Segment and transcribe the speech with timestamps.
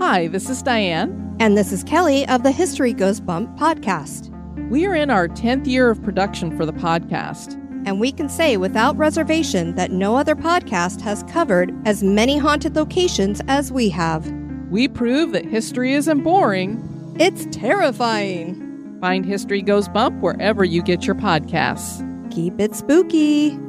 [0.00, 1.36] Hi, this is Diane.
[1.40, 4.30] And this is Kelly of the History Goes Bump podcast.
[4.70, 7.52] We are in our 10th year of production for the podcast.
[7.86, 12.76] And we can say without reservation that no other podcast has covered as many haunted
[12.76, 14.26] locations as we have.
[14.70, 18.98] We prove that history isn't boring, it's terrifying.
[19.02, 22.00] Find History Goes Bump wherever you get your podcasts.
[22.32, 23.60] Keep it spooky.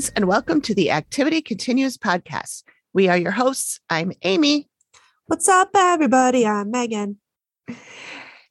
[0.00, 2.62] Friends, and welcome to the Activity Continues podcast.
[2.94, 3.80] We are your hosts.
[3.90, 4.66] I'm Amy.
[5.26, 6.46] What's up, everybody?
[6.46, 7.18] I'm Megan.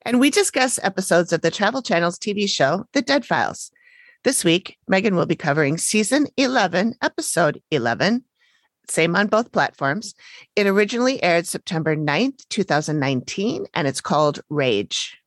[0.05, 3.71] And we discuss episodes of the Travel Channel's TV show, The Dead Files.
[4.23, 8.23] This week, Megan will be covering season 11, episode 11,
[8.87, 10.13] same on both platforms.
[10.55, 15.18] It originally aired September 9th, 2019, and it's called Rage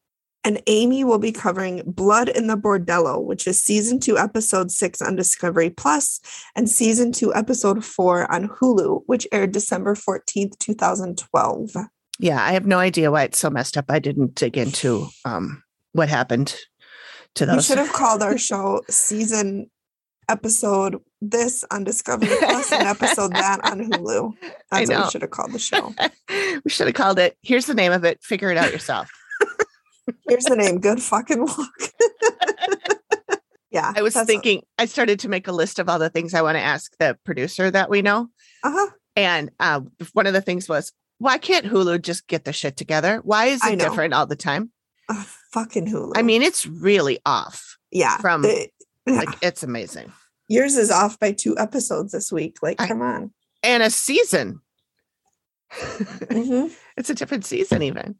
[0.44, 5.00] and Amy will be covering Blood in the Bordello, which is season two, episode six
[5.00, 6.20] on Discovery Plus,
[6.56, 11.70] and season two, episode four on Hulu, which aired December 14th, 2012.
[12.18, 13.86] Yeah, I have no idea why it's so messed up.
[13.88, 15.62] I didn't dig into um,
[15.92, 16.56] what happened
[17.36, 17.56] to those.
[17.56, 19.70] We should have called our show season
[20.28, 24.32] episode this on Discovery Plus and episode that on Hulu.
[24.70, 25.94] That's what we should have called the show.
[26.64, 27.36] we should have called it.
[27.42, 28.22] Here's the name of it.
[28.22, 29.10] Figure it out yourself.
[30.28, 30.80] Here's the name.
[30.80, 33.38] Good fucking luck.
[33.70, 33.92] yeah.
[33.94, 36.42] I was thinking, a- I started to make a list of all the things I
[36.42, 38.28] want to ask the producer that we know.
[38.64, 38.90] Uh-huh.
[39.16, 39.80] And uh,
[40.12, 43.20] one of the things was, why can't Hulu just get the shit together?
[43.22, 44.72] Why is it different all the time?
[45.52, 46.12] Fucking Hulu.
[46.16, 47.76] I mean, it's really off.
[47.90, 48.16] Yeah.
[48.18, 48.68] From the,
[49.06, 49.14] yeah.
[49.14, 50.12] like, it's amazing.
[50.48, 52.56] Yours is off by two episodes this week.
[52.62, 53.32] Like, I, come on.
[53.62, 54.60] And a season.
[55.72, 56.72] Mm-hmm.
[56.96, 58.16] it's a different season, even.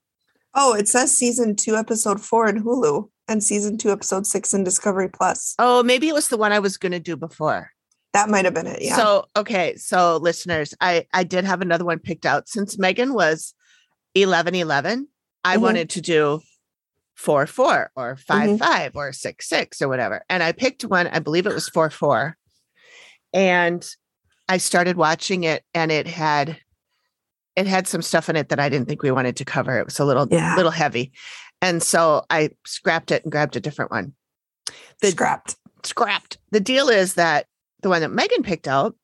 [0.55, 4.65] Oh, it says season two, episode four in Hulu and season two, episode six in
[4.65, 5.55] Discovery Plus.
[5.59, 7.71] Oh, maybe it was the one I was going to do before.
[8.13, 8.83] That might have been it.
[8.83, 8.97] Yeah.
[8.97, 9.77] So, okay.
[9.77, 13.55] So, listeners, I, I did have another one picked out since Megan was
[14.15, 15.09] 11 11.
[15.45, 15.63] I mm-hmm.
[15.63, 16.41] wanted to do
[17.15, 18.57] four four or 5 mm-hmm.
[18.57, 20.25] five or six six or whatever.
[20.29, 22.37] And I picked one, I believe it was four four.
[23.33, 23.87] And
[24.49, 26.59] I started watching it and it had
[27.57, 29.79] it had some stuff in it that I didn't think we wanted to cover.
[29.79, 30.57] It was a little yeah.
[30.57, 31.13] little heavy.
[31.61, 34.15] And so I scrapped it and grabbed a different one.
[35.01, 35.57] The, scrapped.
[35.85, 36.39] Scrapped.
[36.51, 37.47] The deal is that
[37.83, 38.97] the one that Megan picked out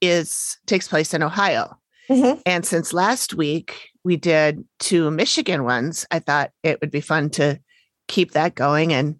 [0.00, 1.76] is takes place in Ohio.
[2.08, 2.40] Mm-hmm.
[2.46, 7.30] And since last week we did two Michigan ones, I thought it would be fun
[7.30, 7.60] to
[8.06, 9.16] keep that going and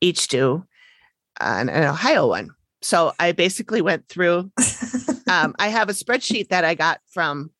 [0.00, 0.64] each do
[1.40, 2.50] an, an Ohio one.
[2.80, 4.50] So I basically went through.
[5.28, 7.50] um, I have a spreadsheet that I got from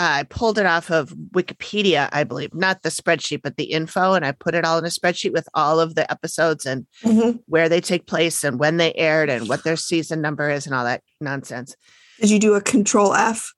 [0.00, 4.14] I pulled it off of Wikipedia, I believe, not the spreadsheet, but the info.
[4.14, 7.38] And I put it all in a spreadsheet with all of the episodes and mm-hmm.
[7.46, 10.74] where they take place and when they aired and what their season number is and
[10.74, 11.74] all that nonsense.
[12.20, 13.52] Did you do a control F?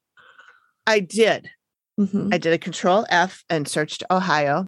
[0.87, 1.51] I did.
[2.01, 2.31] Mm-hmm.
[2.33, 4.65] I did a control F and searched Ohio.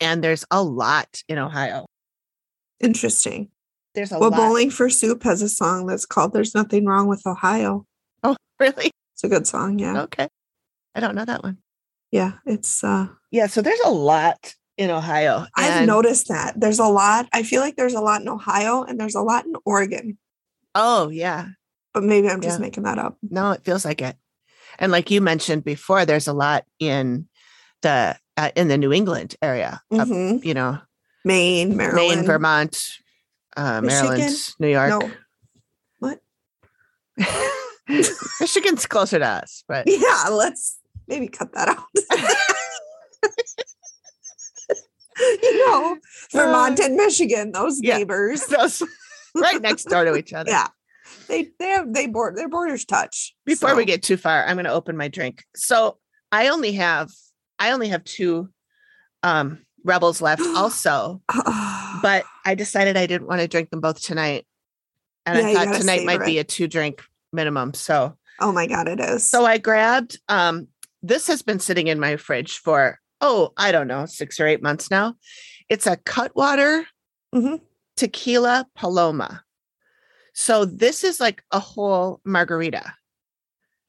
[0.00, 1.84] And there's a lot in Ohio.
[2.80, 3.50] Interesting.
[3.94, 4.38] There's a well, lot.
[4.38, 7.84] Bowling for Soup has a song that's called There's Nothing Wrong with Ohio.
[8.22, 8.92] Oh, really?
[9.12, 9.78] It's a good song.
[9.78, 10.00] Yeah.
[10.04, 10.28] Okay.
[10.94, 11.58] I don't know that one.
[12.10, 15.46] Yeah, it's uh yeah, so there's a lot in Ohio.
[15.56, 16.58] I've noticed that.
[16.58, 17.28] There's a lot.
[17.32, 20.16] I feel like there's a lot in Ohio and there's a lot in Oregon.
[20.74, 21.48] Oh, yeah.
[21.92, 22.62] But maybe I'm just yeah.
[22.62, 23.18] making that up.
[23.22, 24.16] No, it feels like it.
[24.78, 27.28] And like you mentioned before, there's a lot in
[27.82, 29.82] the uh, in the New England area.
[29.92, 30.36] Mm-hmm.
[30.36, 30.78] Up, you know,
[31.24, 32.82] Maine, Maryland, Maine, Vermont,
[33.56, 34.88] uh, Maryland, New York.
[34.88, 35.10] No.
[35.98, 36.20] What?
[38.40, 40.78] Michigan's closer to us, but yeah, let's
[41.10, 41.84] maybe cut that out.
[45.42, 45.98] you know,
[46.32, 48.46] Vermont uh, and Michigan, those yeah, neighbors.
[48.46, 48.82] Those
[49.36, 50.50] right next door to each other.
[50.50, 50.68] Yeah.
[51.28, 53.34] they they have they board their borders touch.
[53.44, 55.44] Before we get too far, I'm going to open my drink.
[55.54, 55.98] So
[56.32, 57.10] I only have
[57.58, 58.48] I only have two
[59.22, 61.22] um rebels left also,
[62.02, 64.46] but I decided I didn't want to drink them both tonight.
[65.26, 67.02] And Yeah, I thought tonight might savor be a two drink
[67.32, 67.74] minimum.
[67.74, 69.28] So oh my god, it is.
[69.28, 70.68] so I grabbed um
[71.02, 74.62] this has been sitting in my fridge for oh, I don't know, 6 or 8
[74.62, 75.14] months now.
[75.68, 76.86] It's a Cutwater
[77.34, 77.60] Mhm.
[77.96, 79.44] tequila paloma.
[80.32, 82.94] So this is like a whole margarita.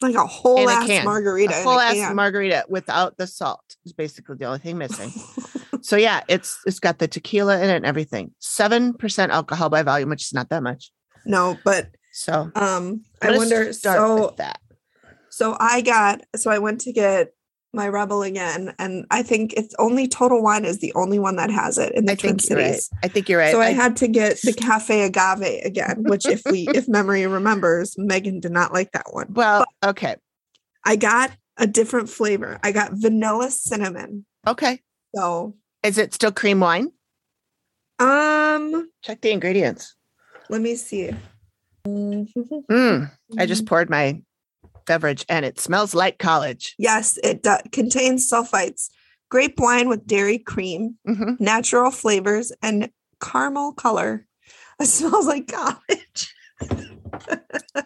[0.02, 1.06] like a whole a ass can.
[1.06, 1.54] margarita.
[1.54, 2.16] a a ass can.
[2.16, 5.12] margarita without the salt is basically the only thing missing.
[5.82, 8.32] so yeah, it's it's got the tequila in it and everything.
[8.40, 10.92] Seven percent alcohol by volume, which is not that much.
[11.26, 13.72] no, but So um, I wonder.
[13.74, 14.60] start So with that.
[15.32, 17.34] So I got so I went to get
[17.74, 21.50] my Rebel again, and I think it's only Total Wine is the only one that
[21.50, 22.74] has it in the I Twin you're right.
[22.74, 22.90] Cities.
[23.02, 23.52] I think you're right.
[23.54, 27.26] So I, I- had to get the Cafe Agave again, which if we if memory
[27.28, 29.28] remembers, Megan did not like that one.
[29.34, 30.18] well, okay,
[30.86, 32.60] I got a different flavor.
[32.64, 34.26] I got vanilla cinnamon.
[34.46, 34.82] okay.
[35.16, 36.92] So Is it still cream wine?
[38.00, 39.96] um Check the ingredients.
[40.50, 41.12] let me see.
[41.88, 44.22] Mm, I just poured my
[44.92, 46.76] beverage, and it smells like college.
[46.78, 48.90] yes, it do- contains sulfites,
[49.30, 51.40] grape wine with dairy cream, Mhm.
[51.40, 52.90] natural flavors, and
[53.22, 54.28] caramel color.
[54.82, 56.36] It smells like college.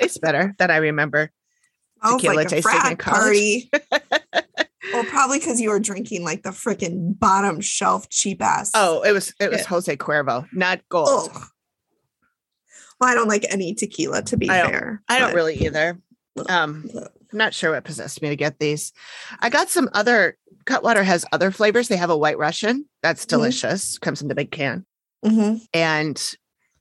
[0.00, 1.30] Tastes better than I remember.
[2.00, 3.70] Smells Tequila like a tasting in frat college.
[3.70, 3.70] party.
[4.92, 8.70] well, probably because you were drinking like the freaking bottom shelf cheap ass.
[8.74, 9.66] Oh, it was it was Yeah.
[9.68, 11.30] Jose Cuervo, not gold.
[11.34, 11.42] Ugh.
[13.04, 15.02] Well, I don't like any tequila to be I fair.
[15.10, 16.00] I don't really either.
[16.48, 18.92] Um, I'm not sure what possessed me to get these.
[19.40, 21.88] I got some other Cutwater has other flavors.
[21.88, 23.28] They have a white Russian that's Mhm.
[23.28, 24.86] delicious, comes in the big can.
[25.22, 25.60] Mhm.
[25.74, 26.34] And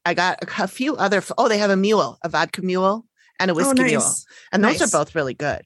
[0.05, 1.21] I got a, a few other.
[1.37, 3.05] Oh, they have a mule, a vodka mule,
[3.41, 4.25] and a Oh, whiskey mule, nice.
[4.53, 4.93] and those Nice.
[4.93, 5.63] are both really good.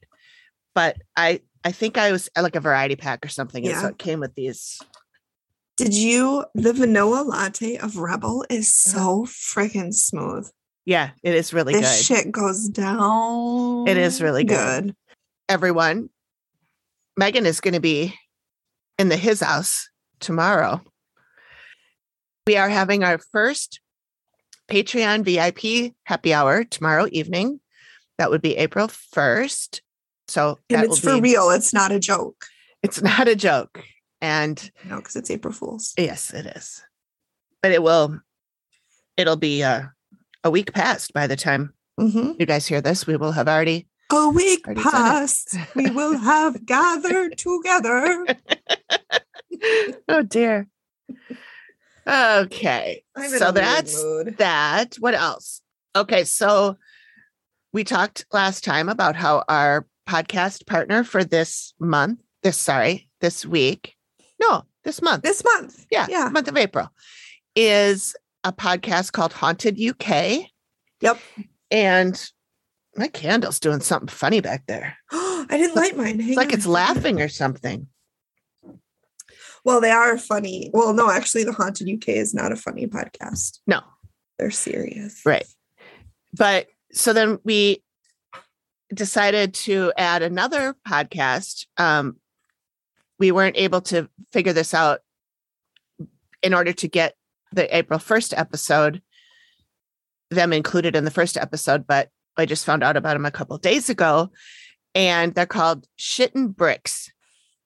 [0.74, 3.86] But I I think I was at like a variety pack or something, and so
[3.86, 4.80] it came with these.
[5.78, 6.44] Did you?
[6.54, 10.50] The vanilla latte of Rebel is so freaking smooth.
[10.84, 11.84] Yeah, it is really good.
[11.84, 12.16] this good.
[12.16, 13.86] shit goes down.
[13.86, 14.96] It is really good.
[15.48, 16.10] Everyone,
[17.16, 18.14] Megan is going to be
[18.98, 19.88] in the his house
[20.18, 20.82] tomorrow.
[22.46, 23.80] We are having our first
[24.68, 27.60] Patreon VIP happy hour tomorrow evening.
[28.18, 29.80] That would be April 1st.
[30.26, 31.50] So And it's for real.
[31.50, 32.46] It's not a joke.
[32.82, 33.82] It's not a joke.
[34.20, 35.94] And No, because it's April Fool's.
[35.96, 36.82] yes, it is.
[37.62, 38.20] But it will,
[39.16, 39.82] it'll be uh,
[40.44, 43.06] a week past by the time hmm you guys hear this.
[43.06, 48.26] We will have already A week Already past, we will have gathered together.
[50.08, 50.68] oh dear.
[52.06, 53.02] Okay.
[53.36, 54.02] So that's
[54.38, 54.94] that.
[55.00, 55.60] What else?
[55.96, 56.76] Okay, so
[57.72, 63.44] we talked last time about how our podcast partner for this month, this sorry, this
[63.44, 63.96] week,
[64.40, 65.86] no, this month, this month.
[65.90, 66.28] yeah, yeah.
[66.28, 66.88] month of April,
[67.54, 68.14] is
[68.44, 70.50] a podcast called Haunted UK.
[71.00, 71.18] Yep.
[71.70, 72.30] And
[72.96, 74.96] my candle's doing something funny back there.
[75.12, 76.18] I didn't light mine.
[76.18, 77.86] Hang It's like it's laughing or something.
[79.64, 80.70] Well, they are funny.
[80.72, 83.58] Well, no, actually, the Haunted UK is not a funny podcast.
[83.66, 83.80] No,
[84.38, 85.20] They're serious.
[85.24, 85.46] Right.
[86.32, 87.82] But so then we
[88.94, 91.66] decided to add another podcast.
[91.76, 92.16] Um,
[93.18, 95.00] we weren't able to figure this out
[96.42, 97.14] in order to get
[97.52, 99.02] the April 1st episode,
[100.30, 103.56] them included in the first episode, but I just found out about them a couple
[103.56, 104.30] of days ago.
[104.94, 107.10] And they're called Shittin' Bricks.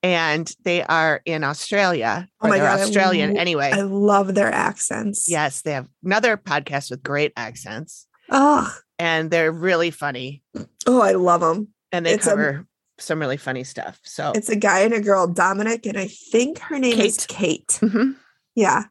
[0.02, 2.26] And they are in Australia.
[2.40, 3.70] Oh my God, I Australian lo- anyway.
[3.72, 5.26] I love their accents.
[5.28, 8.68] yes, they have another podcast with great accents Oh,
[8.98, 10.42] and they're really funny
[10.86, 11.68] oh, I love them.
[11.92, 12.66] and they It's cover
[12.98, 13.98] some really funny stuff.
[14.04, 17.68] So It's a guy and a girl, Dominic, and I think her name is Kate.
[17.82, 18.16] Mhm.
[18.54, 18.84] Yeah.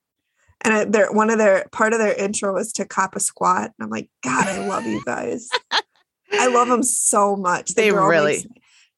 [0.64, 3.72] And I, their one of their part of their intro was to cop a squat.
[3.78, 5.50] And I'm like, God, I love you guys.
[6.34, 7.70] I love them so much.
[7.70, 8.48] The They really- makes-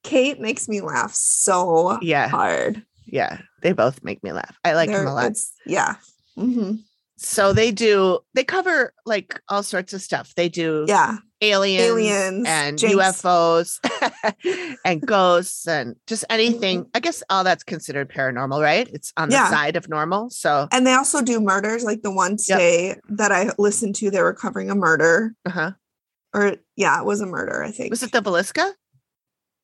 [0.02, 2.84] Kate makes me laugh so yeah, hard.
[3.06, 4.58] yeah, they both make me laugh.
[4.62, 5.32] I like them They're- a lot.
[5.64, 5.94] Yeah.
[6.36, 6.80] Mhm.
[7.16, 10.34] So they do they cover like all sorts of stuff.
[10.34, 11.16] They do Yeah.
[11.52, 12.94] Aliens, Aliens, and jinx.
[12.94, 13.78] UFOs
[14.84, 16.86] and ghosts and just anything.
[16.94, 18.88] I guess all that's considered paranormal, right?
[18.92, 19.52] It's on the Mm-hmm.
[19.52, 20.30] Side of normal.
[20.30, 21.84] So And they also do murders.
[21.84, 25.34] Like the one today that I listened to, they were covering a murder.
[25.46, 25.72] uh-huh.
[26.34, 27.90] Or yeah, it was a murder, I think.
[27.90, 28.72] was it the Villisca?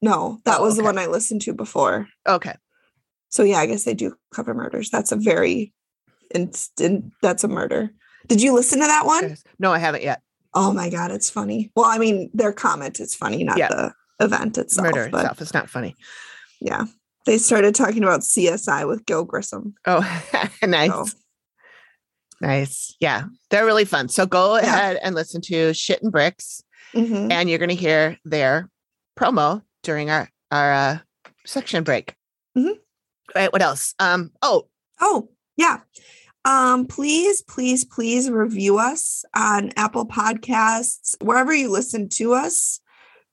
[0.03, 2.07] no, that Oh, was the one I listened to before.
[2.27, 2.55] Okay.
[3.29, 4.89] So yeah, I guess they do cover murders.
[4.91, 5.73] That's a very
[6.35, 7.91] instant that's a murder.
[8.29, 9.37] Did you listen to that one?
[9.59, 10.23] No, I haven't yet.
[10.55, 11.71] Oh my god, it's funny.
[11.77, 13.69] Well, I mean, their comment is funny, not Yeah.
[13.69, 13.93] the
[14.25, 14.87] event itself.
[14.87, 15.95] Murder but itself is not funny.
[16.61, 16.85] yeah,
[17.27, 19.75] they started talking about CSI with Gil Grissom.
[19.87, 20.01] Oh,
[20.63, 20.91] nice.
[20.91, 21.07] So,
[22.41, 22.97] Nice.
[23.01, 23.25] Yeah.
[23.51, 24.09] They're really fun.
[24.09, 24.63] So go Yeah.
[24.63, 26.63] ahead and listen to Shittin' Bricks,
[26.95, 27.31] mhm.
[27.31, 28.71] and you're going to hear their
[29.19, 30.99] promo during our, our uh,
[31.45, 32.15] section break.
[32.57, 32.77] Mhm.
[33.35, 33.53] Right.
[33.53, 33.95] What else?
[33.99, 34.69] Um, oh,
[35.03, 35.81] Oh, yeah.
[36.45, 42.81] Um, please, please, please review us on Apple Podcasts, wherever you listen to us.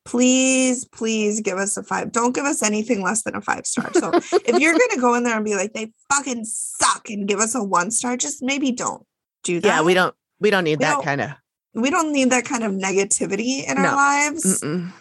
[0.04, 2.12] Please, please give us a five.
[2.14, 3.92] Don't give us anything less than a five star.
[3.94, 7.40] So if you're gonna go in there and be like, they fucking suck and give
[7.40, 9.04] us a one star, just maybe don't
[9.44, 9.68] do that.
[9.68, 11.32] yeah, we don't, we don't need We that don't- kind of,
[11.74, 13.90] we don't need that kind of negativity in No.
[13.90, 14.62] our lives.
[14.62, 14.92] mm-mm.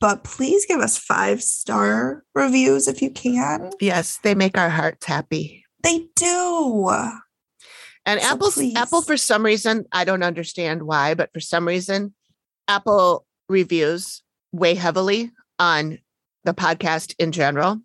[0.00, 3.70] But please give us five star reviews if you can.
[3.80, 5.64] yes, they make our hearts happy.
[5.82, 6.88] They do.
[8.06, 9.06] And So Apple's Apple please.
[9.06, 12.14] for some reason, I don't understand why, but for some reason,
[12.66, 14.22] Apple reviews
[14.52, 15.98] weigh heavily on
[16.44, 17.80] the podcast in general.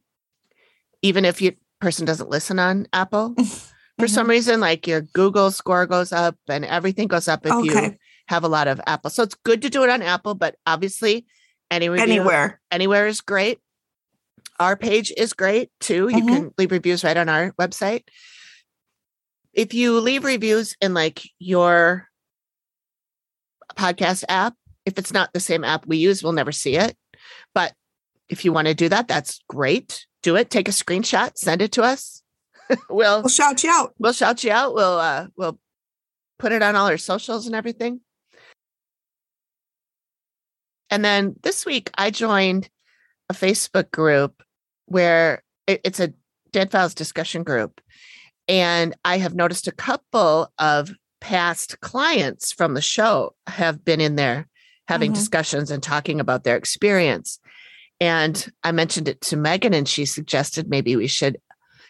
[1.02, 3.36] Even if you person doesn't listen on Apple.
[3.98, 4.32] For some mm-hmm.
[4.32, 7.96] reason, like your Google score goes up and everything goes up if you
[8.28, 9.10] have a lot of Apple.
[9.10, 11.26] So it's good to do it on Apple, but obviously
[11.72, 12.60] any review Anywhere.
[12.72, 13.60] anywhere is great.
[14.60, 16.08] Our page is great too.
[16.10, 16.28] You Mhm.
[16.28, 18.04] can leave reviews right on our website.
[19.54, 22.10] If you leave reviews in like your
[23.76, 26.98] podcast app, if it's not the same app we use, we'll never see it.
[27.54, 27.74] But
[28.30, 30.06] if you want to do that, that's great.
[30.24, 30.50] Do it.
[30.50, 32.22] Take a screenshot, send it to us.
[32.90, 33.94] we'll We'll shout you out.
[34.00, 34.74] we'll shout you out.
[34.74, 35.60] We'll uh we'll
[36.40, 38.02] put it on all our socials and everything.
[40.90, 42.70] And then this week I joined
[43.30, 44.42] a Facebook group
[44.86, 46.14] where it- it's a
[46.52, 47.82] Dead Files discussion group.
[48.48, 54.16] And I have noticed a couple of past clients from the show have been in
[54.16, 54.48] there
[54.88, 55.16] having Mhm.
[55.16, 57.40] discussions and talking about their experience.
[58.00, 61.38] And I mentioned it to Megan, and she suggested maybe we should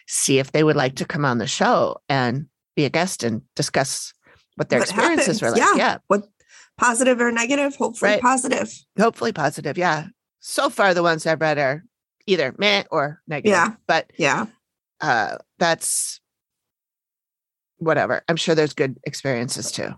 [0.06, 3.42] see if they would like to come on the show and be a guest and
[3.54, 4.14] discuss
[4.54, 5.60] what their What experiences were like.
[5.60, 5.98] happens, Yeah.
[6.06, 6.28] What
[6.78, 7.76] positive or negative?
[7.76, 8.22] Hopefully Right.
[8.22, 8.72] positive.
[8.98, 9.76] hopefully positive.
[9.76, 10.06] Yeah.
[10.40, 11.84] So far, the ones I've read are
[12.26, 13.50] either meh or negative.
[13.56, 13.74] Yeah.
[13.86, 14.46] But Yeah.
[15.00, 16.20] uh, that's
[17.78, 18.22] whatever.
[18.28, 19.90] I'm sure there's good experiences too.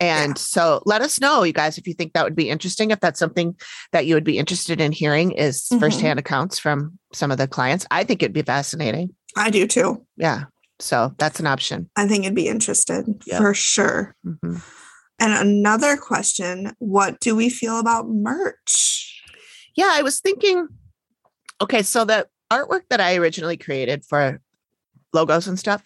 [0.00, 2.90] And so let us know, you guys, if you think that would be interesting.
[2.90, 3.54] If that's something
[3.92, 5.78] that you would be interested in hearing, is Mhm.
[5.78, 7.86] firsthand accounts from some of the clients.
[7.90, 9.10] I think it'd be fascinating.
[9.36, 10.04] I do too.
[10.16, 10.44] Yeah.
[10.80, 11.88] So that's an option.
[11.94, 13.38] I think I'd be interested Yeah.
[13.38, 14.16] for sure.
[14.26, 14.60] Mhm.
[15.20, 19.22] And another question What do we feel about merch?
[19.76, 20.66] Yeah, I was thinking,
[21.62, 24.40] okay, so the artwork that I originally created for
[25.12, 25.82] logos and stuff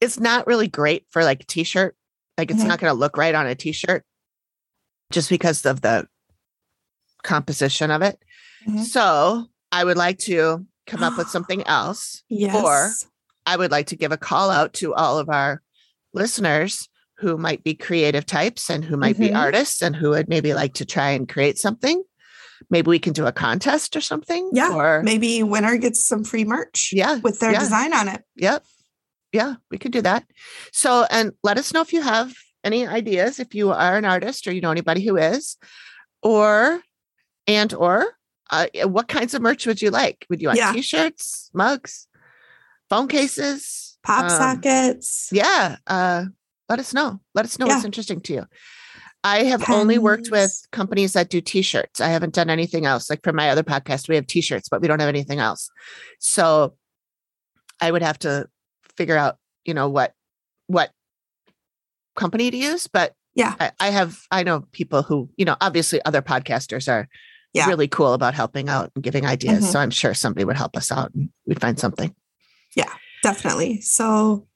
[0.00, 1.96] is not really great for like a t-shirt.
[2.36, 2.68] Like it's Mhm.
[2.68, 4.04] not going to look right on a t-shirt
[5.10, 6.06] just because of the
[7.22, 8.18] composition of it.
[8.66, 8.84] Mhm.
[8.84, 12.22] So I would like to come up with something else.
[12.28, 13.06] Yes.
[13.46, 15.62] I would like to give a call out to all of our
[16.14, 16.88] listeners
[17.18, 19.36] who might be creative types and who might be Mhm.
[19.36, 22.02] artists and who would maybe like to try and create something.
[22.70, 24.50] Maybe we can do a contest or something.
[24.52, 27.16] Yeah, Or Maybe winner gets some free merch yeah.
[27.22, 27.60] with their yeah.
[27.60, 28.22] design on it.
[28.36, 28.64] Yep.
[29.32, 30.24] Yeah, we could do that.
[30.72, 32.32] So, and let us know if you have
[32.64, 35.56] any ideas, if you are an artist or you know anybody who is,
[36.22, 36.80] or,
[37.46, 38.06] and, or,
[38.50, 40.26] uh, what kinds of merch would you like?
[40.30, 40.72] Would you like Yeah.
[40.72, 42.08] t shirts, mugs,
[42.88, 45.28] phone cases, Pop um, sockets.
[45.32, 46.24] yeah uh
[46.68, 47.74] let us know let us know Yeah.
[47.74, 48.46] what's interesting to you
[49.24, 53.22] i have only worked with companies that do t-shirts i haven't done anything else like
[53.22, 55.70] for my other podcast we have t-shirts but we don't have anything else
[56.20, 56.74] so
[57.80, 58.46] i would have to
[58.96, 60.12] figure out you know what
[60.66, 60.90] what
[62.16, 63.54] company to use but Yeah.
[63.60, 67.08] i, I have i know people who you know obviously other podcasters are
[67.54, 67.66] Yeah.
[67.68, 69.72] really cool about helping out and giving ideas Mhm.
[69.72, 72.14] so i'm sure somebody would help us out and we'd find something
[72.76, 73.80] Yeah, Definitely.
[73.80, 74.46] So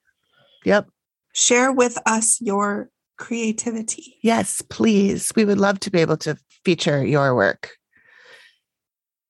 [0.64, 0.87] yep
[1.35, 2.90] share with us your
[3.23, 4.19] creativity.
[4.21, 5.33] Yes, please.
[5.37, 7.71] We would love to be able to feature your work.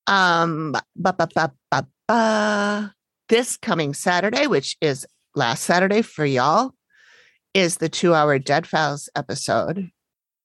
[0.06, 2.94] Um, ba, ba, ba, ba, ba.
[3.28, 6.72] this coming Saturday, which is last Saturday for y'all,
[7.52, 9.90] is the two hour Dead Files episode,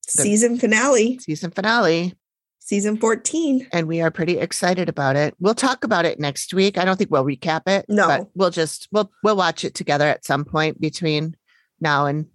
[0.06, 2.16] Season finale, season finale.
[2.60, 3.68] season 14.
[3.72, 5.36] And we are pretty excited about it.
[5.40, 6.78] We'll talk about it next week.
[6.78, 7.86] I don't think we'll recap it.
[7.88, 8.08] No.
[8.08, 11.36] but we'll just we'll we'll watch it together at some point between
[11.80, 12.26] now and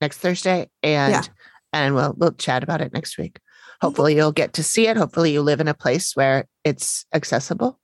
[0.00, 0.68] next Thursday.
[0.82, 1.22] And Yeah.
[1.72, 3.38] and we'll we'll chat about it next week.
[3.80, 4.96] Hopefully you'll get to see it.
[4.96, 7.78] Hopefully you live in a place where it's accessible.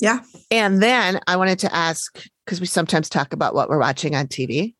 [0.00, 0.20] Yeah.
[0.50, 4.26] And then I wanted to ask, because we sometimes talk about what we're watching on
[4.26, 4.74] TV.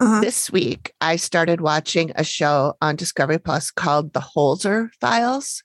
[0.00, 0.20] Uh-huh.
[0.20, 5.62] this week I started watching a show on Discovery Plus called The Holzer Files.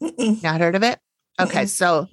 [0.00, 0.42] Mm-mm.
[0.42, 0.98] Not heard of it?
[1.38, 1.68] Okay, Mm-mm.
[1.68, 2.06] so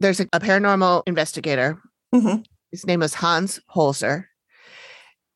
[0.00, 1.80] there's a, a paranormal investigator.
[2.12, 2.44] Mhm.
[2.72, 4.24] His name was Hans Holzer.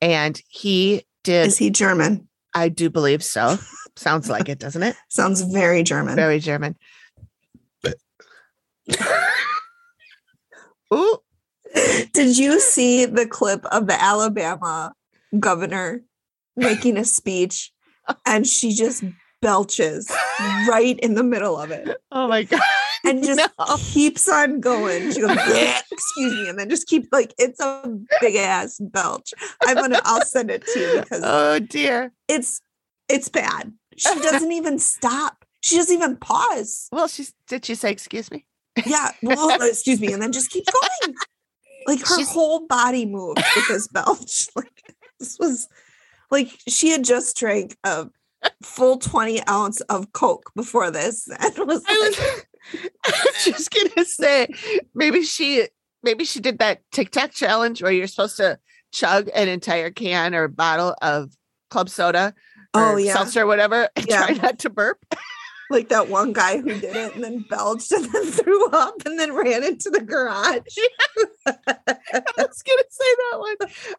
[0.00, 2.28] And he did, Is he German?
[2.54, 3.58] I do believe so.
[3.96, 4.96] Sounds like it, doesn't it?
[5.08, 6.16] Sounds very German.
[6.16, 6.76] Very German.
[10.92, 11.18] Ooh,
[12.12, 14.92] Did you see the clip of the Alabama
[15.38, 16.02] governor
[16.56, 17.72] making a speech
[18.26, 19.04] and she just
[19.40, 20.10] belches
[20.68, 22.60] right in the middle of it oh my God.
[23.04, 23.76] and just No.
[23.78, 25.10] keeps on going.
[25.12, 25.30] She goes,
[25.90, 27.82] excuse me, and then just keep like it's a
[28.20, 29.32] big ass belch.
[29.64, 32.12] I'm gonna I'll send it to you because Oh dear.
[32.28, 32.60] it's
[33.08, 33.72] it's bad.
[33.96, 35.44] She doesn't even stop.
[35.62, 36.88] She doesn't even pause.
[36.92, 38.44] Well, she's did she say excuse me?
[38.86, 41.14] Yeah, well, excuse me, and then just keeps going.
[41.86, 44.48] Like her She's- whole body moved with this belch.
[44.54, 45.68] Like this was
[46.30, 48.08] like she had just drank a
[48.62, 52.44] full 20 ounce of Coke before this and was I
[53.04, 54.48] was, just gonna say
[54.94, 55.66] maybe she
[56.02, 58.58] maybe she did that TikTok challenge where you're supposed to
[58.92, 61.32] chug an entire can or bottle of
[61.70, 62.34] club soda
[62.74, 63.12] oh, or Oh, yeah.
[63.12, 64.26] seltzer or whatever and Yeah.
[64.26, 65.04] try not to burp.
[65.70, 69.18] like that one guy who did it and then belched and then threw up and
[69.18, 70.76] then ran into the garage.
[71.46, 71.52] I
[72.36, 73.56] was gonna say that one.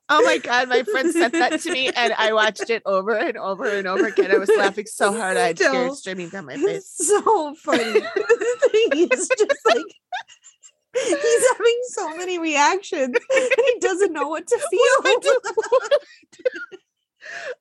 [0.09, 3.37] Oh my god, my friend sent that to me and I watched it over and
[3.37, 4.31] over and over again.
[4.31, 5.71] I was laughing so hard I had Still.
[5.71, 6.95] tears streaming down my face.
[7.21, 8.01] So funny.
[8.93, 9.85] he's just like
[10.93, 15.15] he's having so many reactions and he doesn't know what to feel.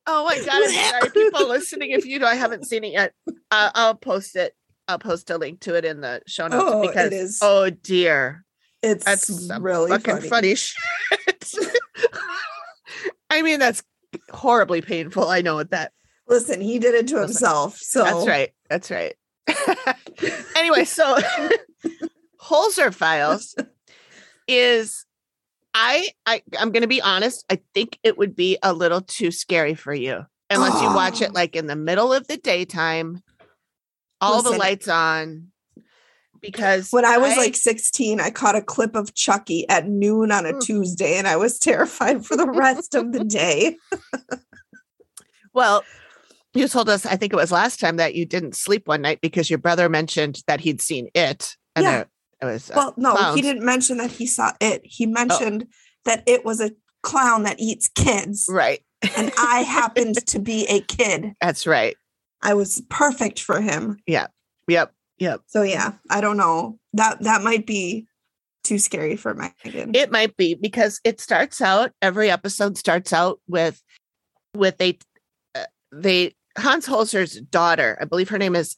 [0.06, 1.90] Oh my god, I'm sorry, people listening.
[1.90, 3.12] If you know I haven't seen it yet,
[3.50, 4.54] uh, I'll post it.
[4.88, 7.38] I'll post a link to it in the show notes Oh, because is.
[7.42, 8.44] oh dear,
[8.82, 10.28] It's that's really fucking funny.
[10.28, 10.76] funny, shit.
[13.30, 13.82] I mean, that's
[14.32, 15.28] horribly painful.
[15.28, 15.92] I know what that.
[16.26, 17.76] Listen, he did it to himself.
[17.78, 18.50] So That's right.
[18.68, 19.14] That's right.
[20.56, 21.18] anyway, so
[22.42, 23.54] Holzer Files
[24.46, 25.04] is
[25.74, 29.30] I I I'm going to be honest, I think it would be a little too
[29.30, 31.26] scary for you unless you watch Oh.
[31.26, 33.22] it like in the middle of the daytime,
[34.20, 35.48] all the lights on
[36.42, 40.46] because When I was like 16, I caught a clip of Chucky at noon on
[40.46, 40.60] a Mm.
[40.62, 43.76] Tuesday and I was terrified for the rest of the day.
[45.52, 45.84] well,
[46.54, 49.20] you told us I think it was last time that you didn't sleep one night
[49.20, 52.04] because your brother mentioned that he'd seen it and Yeah.
[52.40, 53.36] It was Well, no, clowns.
[53.36, 54.80] he didn't mention that he saw it.
[54.84, 54.88] Oh.
[54.88, 55.66] He mentioned
[56.04, 56.72] that it was a
[57.02, 58.46] clown that eats kids.
[58.48, 58.80] right.
[59.16, 61.32] And I happened to be a kid.
[61.40, 61.96] That's right.
[62.42, 63.98] I was perfect for him.
[64.06, 64.26] Yeah.
[64.68, 64.92] Yep.
[65.18, 65.42] Yep.
[65.46, 66.78] So yeah, I don't know.
[66.94, 68.06] That that might be
[68.64, 69.94] too scary for Megan.
[69.94, 73.82] It might be because it starts out every episode starts out with
[74.54, 74.98] with a
[75.54, 77.98] uh, they Hans Holzer's daughter.
[78.00, 78.76] I believe her name is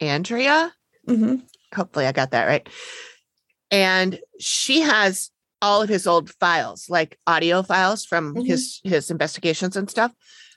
[0.00, 0.72] Andrea.
[1.08, 1.42] Mhm.
[1.74, 2.68] Hopefully I got that right.
[3.70, 5.30] And she has
[5.60, 8.46] all of his old files, like audio files from Mhm.
[8.46, 10.12] his his investigations and stuff.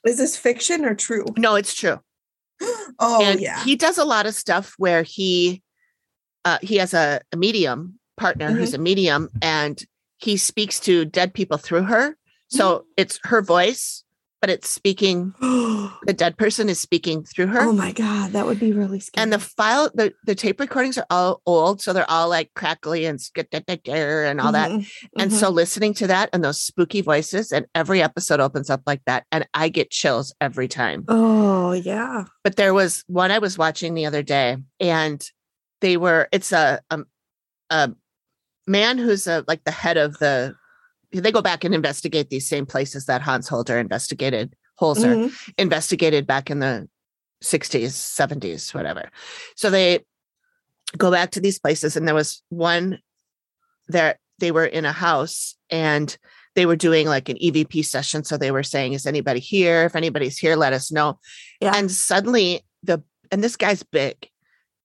[0.06, 1.26] Is this fiction or true?
[1.38, 2.00] No, it's true.
[3.00, 3.62] Oh and yeah.
[3.66, 5.62] he does a lot of stuff where he
[6.46, 8.82] uh he has a, a medium partner who's Mm-hmm.
[8.82, 9.84] a medium and
[10.18, 12.16] he speaks to dead people through her
[12.48, 14.05] so it's her voice
[14.42, 18.60] but it's speaking the dead person is speaking through her oh my god, that would
[18.60, 19.24] be really scary.
[19.24, 23.06] and the file the, the tape recordings are all old so they're all like crackly
[23.06, 25.36] and skit and all that Mhm, and mhm.
[25.36, 29.26] so listening to that and those spooky voices and every episode opens up like that
[29.32, 32.26] and i get chills every time oh yeah.
[32.44, 35.22] but there was one I was watching the other day, and
[35.82, 37.06] they were it's a um,
[37.70, 37.92] a
[38.68, 40.56] man who's a like the head of the.
[41.22, 44.56] They go back and investigate these same places that Hans Holder investigated.
[44.82, 45.54] Holzer Mhm.
[45.58, 46.88] investigated back in the
[47.42, 49.10] 60s, 70s, whatever.
[49.56, 50.04] So they
[50.98, 53.00] go back to these places, and there was one
[53.88, 54.20] there.
[54.40, 56.18] They were in a house and
[56.56, 58.24] they were doing like an EVP session.
[58.26, 59.86] So they were saying, Is anybody here?
[59.86, 61.20] If anybody's here, let us know.
[61.62, 61.74] Yeah.
[61.76, 63.02] And suddenly the
[63.32, 64.30] and this guy's big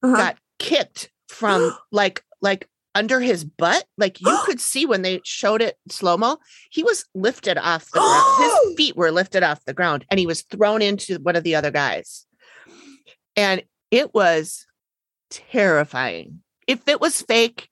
[0.02, 0.16] Uh-huh.
[0.16, 3.84] got kicked from like like under his butt.
[3.96, 6.38] Like you could see when they showed it slow-mo,
[6.70, 8.42] he was lifted off the ground.
[8.66, 11.54] His feet were lifted off the ground and he was thrown into one of the
[11.54, 12.26] other guys.
[13.36, 14.66] And it was
[15.30, 16.42] terrifying.
[16.66, 17.68] If it was fake,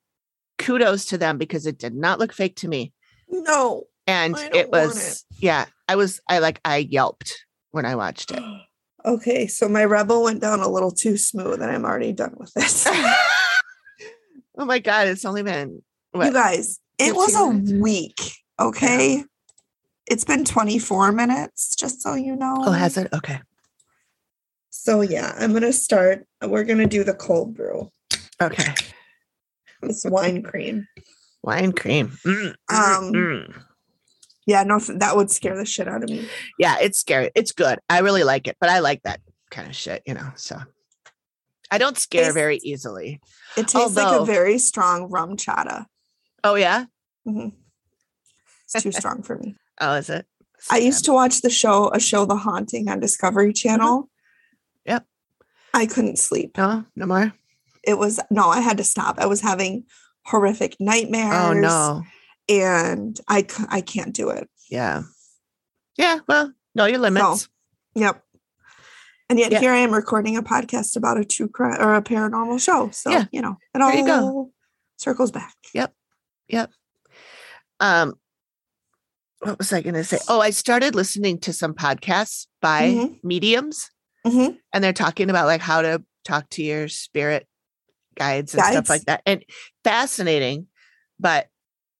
[0.59, 2.93] kudos to them because it did not look fake to me.
[3.29, 3.85] no.
[4.07, 8.43] And it was, yeah, I was, I like, I yelped when I watched it.
[9.05, 12.53] Okay, so my rebel went down a little too smooth, and I'm already done with
[12.53, 12.87] this.
[14.59, 15.83] oh my God, it's only been,
[16.15, 18.21] you guys, it was 15 a week.
[18.61, 19.25] Okay.
[20.11, 22.57] it's been 24 minutes, just so you know.
[22.61, 23.09] Oh, has it?
[23.13, 23.41] Okay.
[24.71, 26.27] So yeah, I'm gonna start.
[26.43, 27.91] We're gonna do the cold brew.
[28.41, 28.75] Okay.
[29.83, 30.87] This wine cream.
[31.43, 32.19] Wine cream.
[32.27, 33.63] Mm, mm, Um, mm.
[34.47, 36.27] Yeah, no, that would scare the shit out of me.
[36.59, 37.31] Yeah, it's scary.
[37.35, 37.79] It's good.
[37.91, 40.33] I really like it, but I like that kind of shit, you know.
[40.37, 40.59] So
[41.71, 43.21] I don't scare Tastes- very easily.
[43.57, 45.87] It tastes like a very strong RumChata.
[46.45, 46.87] Oh yeah.
[47.27, 47.53] Mhm.
[48.73, 49.57] It's too strong for me.
[49.81, 50.27] Oh, is it?
[50.73, 53.99] I used to watch the show, a show, The Haunting on Discovery Channel.
[53.99, 54.07] Uh-huh.
[54.87, 55.07] Yep.
[55.73, 56.57] I couldn't sleep.
[56.59, 57.33] No, no more.
[57.85, 59.21] It was no, I had to stop.
[59.21, 59.85] I was having
[60.25, 61.33] horrific nightmares.
[61.33, 62.03] Oh no.
[62.49, 64.51] And I I can't do it.
[64.69, 65.03] Yeah.
[65.97, 66.19] Yeah.
[66.27, 67.49] Well, know your limits.
[67.95, 68.21] Yep.
[69.31, 69.61] And yet Yeah.
[69.61, 72.91] here I am recording a podcast about a true crime or a paranormal show.
[72.91, 73.27] So Yeah.
[73.31, 74.53] you know, it all go.
[74.97, 75.55] circles back.
[75.75, 75.95] Yep.
[76.49, 76.71] Yep.
[77.81, 78.15] Um,
[79.41, 80.19] what was I going to say?
[80.29, 83.21] Oh, I started listening to some podcasts by Mhm.
[83.23, 83.91] mediums,
[84.27, 84.59] Mhm.
[84.73, 87.47] and they're talking about like how to talk to your spirit
[88.17, 89.23] guides and stuff like that.
[89.27, 89.45] And
[89.85, 90.67] fascinating,
[91.21, 91.49] but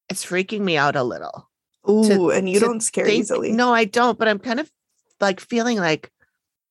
[0.09, 1.49] it's freaking me out a little.
[1.89, 3.53] Ooh, and you don't scare think- easily.
[3.53, 4.71] No, I don't, but I'm kind of
[5.21, 6.11] like feeling like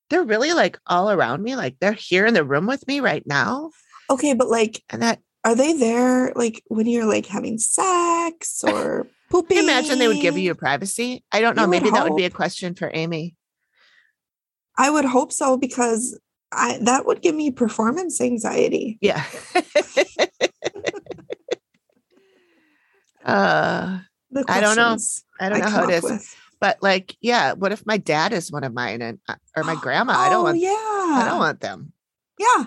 [0.09, 3.25] they're really like all around me, like they're here in the room with me right
[3.25, 3.71] now.
[4.09, 9.07] Okay, but like, And that are they there like when you're like having sex or
[9.29, 9.57] pooping?
[9.57, 11.23] you imagine they would give you privacy.
[11.31, 11.63] I don't know.
[11.63, 13.35] You Maybe that would be a question for Amy.
[14.77, 16.19] I would hope so because
[16.51, 18.97] I that would give me performance anxiety.
[19.01, 19.23] Yeah.
[23.25, 23.99] uh
[24.47, 24.97] I don't know.
[25.39, 26.03] I don't know come how it is.
[26.03, 26.35] with.
[26.59, 29.75] But like, yeah, what if my dad is one of mine and uh, or my
[29.75, 30.13] grandma?
[30.13, 30.69] I don't Oh, want Yeah.
[30.71, 31.93] I don't want them
[32.39, 32.65] Yeah.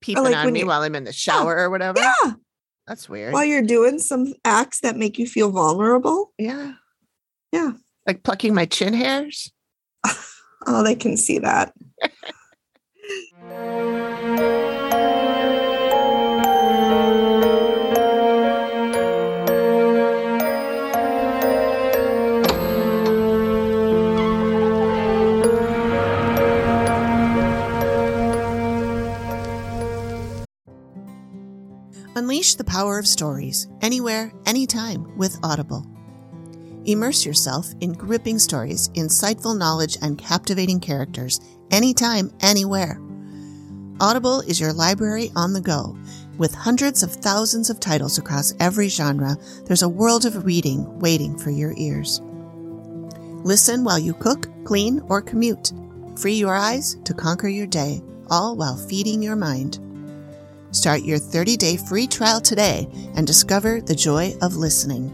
[0.00, 2.00] peeping like on me while I'm in the shower or whatever.
[2.00, 2.32] Yeah.
[2.86, 3.32] That's weird.
[3.32, 6.32] While you're doing some acts that make you feel vulnerable.
[6.38, 6.74] yeah.
[7.52, 7.72] Yeah.
[8.06, 9.52] Like plucking my chin hairs.
[10.68, 11.72] Oh, they can see that.
[32.36, 35.86] Unleash the power of stories anywhere, anytime with Audible.
[36.84, 43.00] Immerse yourself in gripping stories, insightful knowledge, and captivating characters anytime, anywhere.
[44.02, 45.96] Audible is your library on the go.
[46.36, 51.38] With hundreds of thousands of titles across every genre, there's a world of reading waiting
[51.38, 52.20] for your ears.
[53.46, 55.72] Listen while you cook, clean, or commute.
[56.18, 59.78] Free your eyes to conquer your day, all while feeding your mind.
[60.76, 62.86] Start your 30-day free trial today
[63.16, 65.08] and discover the joy of listening.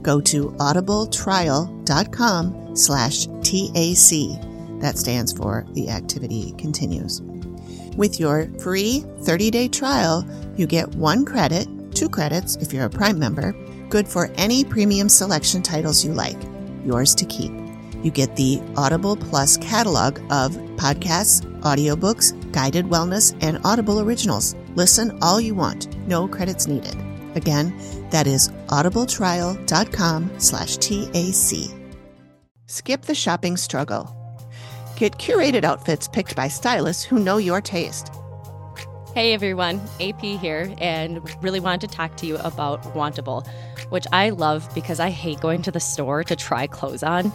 [0.00, 4.12] Go to audibletrial.com slash TAC.
[4.80, 7.20] That stands for The Activity Continues.
[7.96, 10.24] With your free 30-day trial,
[10.56, 13.56] you get one credit, two credits if you're a Prime member,
[13.88, 16.40] good for any premium selection titles you like,
[16.84, 17.50] yours to keep.
[18.04, 24.54] You get the Audible Plus catalog of podcasts, audiobooks, guided wellness, and Audible originals.
[24.74, 26.96] Listen all you want, no credits needed.
[27.34, 27.74] Again,
[28.10, 31.70] that is audibletrial.com slash TAC.
[32.66, 34.16] Skip the shopping struggle.
[34.96, 38.10] Get curated outfits picked by stylists who know your taste.
[39.14, 43.46] Hey everyone, AP here, and really wanted to talk to you about Wantable,
[43.90, 47.30] which I love because I hate going to the store to try clothes on.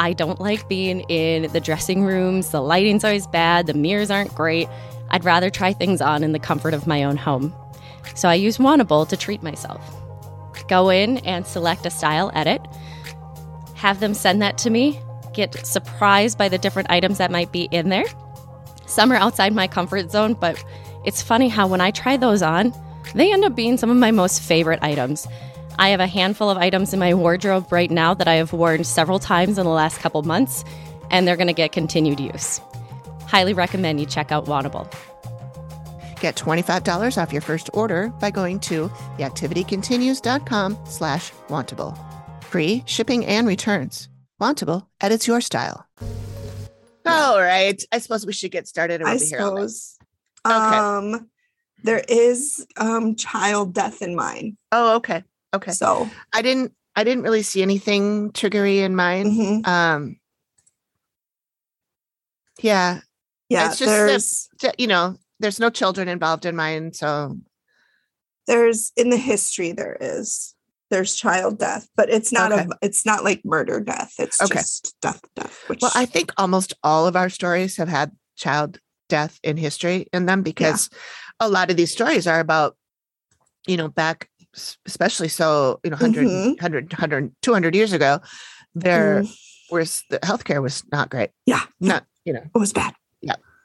[0.00, 4.34] I don't like being in the dressing rooms, the lighting's always bad, the mirrors aren't
[4.34, 4.66] great.
[5.10, 7.54] I'd rather try things on in the comfort of my own home.
[8.14, 9.82] So I use Wantable to treat myself.
[10.68, 12.64] Go in and select a style edit,
[13.74, 15.00] have them send that to me,
[15.32, 18.04] get surprised by the different items that might be in there.
[18.86, 20.62] Some are outside my comfort zone, but
[21.04, 22.74] it's funny how when I try those on,
[23.14, 25.26] they end up being some of my most favorite items.
[25.78, 28.84] I have a handful of items in my wardrobe right now that I have worn
[28.84, 30.64] several times in the last couple months,
[31.10, 32.60] and they're going to get continued use.
[33.30, 34.90] Highly recommend you check out Wantable.
[36.20, 38.88] Get $25 off your first order by going to
[39.18, 41.96] theactivitycontinues.com slash wantable.
[42.44, 44.08] Free shipping and returns.
[44.40, 45.86] Wantable edits your style.
[47.06, 47.82] All right.
[47.92, 49.00] I suppose we should get started.
[49.02, 49.70] I we'll be here all night.
[49.70, 49.98] suppose.
[50.46, 50.76] Okay.
[50.76, 51.30] Um,
[51.82, 54.56] there is um child death in mine.
[54.72, 55.22] Oh, okay.
[55.54, 55.72] Okay.
[55.72, 59.26] So I didn't I didn't really see anything triggery in mine.
[59.30, 59.66] mhm.
[59.66, 60.16] Um
[62.60, 63.00] yeah,
[63.50, 67.36] yeah, It's just you know, there's no children involved in mine, so
[68.46, 70.54] there's in the history there is.
[70.90, 72.62] there's child death, but it's not Okay.
[72.62, 74.14] a it's not like murder death.
[74.18, 74.58] It's Okay.
[74.60, 75.62] just death death.
[75.68, 80.06] Which Well, I think almost all of our stories have had child death in history
[80.12, 80.88] in them because
[81.40, 82.76] a lot of these stories are about,
[83.66, 84.28] you know, back,
[84.86, 86.44] especially so, you know, 100, Mhm.
[86.58, 88.20] 100, 100, 200 years ago,
[88.74, 89.36] there Mm,
[89.70, 91.30] was the healthcare was not great.
[91.46, 92.94] yeah, Not, you know, it was bad.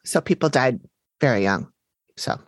[0.06, 0.80] So people died
[1.20, 1.68] very young.
[2.18, 2.40] So,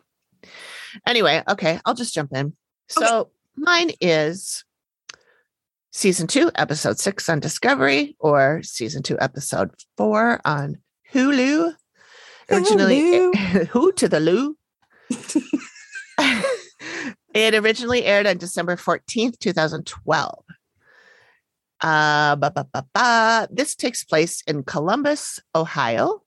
[1.06, 2.54] anyway, okay, I'll just jump in.
[2.88, 4.64] So, mine is
[5.92, 10.78] season two, episode six on Discovery, or season two, episode four on
[11.14, 11.74] Hulu.
[12.50, 13.36] Originally,
[13.72, 14.56] who to the Lou?
[17.34, 20.44] it originally aired on December 14th, 2012.
[21.80, 23.48] Uh, ba, ba, ba, ba.
[23.52, 26.22] This takes place in Columbus, Ohio.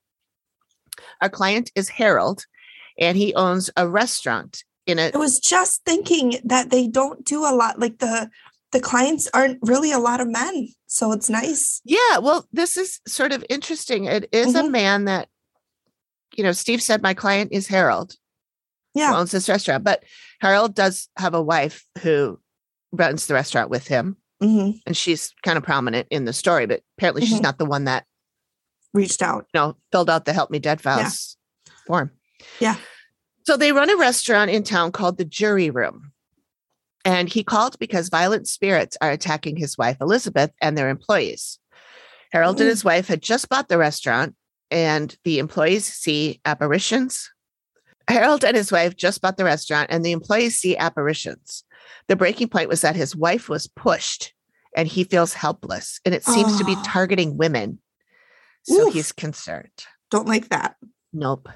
[1.21, 2.45] Our client is Harold,
[2.99, 7.45] and he owns a restaurant in a I was just thinking that they don't do
[7.45, 7.79] a lot.
[7.79, 8.29] Like the
[8.71, 11.81] the clients aren't really a lot of men, so it's nice.
[11.83, 14.05] Yeah, well, this is sort of interesting.
[14.05, 14.71] It is a Mhm.
[14.71, 15.27] man that,
[16.35, 18.15] you know, Steve said my client is Harold,
[18.95, 19.13] Yeah.
[19.15, 20.03] owns this restaurant, but
[20.39, 22.39] Harold does have a wife who
[22.93, 26.81] runs the restaurant with him, hmm and she's kind of prominent in the story, but
[26.97, 27.43] apparently she's Mhm.
[27.43, 28.05] not the one that,
[28.93, 29.45] Reached out.
[29.53, 31.37] you know, filled out the Help Me Dead files
[31.87, 32.11] form.
[32.59, 32.75] Yeah.
[33.45, 36.11] So they run a restaurant in town called the Jury Room.
[37.03, 41.57] And he called because violent spirits are attacking his wife, Elizabeth, and their employees.
[42.31, 42.71] Harold and Mm.
[42.71, 44.35] his wife had just bought the restaurant,
[44.69, 47.29] and the employees see apparitions.
[48.07, 51.63] Harold and his wife just bought the restaurant, and the employees see apparitions.
[52.07, 54.33] The breaking point was that his wife was pushed
[54.75, 56.83] and he feels helpless, and it seems to be Oh.
[56.85, 57.79] targeting women.
[58.63, 58.93] So Oof.
[58.93, 59.71] he's concerned.
[60.09, 60.75] Don't like that.
[61.13, 61.49] Nope.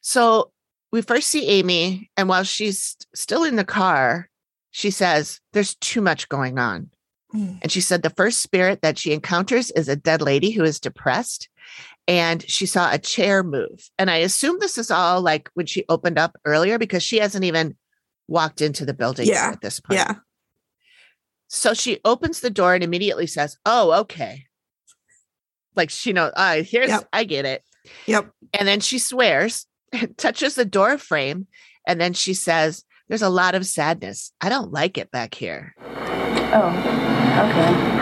[0.00, 0.50] So
[0.92, 4.28] we first see Amy, and while she's still in the car,
[4.70, 6.90] she says, There's too much going on.
[7.34, 7.58] Mm.
[7.62, 10.80] And she said the first spirit that she encounters is a dead lady who is
[10.80, 11.48] depressed.
[12.08, 13.88] And she saw a chair move.
[13.98, 17.44] And I assume this is all like when she opened up earlier because she hasn't
[17.44, 17.76] even
[18.26, 20.00] walked into the building Yeah, at this point.
[20.00, 20.14] Yeah.
[21.46, 24.46] So she opens the door and immediately says, Oh, okay.
[25.76, 27.08] Like she knows, uh, here's, Yep.
[27.12, 27.62] I get it.
[28.06, 28.30] Yep.
[28.58, 29.66] And then she swears,
[30.16, 31.46] touches the door frame,
[31.86, 34.32] and then she says, There's a lot of sadness.
[34.40, 35.74] I don't like it back here.
[36.52, 36.68] Oh,
[37.50, 37.96] okay.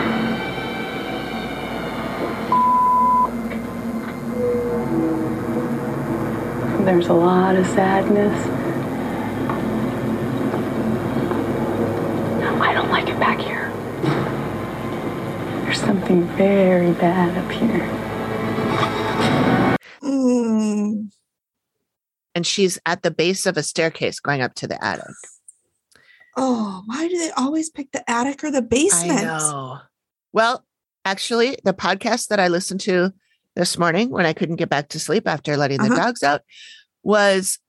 [6.85, 8.47] There's a lot of sadness.
[12.61, 13.71] I don't like it back here.
[15.69, 17.87] There's something very bad up here.
[20.01, 21.11] Mm.
[22.33, 25.05] And she's at the base of a staircase going up to the attic.
[26.35, 29.19] Oh, why do they always pick the attic or the basement?
[29.19, 29.77] I know.
[30.33, 30.65] Well,
[31.05, 33.13] actually, the podcast that I listened to
[33.55, 35.97] this morning when I couldn't get back to sleep after letting the Uh-huh.
[35.97, 36.41] dogs out
[37.03, 37.59] was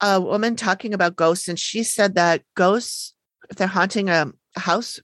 [0.00, 1.48] a woman talking about ghosts.
[1.48, 3.14] And she said that ghosts,
[3.50, 5.00] if they're haunting a, a house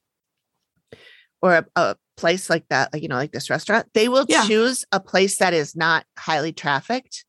[1.42, 4.46] or a, a place like that, like, you know, like this restaurant, they will Yeah.
[4.46, 7.24] choose a place that is not highly trafficked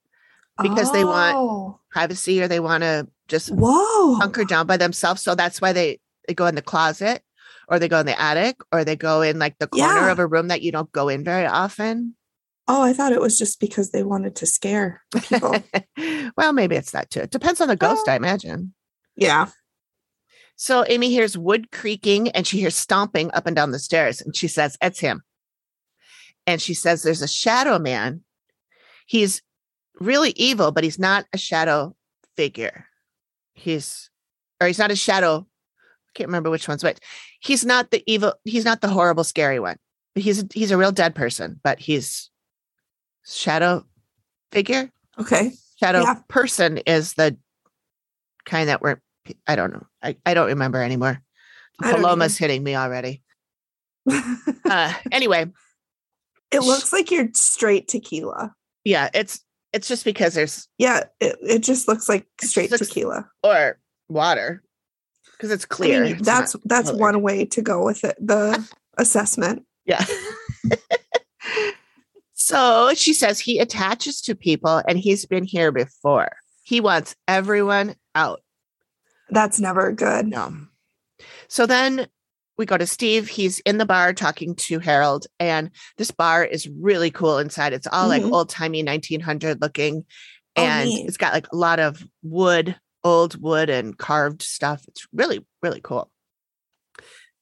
[0.61, 4.13] because they want Oh, privacy or they want to just Whoa.
[4.15, 5.23] hunker down by themselves.
[5.23, 7.23] So that's why they they go in the closet
[7.67, 10.11] or they go in the attic or they go in like the corner Yeah.
[10.11, 12.15] of a room that you don't go in very often.
[12.67, 15.57] Oh, I thought it was just because they wanted to scare people.
[16.37, 17.21] well, maybe it's that too.
[17.21, 18.11] It depends on the ghost, Oh.
[18.11, 18.73] I imagine.
[19.17, 19.47] yeah.
[20.55, 24.35] So Amy hears wood creaking and she hears stomping up and down the stairs and
[24.35, 25.23] she says, It's him.
[26.45, 28.21] And she says, There's a shadow man.
[29.05, 29.41] He's
[29.99, 31.95] really evil, but he's not a shadow
[32.37, 32.85] figure.
[33.53, 34.09] He's,
[34.61, 35.45] or he's not a shadow.
[35.79, 36.99] I can't remember which one's which.
[37.39, 39.77] He's not the evil, he's not the horrible, scary one.
[40.15, 42.29] He's he's a real dead person, but he's
[43.25, 43.83] shadow
[44.51, 44.91] figure.
[45.19, 45.53] Okay.
[45.79, 46.15] Shadow Yeah.
[46.27, 47.35] person is the
[48.45, 49.01] kind that we're
[49.47, 49.85] I don't know.
[50.01, 51.21] I, I don't remember anymore.
[51.81, 53.21] Paloma's hitting me already.
[54.65, 55.45] Uh anyway,
[56.51, 58.53] it looks like you're straight tequila.
[58.85, 59.41] yeah, it's
[59.73, 63.29] it's just because there's Yeah, it, it just looks like straight looks- tequila.
[63.43, 64.61] or water
[65.31, 66.01] because it's clear.
[66.03, 66.99] I mean, It's that's that's colored.
[67.01, 68.15] one way to go with it.
[68.19, 68.65] The
[68.97, 69.65] assessment.
[69.85, 70.03] Yeah.
[72.33, 76.29] so she says he attaches to people and he's been here before.
[76.63, 78.41] He wants everyone out.
[79.33, 80.27] That's never good.
[80.27, 80.53] No.
[81.47, 82.07] So then
[82.57, 83.27] we go to Steve.
[83.27, 87.73] He's in the bar talking to Harold, and this bar is really cool inside.
[87.73, 88.31] It's all like Mhm.
[88.31, 90.05] old timey 1900 looking,
[90.55, 91.07] Oh, and neat.
[91.07, 94.83] it's got like a lot of wood, old wood, and carved stuff.
[94.87, 96.11] It's really, really cool.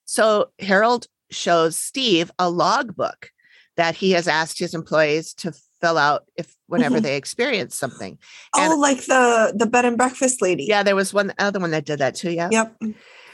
[0.05, 3.31] So Harold shows Steve a logbook
[3.77, 7.03] that he has asked his employees to fill out if whenever Mhm.
[7.03, 8.17] they experience something.
[8.55, 10.63] oh, like the the bed and breakfast lady.
[10.65, 12.31] Yeah, there was one other one that did that too.
[12.31, 12.49] Yeah.
[12.51, 12.75] Yep.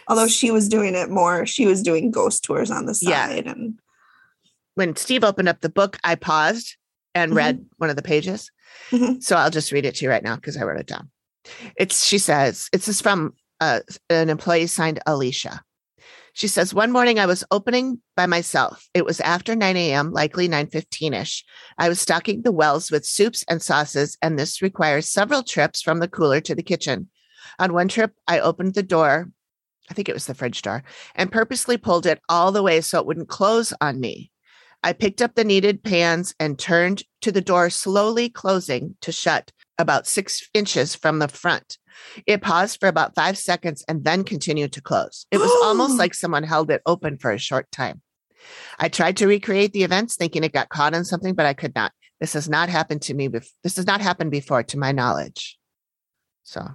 [0.07, 3.27] Although she was doing it more, she was doing ghost tours on the Yeah.
[3.27, 3.79] side and
[4.75, 6.75] When Steve opened up the book, I paused
[7.15, 7.35] and Mhm.
[7.35, 8.51] read one of the pages.
[8.91, 9.23] Mhm.
[9.23, 11.09] So I'll just read it to you right now because I wrote it down.
[11.75, 13.79] It's she says, it's this from uh,
[14.11, 15.63] an employee signed Alicia.
[16.37, 18.87] She says, one morning I was opening by myself.
[18.93, 21.43] It was after 9 a.m., likely 9.15ish.
[21.79, 25.97] I was stocking the wells with soups and sauces, and this requires several trips from
[25.97, 27.09] the cooler to the kitchen.
[27.57, 29.31] On one trip, I opened the door,
[29.89, 30.83] I think it was the fridge door,
[31.15, 34.29] and purposely pulled it all the way so it wouldn't close on me.
[34.83, 39.51] I picked up the needed pans and turned to the door, slowly closing to shut
[39.77, 41.77] about six inches from the front.
[42.25, 45.25] It paused for about five seconds and then continued to close.
[45.31, 48.01] It was almost like someone held it open for a short time.
[48.79, 51.75] I tried to recreate the events, thinking it got caught on something, but I could
[51.75, 51.91] not.
[52.19, 53.29] This has not happened to me.
[53.29, 55.57] Bef- this has not happened before, to my knowledge.
[56.43, 56.65] So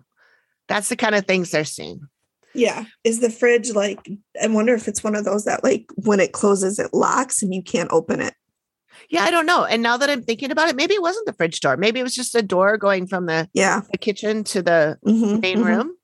[0.68, 2.08] that's the kind of things they're seeing.
[2.54, 2.84] Yeah.
[3.04, 4.08] Is the fridge like
[4.42, 7.52] I wonder if it's one of those that like when it closes it locks and
[7.54, 8.34] you can't open it.
[9.08, 9.64] Yeah, I don't know.
[9.64, 11.76] And now that I'm thinking about it, maybe it wasn't the fridge door.
[11.76, 13.80] Maybe it was just a door going from the, Yeah.
[13.90, 15.64] the kitchen to the Mhm, main mhm.
[15.64, 15.96] room.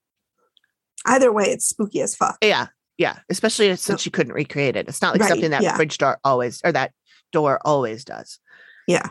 [1.07, 2.37] Either way, it's spooky as fuck.
[2.43, 2.69] Yeah.
[2.97, 3.19] Yeah.
[3.31, 4.89] Especially since you couldn't recreate it.
[4.89, 5.77] It's not like Right, something that yeah.
[5.77, 6.93] fridge door always or that
[7.33, 8.41] door always does.
[8.87, 9.09] Yeah.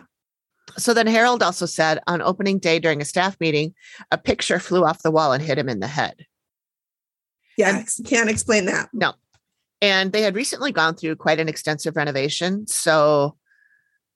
[0.78, 3.74] So then Harold also said on opening day during a staff meeting,
[4.12, 6.26] a picture flew off the wall and hit him in the head.
[7.58, 7.84] Yeah.
[8.06, 8.90] Can't explain that.
[8.94, 9.14] No.
[9.82, 12.66] And they had recently gone through quite an extensive renovation.
[12.68, 13.36] So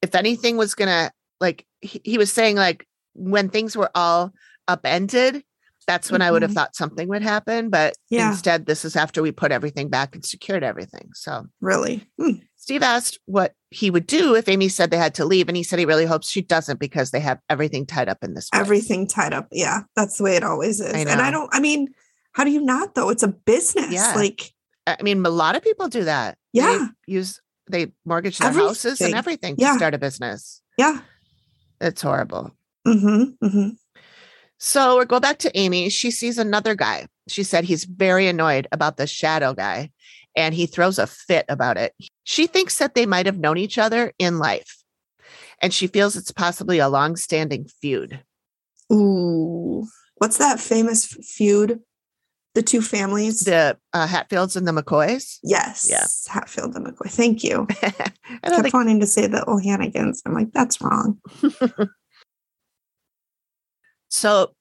[0.01, 4.31] if anything was going to, like, he, he was saying, like, when things were all
[4.67, 5.43] upended,
[5.87, 6.55] that's when I would have Mhm.
[6.55, 7.69] thought something would happen.
[7.69, 8.29] But Yeah.
[8.31, 11.09] instead, this is after we put everything back and secured everything.
[11.13, 12.07] So Really.
[12.19, 12.37] Hmm.
[12.55, 15.47] Steve asked what he would do if Amy said they had to leave.
[15.47, 18.35] And he said he really hopes she doesn't because they have everything tied up in
[18.35, 18.49] this.
[18.49, 18.59] place.
[18.61, 19.47] Everything tied up.
[19.51, 19.81] Yeah.
[19.95, 20.93] That's the way it always is.
[20.93, 21.87] I And I don't, I mean,
[22.33, 23.09] how do you not though?
[23.09, 23.91] It's a business.
[23.91, 24.13] Yeah.
[24.15, 24.51] Like,
[24.87, 26.37] I mean, a lot of people do that.
[26.53, 26.87] They Yeah.
[27.07, 27.39] use,
[27.69, 29.55] they mortgage their houses and Everything.
[29.55, 30.61] everything to start a business.
[30.77, 31.01] yeah.
[31.79, 32.51] It's horrible.
[32.87, 33.45] Mm-hmm.
[33.45, 33.69] Mm-hmm.
[34.59, 35.89] So we go back to Amy.
[35.89, 37.07] She sees another guy.
[37.27, 39.89] She said he's very annoyed about the shadow guy
[40.35, 41.93] and he throws a fit about it.
[42.23, 44.77] She thinks that they might have known each other in life
[45.59, 48.21] and she feels it's possibly a long standing feud.
[48.93, 49.87] Ooh.
[50.17, 51.79] What's that famous feud?
[52.53, 53.41] The two families?
[53.41, 55.37] The uh, Hatfields and the McCoys.
[55.43, 55.87] yes.
[55.89, 56.05] Yeah.
[56.31, 57.09] Hatfield and McCoy.
[57.09, 57.65] Thank you.
[57.81, 58.03] I
[58.43, 60.21] I kept think wanting to say the O'Hanigans.
[60.25, 61.19] I'm like, that's wrong.
[64.09, 64.53] so.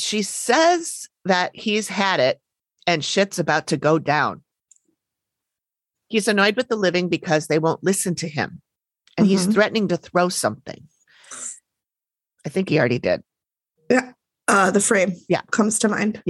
[0.00, 2.40] She says that he's had it
[2.86, 4.42] and shit's about to go down.
[6.06, 8.62] He's annoyed with the living because they won't listen to him
[9.16, 9.54] and he's Mhm.
[9.54, 10.86] threatening to throw something.
[12.46, 13.24] I think he already did.
[13.90, 14.12] Yeah
[14.46, 15.14] uh, the frame.
[15.28, 15.42] Yeah.
[15.50, 16.22] Comes to mind.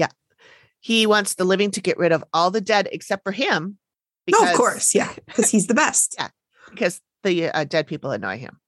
[0.80, 3.78] He wants the living to get rid of all the dead except for him.
[4.30, 4.94] No, of course.
[4.94, 5.12] Yeah.
[5.26, 6.14] Because he's the best.
[6.18, 6.28] Yeah.
[6.70, 8.58] Because the uh, dead people annoy him.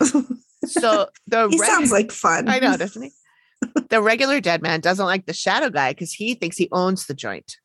[0.66, 2.48] So the he reg- sounds like fun.
[2.48, 3.12] I know, doesn't he?
[3.90, 7.14] the regular dead man doesn't like the shadow guy because he thinks he owns the
[7.14, 7.56] joint.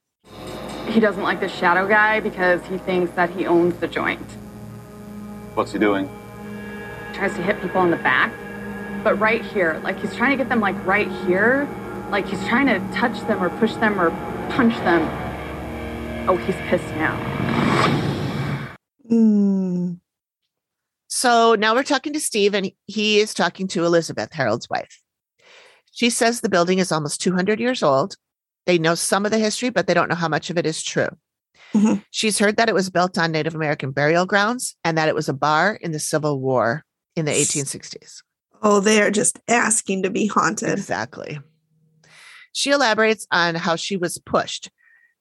[0.87, 4.25] He doesn't like the shadow guy because he thinks that he owns the joint.
[5.55, 6.07] What's he doing?
[7.11, 8.33] He Tries to hit people in the back,
[9.03, 11.67] but right here, like he's trying to get them like right here,
[12.13, 14.11] like he's trying to touch them or push them or
[14.51, 15.01] punch them.
[16.29, 17.17] Oh, he's pissed now.
[19.11, 19.99] Mm.
[21.07, 25.01] So now we're talking to Steve, and he is talking to Elizabeth, Harold's wife.
[25.91, 28.15] She says the building is almost 200 years old.
[28.67, 30.83] They know some of the history, but they don't know how much of it is
[30.83, 31.09] true.
[31.73, 32.05] Mhm.
[32.11, 35.29] She's heard that it was built on Native American burial grounds and that it was
[35.29, 38.21] a bar in the Civil War in the 1860s.
[38.61, 40.73] Oh, they are just asking to be haunted.
[40.73, 41.39] Exactly.
[42.53, 44.69] She elaborates on how she was pushed.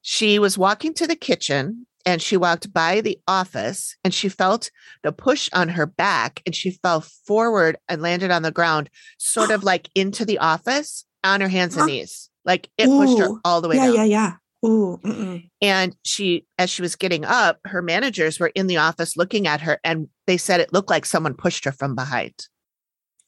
[0.01, 4.69] She was walking to the kitchen and she walked by the office and she felt
[5.03, 9.51] the push on her back and she fell forward and landed on the ground, sort
[9.51, 12.29] of like into the office on her hands and knees.
[12.45, 13.95] Like it pushed her all the way Yeah, down.
[13.95, 14.33] yeah, yeah.
[14.65, 14.99] Ooh.
[15.03, 15.49] mm-mm.
[15.61, 19.61] And she, as she was getting up, her managers were in the office looking at
[19.61, 22.33] her and they said it looked like someone pushed her from behind.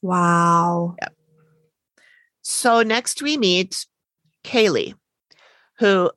[0.01, 0.95] Wow.
[1.01, 1.13] Yep.
[2.41, 3.85] So next we meet
[4.45, 4.93] Kaylee,
[5.79, 6.11] who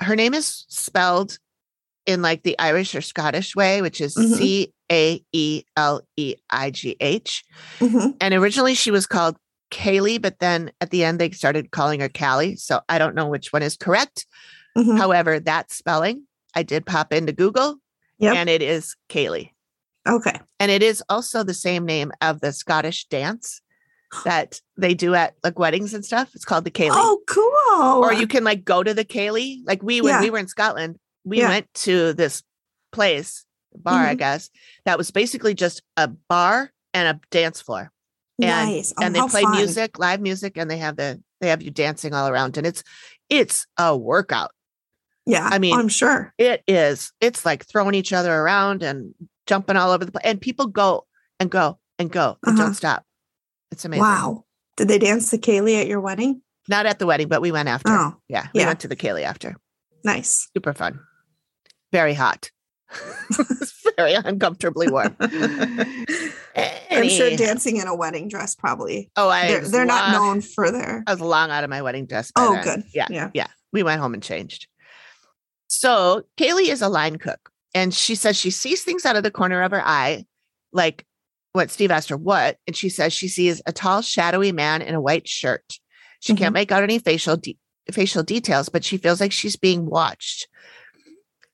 [0.00, 1.38] her name is spelled
[2.04, 4.36] in like the Irish or Scottish way, which is Mhm.
[4.36, 7.44] C A E L E I G H.
[7.78, 8.16] Mhm.
[8.20, 9.36] And originally she was called
[9.70, 12.56] Kaylee, but then at the end they started calling her Callie.
[12.56, 14.26] So I don't know which one is correct,
[14.76, 14.98] Mhm.
[14.98, 17.76] However, that spelling I did pop into Google
[18.18, 18.36] Yep.
[18.36, 19.50] and it is Kaylee.
[20.08, 20.38] Okay.
[20.60, 23.60] And it is also the same name of the Scottish dance
[24.24, 26.30] that they do at like weddings and stuff.
[26.34, 26.90] It's called the Ceilidh.
[26.92, 28.04] Oh, cool.
[28.04, 29.62] Or you can like go to the Ceilidh.
[29.66, 30.20] Like we when Yeah.
[30.20, 31.48] we were in Scotland, we Yeah.
[31.48, 32.42] went to this
[32.92, 33.44] place,
[33.74, 34.18] bar, I Mhm.
[34.18, 34.50] guess,
[34.84, 37.90] that was basically just a bar and a dance floor.
[38.40, 38.92] And nice.
[38.98, 39.56] Oh, and they play fun.
[39.56, 42.56] music, live music, and they have the they have you dancing all around.
[42.56, 42.82] And it's
[43.28, 44.52] it's a workout.
[45.26, 45.48] Yeah.
[45.50, 46.32] I mean, I'm sure.
[46.38, 47.12] It is.
[47.20, 49.14] It's like throwing each other around and
[49.46, 50.24] jumping all over the place.
[50.24, 51.06] And people go
[51.40, 52.66] and go and go and Uh-huh.
[52.66, 53.04] don't stop.
[53.70, 54.02] It's amazing.
[54.02, 54.44] Wow.
[54.76, 56.42] Did they dance the Ceilidh at your wedding?
[56.68, 57.90] Not at the wedding, but we went after.
[57.90, 58.48] Oh, yeah.
[58.54, 58.66] We yeah.
[58.66, 59.56] went to the Ceilidh after.
[60.04, 60.48] nice.
[60.54, 61.00] Super fun.
[61.92, 62.50] Very hot.
[63.96, 65.16] Very uncomfortably warm.
[65.20, 69.10] I'm sure dancing in a wedding dress probably.
[69.16, 71.02] Oh, I They're, they're not known for their.
[71.06, 72.32] I was long out of my wedding dress.
[72.36, 72.64] Oh, then.
[72.64, 72.84] good.
[72.94, 73.06] Yeah.
[73.10, 73.30] Yeah.
[73.34, 73.46] Yeah.
[73.72, 74.68] We went home and changed.
[75.68, 79.30] So Kaylee is a line cook and she says she sees things out of the
[79.30, 80.24] corner of her eye,
[80.72, 81.04] like
[81.56, 82.58] what Steve asked her what.
[82.66, 85.64] And she says she sees a tall, shadowy man in a white shirt.
[86.20, 87.58] She can't make out any facial de-
[87.90, 90.48] facial details, but she feels like she's being watched.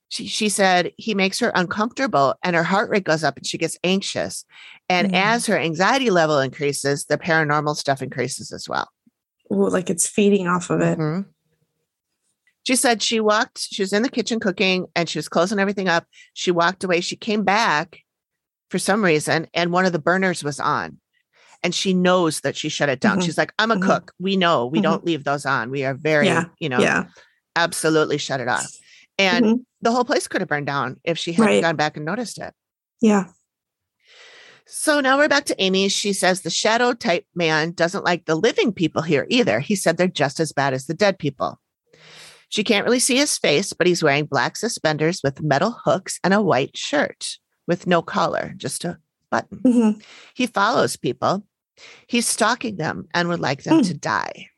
[0.08, 3.56] She, she said he makes her uncomfortable and her heart rate goes up and she
[3.56, 4.44] gets anxious.
[4.88, 5.14] And Mm.
[5.16, 8.90] as her anxiety level increases, the paranormal stuff increases as well.
[9.50, 10.98] Ooh, like it's feeding off of it.
[10.98, 11.26] Mhm.
[12.64, 15.88] She said she walked, she was in the kitchen cooking and she was closing everything
[15.88, 16.06] up.
[16.34, 17.00] She walked away.
[17.00, 17.98] She came back
[18.72, 20.98] for some reason and one of the burners was on.
[21.62, 23.20] And she knows that she shut it down.
[23.20, 23.24] Mhm.
[23.24, 23.82] She's like, I'm a Mhm.
[23.86, 24.12] cook.
[24.18, 24.82] We know we Mhm.
[24.82, 25.70] don't leave those on.
[25.70, 26.44] We are very, Yeah.
[26.58, 27.04] you know, Yeah.
[27.54, 28.66] absolutely shut it off.
[29.18, 29.64] And Mhm.
[29.82, 31.62] the whole place could have burned down if she hadn't Right.
[31.62, 32.54] gone back and noticed it.
[33.02, 33.26] Yeah.
[34.66, 35.88] So now we're back to Amy.
[35.90, 39.60] She says the shadow type man doesn't like the living people here either.
[39.60, 41.60] He said they're just as bad as the dead people.
[42.48, 46.32] She can't really see his face, but he's wearing black suspenders with metal hooks and
[46.32, 47.38] a white shirt
[47.68, 48.98] with no collar, just a
[49.30, 49.60] button.
[49.64, 50.02] Mhm.
[50.34, 51.44] He follows people.
[52.06, 53.82] He's stalking them and would like them Hmm.
[53.82, 54.48] to die.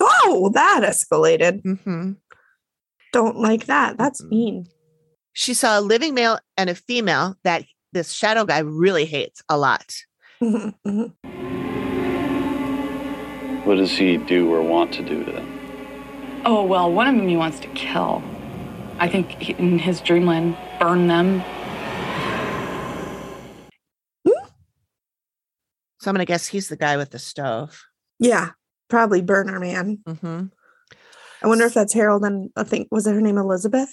[0.00, 1.62] Oh, that escalated.
[1.62, 2.12] hmm
[3.12, 3.96] Don't like that.
[3.96, 4.28] That's Mhm.
[4.30, 4.66] mean.
[5.32, 9.56] She saw a living male and a female that this shadow guy really hates a
[9.56, 9.94] lot.
[10.42, 11.12] Mhm, mhm.
[13.64, 15.48] What does he do or want to do to them?
[16.44, 18.22] Oh, well, one of them he wants to kill.
[18.98, 21.40] I think he, in his dreamland, burn them.
[26.04, 27.82] So I'm going to guess he's the guy with the stove.
[28.18, 28.50] Yeah.
[28.90, 30.00] Probably Burner Man.
[30.06, 30.42] hmm
[31.42, 33.90] I wonder if that's Harold and I think was it her name Elizabeth?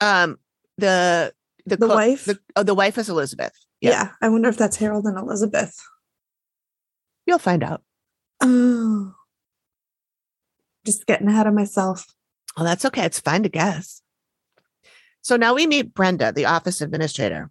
[0.00, 0.38] Um,
[0.78, 1.32] the
[1.66, 2.24] the, The cook- wife?
[2.26, 3.50] the, oh, the wife is Elizabeth.
[3.80, 4.10] Yeah.
[4.22, 5.76] I wonder if that's Harold and Elizabeth.
[7.26, 7.82] You'll find out.
[8.40, 9.12] Oh.
[10.86, 12.06] Just getting ahead of myself.
[12.56, 13.04] Well, that's okay.
[13.06, 14.02] It's fine to guess.
[15.22, 17.50] So now we meet Brenda, the office administrator.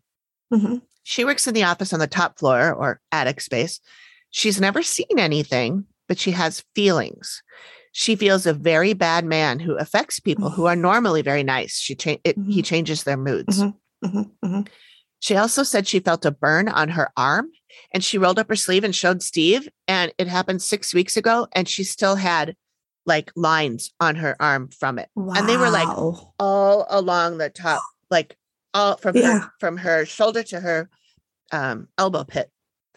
[0.53, 0.81] Mhm.
[1.03, 3.79] She works in the office on the top floor or attic space.
[4.29, 7.43] She's never seen anything, but she has feelings.
[7.91, 11.77] She feels a very bad man who affects people who are normally very nice.
[11.77, 12.65] She cha- it, he Mhm.
[12.65, 13.59] changes their moods.
[13.61, 13.75] Mhm.
[14.03, 14.67] Mhm, mhm.
[15.19, 17.49] She also said she felt a burn on her arm
[17.93, 19.69] and she rolled up her sleeve and showed Steve.
[19.87, 21.47] And it happened six weeks ago.
[21.53, 22.55] And she still had
[23.05, 25.09] like lines on her arm from it.
[25.15, 25.87] And they were like
[26.39, 28.35] all along the top, like
[28.73, 29.39] all from Yeah.
[29.39, 30.89] her from her shoulder to her
[31.51, 32.49] um elbow pit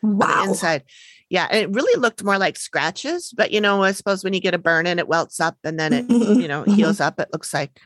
[0.03, 0.45] wow.
[0.45, 0.85] inside.
[1.29, 1.49] Yeah.
[1.51, 4.55] And it really looked more like scratches, but you know, I suppose when you get
[4.55, 6.75] a burn and it welts up and then it, you know, Mhm.
[6.77, 7.81] heals up, it looks like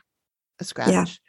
[0.59, 1.19] a scratch.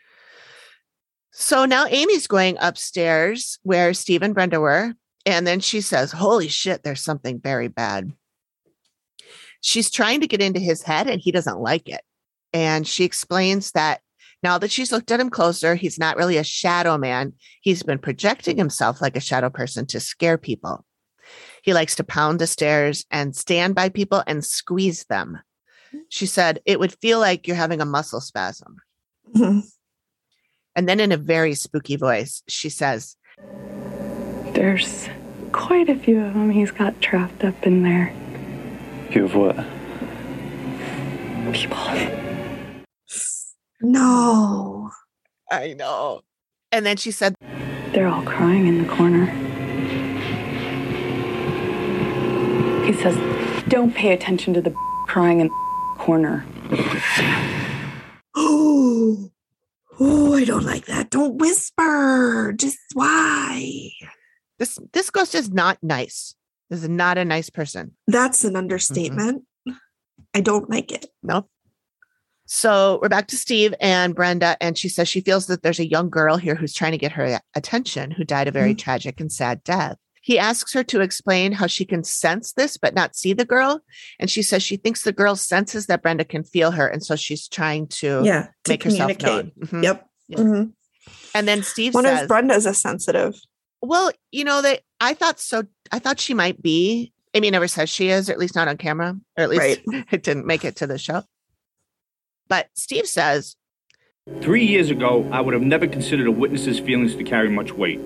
[1.30, 4.92] So now Amy's going upstairs where Steve and Brenda were.
[5.24, 8.12] And then she says, Holy shit, there's something very bad.
[9.62, 12.02] She's trying to get into his head and he doesn't like it.
[12.52, 14.00] And she explains that
[14.42, 17.34] now that she's looked at him closer, he's not really a shadow man.
[17.60, 20.84] He's been projecting himself like a shadow person to scare people.
[21.62, 25.38] He likes to pound the stairs and stand by people and squeeze them.
[26.08, 28.76] She said, It would feel like you're having a muscle spasm.
[29.34, 29.62] Mhm.
[30.74, 33.16] And then in a very spooky voice, she says,
[34.54, 35.06] There's
[35.52, 38.10] quite a few of them he's got trapped up in there.
[39.10, 39.56] You have what?
[41.52, 42.31] People.
[43.82, 44.90] No.
[45.50, 46.22] I know.
[46.70, 47.34] And then she said,
[47.92, 49.26] They're all crying in the corner.
[52.86, 53.16] He says,
[53.68, 54.70] Don't pay attention to the
[55.06, 55.54] crying in the
[55.98, 56.46] corner.
[58.34, 59.30] Oh,
[60.00, 61.10] oh, I don't like that.
[61.10, 62.54] Don't whisper.
[62.56, 63.90] Just why?
[64.58, 66.34] This this ghost is not nice.
[66.70, 67.96] This is not a nice person.
[68.06, 69.44] That's an understatement.
[70.34, 71.06] I don't like it.
[71.22, 71.48] Nope.
[72.54, 75.88] So we're back to Steve and Brenda, and she says she feels that there's a
[75.88, 79.32] young girl here who's trying to get her attention who died a very tragic and
[79.32, 79.96] sad death.
[80.20, 83.80] He asks her to explain how she can sense this but not see the girl.
[84.20, 86.86] And she says she thinks the girl senses that Brenda can feel her.
[86.86, 88.48] And so she's trying to Yeah.
[88.64, 89.52] To make herself known.
[89.58, 89.82] Mhm.
[89.82, 90.06] Yep.
[90.28, 90.38] Yeah.
[90.38, 90.72] Mhm.
[91.34, 93.34] And then Steve Wonder says, Brenda's a sensitive.
[93.80, 97.14] Well, you know, they I thought so I thought she might be.
[97.32, 99.80] Amy never says she is, or at least not on camera, or at least
[100.12, 101.24] it didn't make it to the show.
[102.48, 103.56] But Steve says,
[104.40, 107.98] Three years ago, I would have never considered a witness's feelings to carry much weight.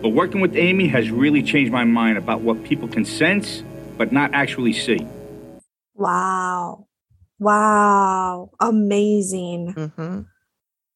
[0.00, 3.62] But working with Amy has really changed my mind about what people can sense,
[3.96, 5.06] but not actually see.
[5.94, 6.86] Wow.
[7.38, 8.50] Wow.
[8.60, 9.74] Amazing.
[9.74, 10.26] mhm.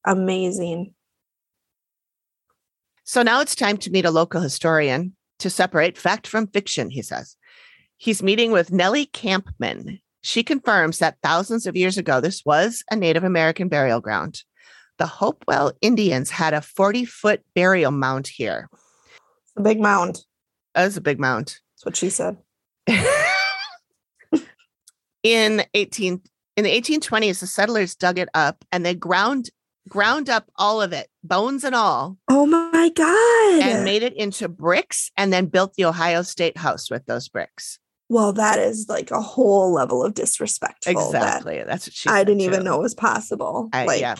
[0.04, 0.94] Amazing.
[3.02, 7.02] So now it's time to meet a local historian to separate fact from fiction, he
[7.02, 7.36] says.
[7.96, 10.00] He's meeting with Nellie Campman.
[10.26, 14.42] She confirms that thousands of years ago, this was a Native American burial ground.
[14.98, 18.68] The Hopewell Indians had a 40 foot burial mound here.
[19.56, 20.22] A big mound.
[20.74, 21.60] That was a big mound.
[21.76, 22.38] That's what she said.
[25.22, 26.20] in 18
[26.56, 29.50] in the 1820s the settlers dug it up and they ground
[29.88, 33.62] ground up all of it bones and all Oh my God.
[33.62, 37.78] and made it into bricks and then built the ohio state house with those bricks
[38.08, 40.94] well, that is like a whole level of disrespectful.
[41.12, 42.64] that exactly that's what she I didn't even too.
[42.64, 43.68] know was possible.
[43.72, 44.16] I- like, yeah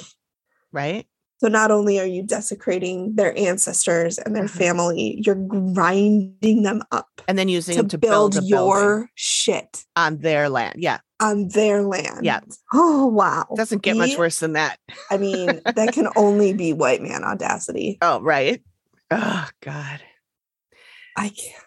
[0.73, 1.07] right
[1.39, 4.51] so not only are you desecrating their ancestors and their Mhm.
[4.51, 9.85] family, you're grinding them up and then using to, them to build, build, your shit
[9.97, 12.25] on their land yeah on their land.
[12.25, 12.41] Yeah.
[12.75, 13.47] Oh wow.
[13.55, 14.79] doesn't get much worse than that
[15.11, 17.99] I mean, that can only be white man audacity.
[18.03, 18.63] oh right
[19.11, 20.01] oh god
[21.19, 21.65] I can't.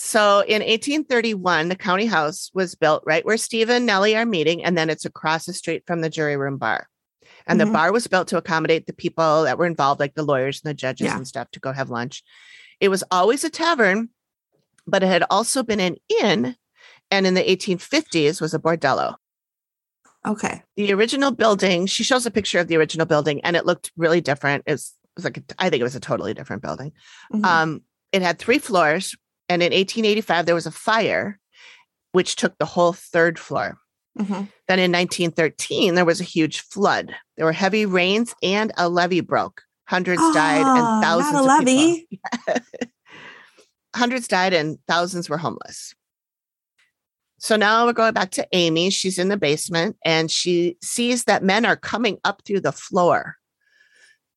[0.00, 4.62] So in 1831, the county house was built right where Steve and Nellie are meeting,
[4.64, 6.88] and then it's across the street from the jury room bar.
[7.48, 7.66] And Mhm.
[7.66, 10.70] the bar was built to accommodate the people that were involved, like the lawyers and
[10.70, 11.16] the judges Yeah.
[11.16, 12.22] and stuff, to go have lunch.
[12.78, 14.10] It was always a tavern,
[14.86, 16.54] but it had also been an inn,
[17.10, 19.16] and in the 1850s was a bordello.
[20.24, 20.62] Okay.
[20.76, 24.20] The original building, she shows a picture of the original building, and it looked really
[24.20, 24.62] different.
[24.64, 26.92] It's it was like a, I think it was a totally different building.
[27.32, 27.44] Mhm.
[27.44, 27.82] Um,
[28.12, 29.16] it had three floors,
[29.48, 31.38] and in 1885 there was a fire,
[32.12, 33.78] which took the whole third floor.
[34.18, 34.48] Mhm.
[34.66, 37.14] Then in 1913 there was a huge flood.
[37.36, 39.62] There were heavy rains, and a levee broke.
[39.86, 42.08] Hundreds died, Ah, and thousands not a levee.
[43.96, 45.94] Hundreds died, and thousands were homeless.
[47.38, 48.90] So now we're going back to Amy.
[48.90, 53.36] She's in the basement, and she sees that men are coming up through the floor.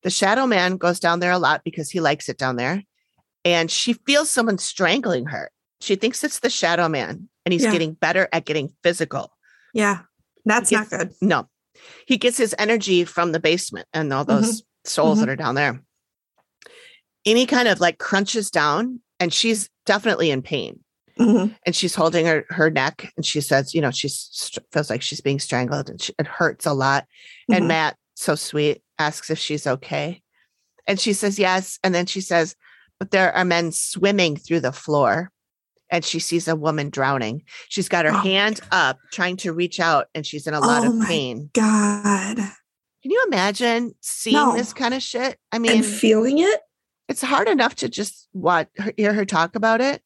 [0.04, 2.84] The shadow man goes down there a lot because he likes it down there.
[3.44, 5.52] And she feels someone strangling her.
[5.80, 7.72] She thinks it's the shadow man, and he's Yeah.
[7.72, 9.32] getting better at getting physical.
[9.74, 10.02] Yeah.
[10.46, 11.14] That's not good.
[11.22, 11.48] No,
[12.08, 15.84] he gets his energy from the basement and all those souls that are down there.
[17.26, 20.80] And he kind of like crunches down, and she's definitely in pain.
[21.20, 21.56] Mhm.
[21.66, 24.10] And she's holding her her neck, and she says, you know, she
[24.72, 27.06] feels like she's being strangled, and she, it hurts a lot.
[27.52, 27.68] And Mhm.
[27.68, 30.24] Matt, so sweet, asks if she's okay,
[30.88, 31.78] and she says yes.
[31.84, 32.56] And then she says,
[33.02, 35.32] but there are men swimming through the floor.
[35.90, 37.42] And she sees a woman drowning.
[37.68, 38.18] She's got her Oh.
[38.20, 41.50] hand up, trying to reach out, and she's in a lot Oh of pain.
[41.54, 42.38] God.
[42.38, 44.56] Can you imagine seeing No.
[44.56, 45.40] this kind of shit?
[45.52, 46.62] I mean, and feeling it?
[47.10, 50.04] it's hard enough to just watch hear her talk about it,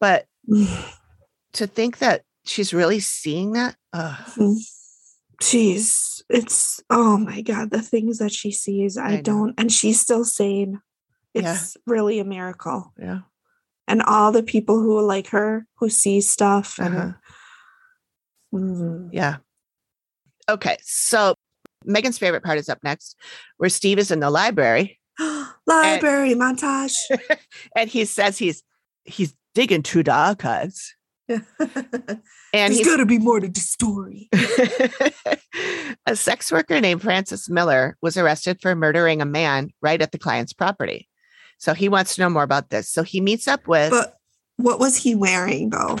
[0.00, 0.26] but
[1.52, 4.56] to think that she's really seeing that, ugh, mm.
[5.40, 6.20] Jeez.
[6.28, 8.98] It's oh my god, the things that she sees.
[8.98, 10.80] I, I don't and she's still sane.
[11.42, 11.54] Yeah.
[11.54, 12.92] It's really a miracle.
[12.98, 13.20] yeah,
[13.86, 17.12] And all the people who like her who see stuff and uh-huh,
[18.54, 19.10] Mm.
[19.12, 19.36] yeah.
[20.48, 21.34] Okay, so
[21.84, 23.14] Megan's favorite part is up next,
[23.58, 24.98] where Steve is in the library
[25.66, 26.94] library montage.
[27.76, 28.62] and he says he's
[29.04, 30.94] he's digging through the archives,
[31.28, 31.42] and
[32.52, 34.30] There's he's gotta be more to the story.
[36.06, 40.18] a sex worker named Frances Miller was arrested for murdering a man right at the
[40.18, 41.07] client's property.
[41.58, 42.88] So he wants to know more about this.
[42.88, 44.16] So he meets up with, But
[44.56, 45.98] what was he wearing though?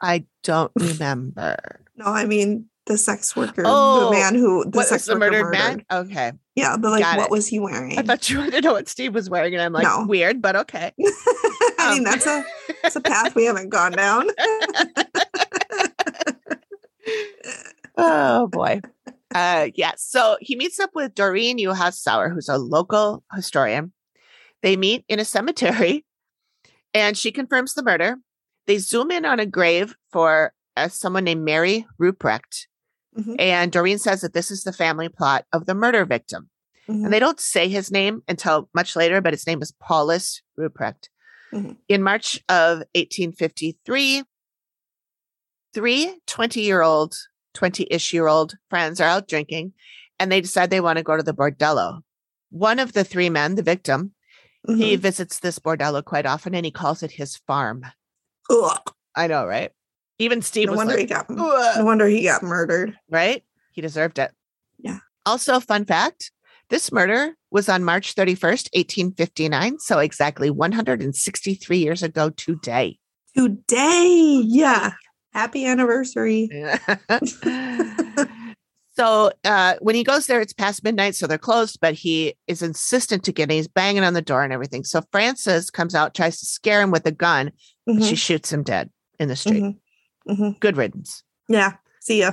[0.00, 1.56] I don't remember.
[1.96, 5.20] No, I mean the sex worker, Oh, the man who the what sex the worker
[5.30, 5.52] murdered murdered.
[5.52, 5.84] man?
[6.06, 6.32] Okay.
[6.56, 7.30] Yeah, but like Got what it.
[7.30, 7.98] was he wearing?
[7.98, 9.54] I thought you wanted to know what Steve was wearing.
[9.54, 10.06] And I'm like, No.
[10.06, 10.92] weird, but okay.
[11.78, 12.44] I mean, that's a
[12.82, 14.28] that's a path we haven't gone down.
[17.96, 18.80] oh boy.
[19.34, 19.92] Uh yeah.
[19.96, 21.58] So he meets up with Doreen
[21.92, 23.92] Sauer, who's a local historian.
[24.62, 26.04] They meet in a cemetery
[26.94, 28.16] and she confirms the murder.
[28.66, 32.66] They zoom in on a grave for uh, someone named Mary Ruprecht.
[33.18, 33.36] Mhm.
[33.38, 36.48] And Doreen says that this is the family plot of the murder victim.
[36.88, 37.04] Mhm.
[37.04, 41.08] And they don't say his name until much later, but his name is Paulus Ruprecht.
[41.52, 41.76] Mhm.
[41.88, 44.22] In March of 1853,
[45.74, 47.14] three 20 year old,
[47.54, 49.72] 20 ish year old friends are out drinking
[50.18, 52.00] and they decide they want to go to the bordello.
[52.50, 54.12] One of the three men, the victim,
[54.66, 55.00] he Mhm.
[55.00, 57.84] visits this bordello quite often and he calls it his farm.
[58.50, 58.78] Ugh.
[59.16, 59.70] I know, right?
[60.18, 61.36] Even Steve No was wonder like, he got "Ugh."
[61.78, 62.98] no wonder he got murdered.
[63.08, 63.42] right?
[63.72, 64.32] He deserved it.
[64.78, 64.98] Yeah.
[65.24, 66.30] Also, fun fact
[66.68, 69.78] this murder was on March 31st, 1859.
[69.80, 72.98] So, exactly 163 years ago today.
[73.36, 74.42] Today.
[74.44, 74.92] Yeah.
[75.32, 76.50] Happy anniversary.
[78.96, 81.14] so, uh, when he goes there, it's past midnight.
[81.14, 83.56] So, they're closed, but he is insistent to get in.
[83.56, 84.84] He's banging on the door and everything.
[84.84, 87.52] So, Frances comes out, tries to scare him with a gun.
[87.86, 89.62] and She Mhm, shoots him dead in the street.
[89.62, 89.76] mhm,
[90.28, 90.60] mhm.
[90.60, 91.22] Good riddance.
[91.48, 91.74] Yeah.
[92.00, 92.32] See ya.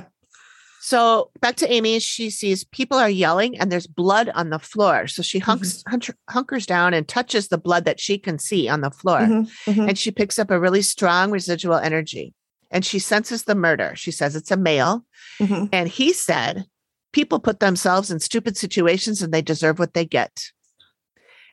[0.80, 5.08] So back to Amy, she sees people are yelling and there's blood on the floor.
[5.08, 8.80] So she hunks, hunch- hunkers down and touches the blood that she can see on
[8.80, 9.20] the floor.
[9.22, 9.88] Mhm, mhm.
[9.88, 12.32] And she picks up a really strong residual energy
[12.70, 13.92] and she senses the murder.
[13.96, 15.04] She says it's a male.
[15.40, 15.68] Mhm.
[15.72, 16.66] And he said,
[17.12, 20.50] People put themselves in stupid situations and they deserve what they get.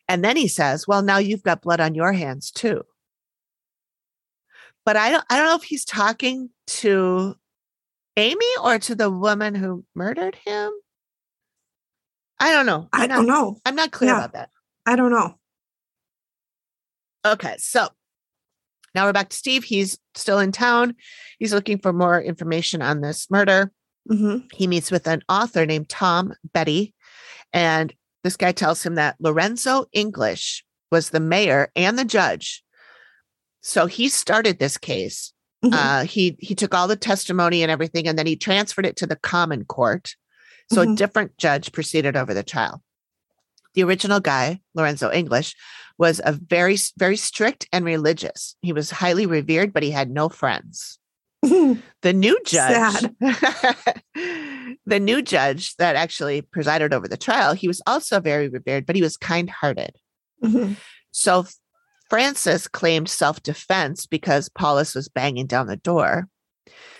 [0.07, 2.83] And then he says, Well, now you've got blood on your hands too.
[4.85, 7.35] But I don't I don't know if he's talking to
[8.17, 10.71] Amy or to the woman who murdered him.
[12.39, 12.89] I don't know.
[12.93, 13.57] I I'm don't not, know.
[13.65, 14.17] I'm not clear Yeah.
[14.17, 14.49] about that.
[14.85, 15.35] I don't know.
[17.25, 17.87] Okay, so
[18.95, 19.63] now we're back to Steve.
[19.65, 20.95] He's still in town.
[21.37, 23.71] He's looking for more information on this murder.
[24.09, 24.51] Mhm.
[24.53, 26.93] He meets with an author named Tom Betti,
[27.51, 27.93] and
[28.23, 32.63] this guy tells him that Lorenzo English was the mayor and the judge.
[33.61, 35.33] So he started this case.
[35.63, 35.73] Mhm.
[35.73, 39.07] Uh, he he took all the testimony and everything, and then he transferred it to
[39.07, 40.15] the common court.
[40.71, 40.95] So a Mhm.
[40.97, 42.83] different judge proceeded over the trial.
[43.73, 45.55] The original guy, Lorenzo English,
[45.97, 48.55] was a very very strict and religious.
[48.61, 50.99] He was highly revered, but he had no friends.
[52.01, 53.01] The new judge,
[54.85, 58.95] the new judge that actually presided over the trial, he was also very revered, but
[58.95, 59.95] he was kind-hearted.
[60.43, 60.75] Mhm.
[61.09, 61.47] So
[62.11, 66.27] Frances claimed self-defense because Paulus was banging down the door.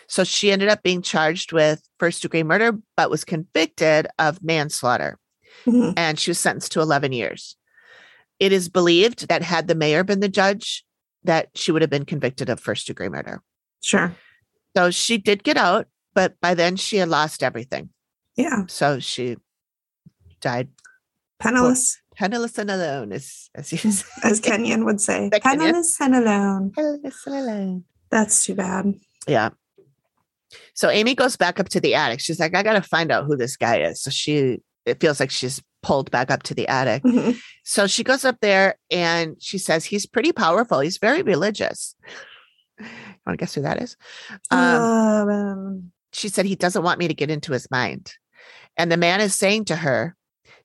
[0.08, 5.20] So she ended up being charged with first degree murder, but was convicted of manslaughter.
[5.66, 5.94] Mhm.
[5.98, 7.58] And she was sentenced to 11 years.
[8.40, 10.86] It is believed that had the mayor been the judge,
[11.24, 13.42] that she would have been convicted of first degree murder.
[13.82, 14.16] Sure.
[14.76, 17.90] So she did get out, but by then she had lost everything.
[18.36, 18.64] Yeah.
[18.68, 19.38] So she
[20.42, 20.70] died
[21.40, 24.06] Penniless, penniless and alone, as, as you say.
[24.24, 25.30] as Kenyon would say.
[25.32, 26.72] Penniless and alone.
[26.72, 27.84] Penniless and alone.
[28.10, 28.94] That's too bad.
[29.28, 29.50] Yeah.
[30.74, 32.22] So Amy goes back up to the attic.
[32.22, 34.02] She's like, I got to find out who this guy is.
[34.02, 37.04] So she, it feels like she's pulled back up to the attic.
[37.04, 37.38] Mhm.
[37.64, 40.80] So she goes up there and she says, he's pretty powerful.
[40.80, 41.96] He's very religious.
[42.80, 42.86] You
[43.26, 43.96] want to guess who that is?
[44.50, 44.60] Um,
[45.30, 48.14] Um, she said, he doesn't want me to get into his mind.
[48.78, 50.16] And the man is saying to her,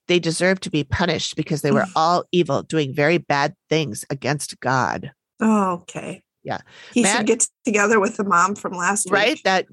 [0.07, 4.59] they deserve to be punished because they were all evil, doing very bad things against
[4.59, 5.11] God.
[5.39, 6.23] oh, okay.
[6.43, 6.61] Yeah.
[6.93, 9.13] He Matt- should get together with the mom from last week.
[9.13, 9.39] Right?
[9.43, 9.67] That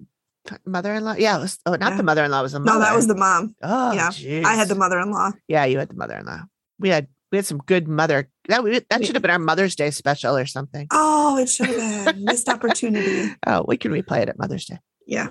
[0.66, 1.14] mother-in-law.
[1.18, 1.38] Yeah.
[1.38, 1.96] It was, oh, not Yeah.
[1.96, 2.40] the mother-in-law.
[2.40, 2.78] It was the mother.
[2.78, 3.54] No, that was the mom.
[3.62, 4.10] Oh, yeah.
[4.48, 5.32] I had the mother-in-law.
[5.48, 6.42] Yeah, you had the mother-in-law.
[6.78, 8.28] We had we had some good mother.
[8.48, 10.86] That we, that should have been our Mother's Day special or something.
[10.92, 13.34] Oh, it should have been missed opportunity.
[13.46, 14.78] Oh, we can replay it at Mother's Day.
[15.06, 15.28] Yeah.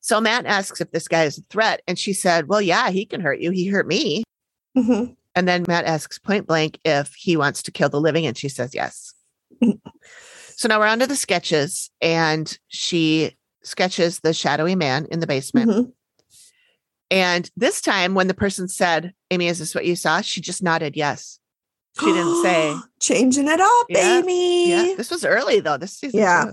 [0.00, 3.04] So Matt asks if this guy is a threat, and she said, "Well, yeah, he
[3.06, 3.50] can hurt you.
[3.50, 4.24] He hurt me."
[4.74, 5.04] hmm
[5.34, 8.48] And then Matt asks point blank if he wants to kill the living, and she
[8.48, 9.12] says yes.
[10.56, 13.36] so now we're on to the sketches, and she
[13.66, 15.70] sketches the shadowy man in the basement.
[15.70, 15.92] Mhm.
[17.10, 20.20] And this time, when the person said, Amy, is this what you saw?
[20.22, 21.38] She just nodded yes.
[22.00, 24.70] She didn't say, changing it up, Yeah, Amy.
[24.70, 25.76] Yeah, this was early though.
[25.76, 26.20] This season.
[26.20, 26.44] Yeah.
[26.46, 26.52] two.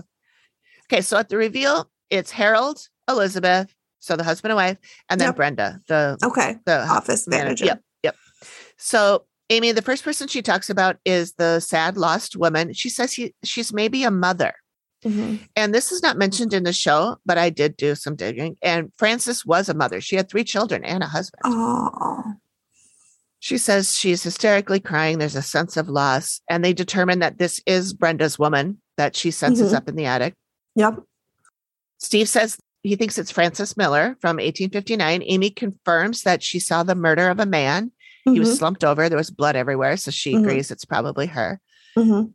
[0.92, 5.28] Okay, so at the reveal, it's Harold, Elizabeth, so the husband and wife, and then
[5.28, 5.36] Yep.
[5.36, 6.56] Brenda, the Okay.
[6.66, 7.64] the Office manager.
[7.64, 8.16] Yep, yep.
[8.76, 12.72] So Amy, the first person she talks about is the sad lost woman.
[12.74, 14.54] She says he, she's maybe a mother.
[15.04, 15.46] Mhm.
[15.54, 18.56] And this is not mentioned in the show, but I did do some digging.
[18.62, 20.00] And Frances was a mother.
[20.00, 21.42] She had three children and a husband.
[21.44, 22.34] Oh.
[23.38, 25.18] She says she's hysterically crying.
[25.18, 26.40] There's a sense of loss.
[26.48, 29.76] And they determine that this is Brenda's woman that she senses Mhm.
[29.76, 30.34] up in the attic.
[30.76, 31.02] Yep.
[31.98, 35.22] Steve says he thinks it's Frances Miller from 1859.
[35.26, 37.92] Amy confirms that she saw the murder of a man.
[38.24, 38.38] He Mhm.
[38.38, 39.08] was slumped over.
[39.10, 39.98] There was blood everywhere.
[39.98, 40.40] So she Mhm.
[40.40, 41.60] agrees it's probably her.
[41.96, 42.32] Mhm.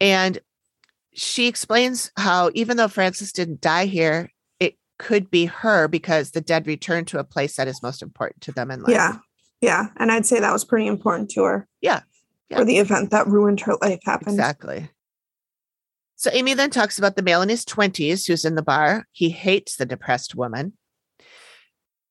[0.00, 0.38] And
[1.14, 6.40] she explains how even though Frances didn't die here, it could be her because the
[6.40, 8.92] dead return to a place that is most important to them in life.
[8.92, 9.16] Yeah.
[9.60, 9.86] Yeah.
[9.96, 11.68] And I'd say that was pretty important to her.
[11.80, 12.00] Yeah.
[12.50, 12.60] Yeah.
[12.60, 14.34] Or the event that ruined her life happened.
[14.34, 14.90] Exactly.
[16.16, 19.06] So Amy then talks about the male in his 20s who's in the bar.
[19.12, 20.74] He hates the depressed woman.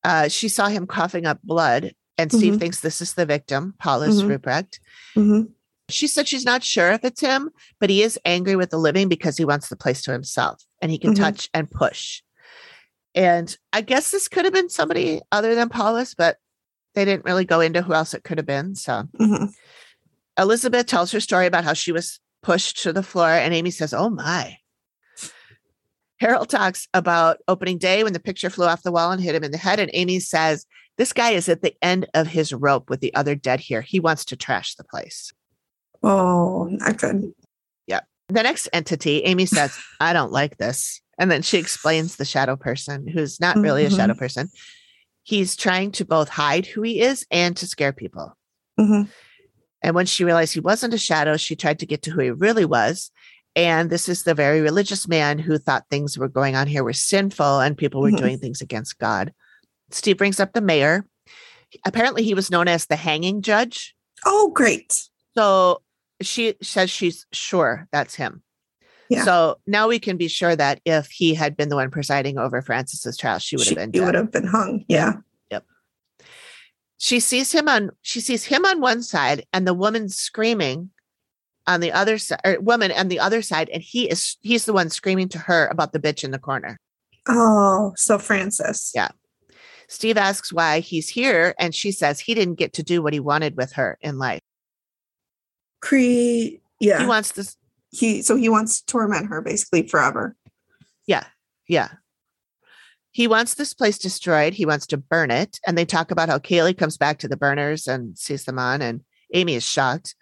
[0.04, 2.60] Uh, she saw him coughing up blood, and Steve Mhm.
[2.60, 4.38] thinks this is the victim, Paulus Mhm.
[4.40, 4.80] Ruprecht.
[5.14, 5.42] hmm
[5.92, 9.10] She said she's not sure if it's him, but he is angry with the living
[9.10, 11.18] because he wants the place to himself and he can Mhm.
[11.20, 12.22] touch and push.
[13.14, 16.38] And I guess this could have been somebody other than Paulus, but
[16.96, 18.76] they didn't really go into who else it could have been.
[18.76, 19.46] So hmm
[20.38, 23.94] Elizabeth tells her story about how she was pushed to the floor, and Amy says,
[23.94, 24.58] Oh my.
[26.20, 29.44] Harold talks about opening day when the picture flew off the wall and hit him
[29.44, 29.80] in the head.
[29.80, 30.66] And Amy says,
[30.98, 33.82] This guy is at the end of his rope with the other dead here.
[33.82, 35.34] He wants to trash the place.
[36.04, 37.34] Oh, not good.
[37.88, 38.02] Yeah.
[38.30, 41.02] The next entity, Amy says, I don't like this.
[41.18, 43.96] And then she explains the shadow person, who's not really a Mhm.
[43.98, 44.50] shadow person.
[45.24, 48.36] He's trying to both hide who he is and to scare people.
[48.78, 49.04] hmm
[49.84, 52.32] And when she realized he wasn't a shadow, she tried to get to who he
[52.32, 53.12] really was.
[53.56, 56.94] And this is the very religious man who thought things were going on here were
[56.94, 58.18] sinful and people were Mhm.
[58.18, 59.34] doing things against God.
[59.92, 61.06] Steve brings up the mayor.
[61.86, 63.94] Apparently, he was known as the hanging judge.
[64.26, 65.10] Oh, great.
[65.38, 65.82] So
[66.22, 68.44] she says she's sure that's him.
[69.10, 69.26] Yeah.
[69.26, 72.62] So now we can be sure that if he had been the one presiding over
[72.62, 74.86] Frances's trial, she would have She, been you would have been hung.
[74.88, 75.16] Yeah.
[75.52, 75.66] Yep.
[76.98, 80.92] She sees him on she sees him on one side and the woman screaming
[81.68, 84.74] on the other side or woman on the other side and he is he's the
[84.74, 86.80] one screaming to her about the bitch in the corner.
[87.28, 88.92] Oh, so Francis.
[88.96, 89.10] Yeah.
[89.90, 93.20] Steve asks why he's here and she says he didn't get to do what he
[93.20, 94.42] wanted with her in life.
[95.82, 96.62] Cree.
[96.80, 97.02] Yeah.
[97.02, 97.58] He wants this
[97.92, 100.36] he so he wants to torment her basically forever.
[101.08, 101.26] Yeah.
[101.68, 101.90] Yeah.
[103.12, 104.54] He wants this place destroyed.
[104.54, 105.60] He wants to burn it.
[105.68, 108.82] And they talk about how Kaylee comes back to the burners and sees them on,
[108.82, 109.02] and
[109.34, 110.16] Amy is shocked.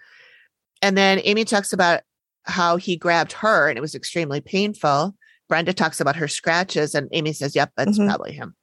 [0.82, 2.01] And then Amy talks about
[2.45, 5.16] how he grabbed her and it was extremely painful.
[5.47, 8.07] Brenda talks about her scratches, and Amy says, Yep, that's Mhm.
[8.07, 8.55] probably him.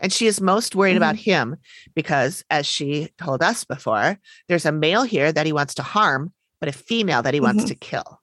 [0.00, 1.56] And she is most worried about him
[1.94, 4.18] because, as she told us before,
[4.48, 7.64] there's a male here that he wants to harm, but a female that he wants
[7.64, 7.68] Mhm.
[7.68, 8.20] to kill.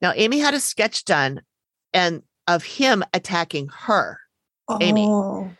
[0.00, 1.42] Now, Amy had a sketch done
[1.92, 4.18] and of him attacking her.
[4.80, 5.06] Amy.
[5.06, 5.50] Oh.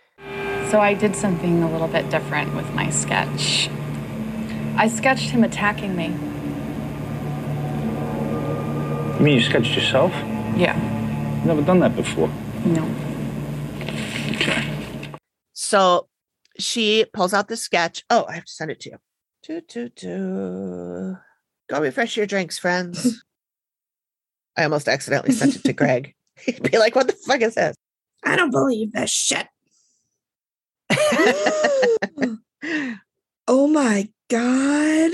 [0.71, 3.69] So I did something a little bit different with my sketch.
[4.77, 6.07] I sketched him attacking me.
[9.19, 10.13] You mean you sketched yourself?
[10.57, 10.75] Yeah.
[11.45, 12.29] Never done that before.
[12.65, 12.83] No.
[14.43, 14.69] Okay.
[15.53, 16.09] So
[16.59, 18.05] she pulls out the sketch.
[18.11, 18.99] Oh, I have to send it to you.
[19.43, 21.17] Do, do, do.
[21.71, 23.23] Go refresh your drinks, friends.
[24.57, 26.15] I almost accidentally sent it to Greg.
[26.45, 27.77] He'd be like, what the fuck is this?
[28.25, 29.47] I don't believe this shit.
[33.49, 35.11] Oh my god.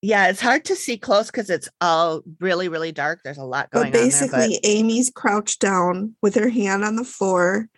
[0.00, 3.20] Yeah, it's hard to see close because it's all really, really dark.
[3.24, 3.92] There's a lot going on.
[3.92, 4.60] But basically, on there.
[4.64, 7.68] Amy's crouched down with her hand on the floor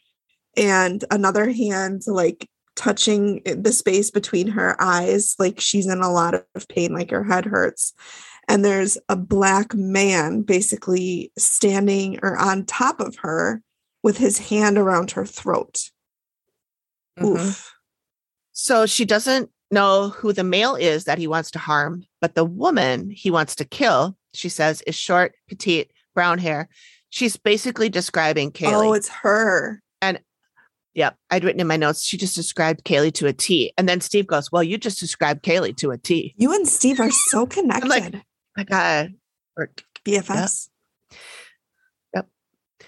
[0.56, 6.34] and another hand like touching the space between her eyes, like she's in a lot
[6.34, 7.92] of pain, like her head hurts.
[8.48, 13.62] And there's a black man basically standing or on top of her
[14.02, 15.90] with his hand around her throat.
[17.16, 17.48] But Mhm.
[17.48, 17.74] Oof.
[18.52, 22.44] So she doesn't know who the male is that he wants to harm, but the
[22.44, 26.68] woman he wants to kill, she says, is short, petite, brown hair.
[27.10, 28.86] She's basically describing Kaylee.
[28.88, 29.82] Oh, it's her.
[30.00, 30.20] And
[30.94, 31.16] yep.
[31.30, 33.72] I'd written in my notes, she just described Kaylee to a T.
[33.76, 36.34] And then Steve goes, Well, you just described Kaylee to a T.
[36.36, 37.88] You and Steve are so connected.
[37.88, 38.14] like,
[38.56, 39.14] My God.
[39.56, 39.70] Or-
[40.04, 40.68] BFFs.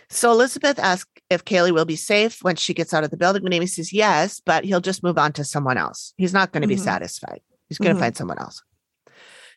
[0.09, 3.45] So Elizabeth asks if Kaylee will be safe when she gets out of the building.
[3.47, 6.13] And Amy says yes, but he'll just move on to someone else.
[6.19, 6.81] He's not going to be Mhm.
[6.85, 7.41] satisfied.
[7.71, 8.05] He's going to Mhm.
[8.05, 8.63] find someone else.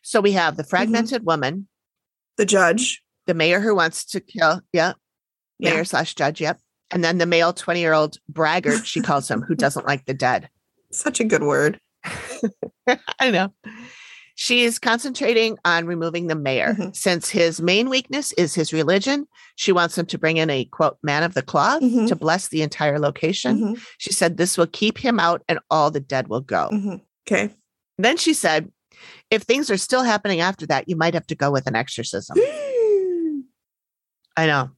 [0.06, 1.66] So we have the fragmented woman,
[2.36, 3.02] The judge.
[3.26, 4.92] the mayor who wants to kill, yeah,
[5.58, 5.74] Yeah.
[5.74, 6.60] mayor slash judge, yep.
[6.92, 10.14] And then the male 20 year old braggart, she calls him, who doesn't like the
[10.14, 10.48] dead.
[10.92, 11.80] Such a good word.
[13.18, 13.52] I know.
[14.36, 16.74] She is concentrating on removing the mayor.
[16.78, 16.94] Mhm.
[16.94, 19.26] Since his main weakness is his religion,
[19.56, 22.06] she wants him to bring in a quote, man of the cloth Mhm.
[22.06, 23.58] to bless the entire location.
[23.74, 26.68] Mhm, She said this will keep him out and all the dead will go.
[26.72, 27.00] mhm.
[27.26, 27.52] Okay.
[27.98, 28.70] Then she said,
[29.30, 32.36] if things are still happening after that, you might have to go with an exorcism.
[34.36, 34.70] I know.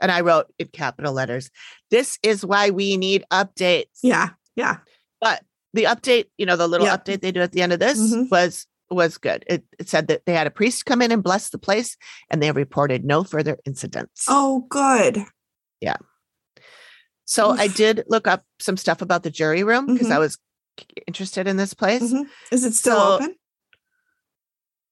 [0.00, 1.50] And I wrote in capital letters,
[1.90, 3.86] this is why we need updates.
[4.02, 4.30] yeah.
[4.54, 4.78] Yeah.
[5.20, 5.42] But
[5.72, 8.30] the update, you know, the little update they do at the end of this Mhm.
[8.30, 9.44] was was good.
[9.46, 11.96] It, it said that they had a priest come in and bless the place,
[12.30, 14.24] and they reported no further incidents.
[14.28, 15.24] Oh, good.
[15.82, 15.96] Yeah.
[17.26, 20.20] So I did look up some stuff about the jury room because I Mhm.
[20.20, 20.38] was
[21.06, 22.02] interested in this place.
[22.02, 22.24] Mhm.
[22.50, 23.34] Is it still So- open?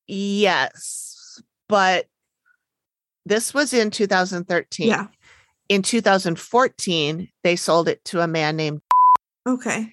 [0.09, 2.07] Yes, but
[3.25, 4.87] this was in 2013.
[4.89, 5.07] Yeah.
[5.69, 8.83] In 2014, they sold it to a man named
[9.49, 9.93] Okay.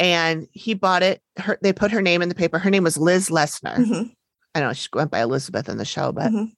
[0.00, 1.20] and he bought it.
[1.38, 2.58] Her, they put her name in the paper.
[2.58, 3.76] Her name was Liz Lesnar.
[3.76, 4.14] Mhm.
[4.54, 6.52] I know she went by Elizabeth in the show, but Mhm.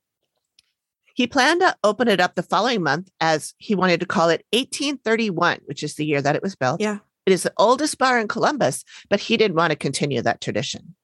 [1.15, 4.45] he planned to open it up the following month as he wanted to call it
[4.53, 6.81] 1831, which is the year that it was built.
[6.81, 6.99] Yeah.
[7.25, 10.95] It is the oldest bar in Columbus, but he didn't want to continue that tradition.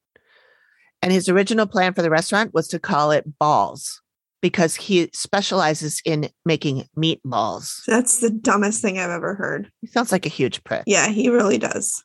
[1.02, 4.00] And his original plan for the restaurant was to call it Balls
[4.40, 7.84] because he specializes in making meatballs.
[7.86, 9.70] That's the dumbest thing I've ever heard.
[9.80, 10.84] He sounds like a huge prick.
[10.86, 12.04] Yeah, he really does.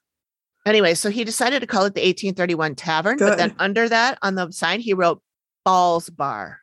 [0.65, 4.35] Anyway, so he decided to call it the 1831 Tavern, but then under that on
[4.35, 5.21] the sign, he wrote
[5.63, 6.59] Balls Bar.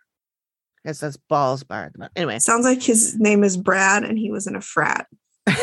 [0.84, 1.90] It says Balls Bar.
[2.14, 5.06] Anyway, Sounds like his name is Brad and he was in a frat.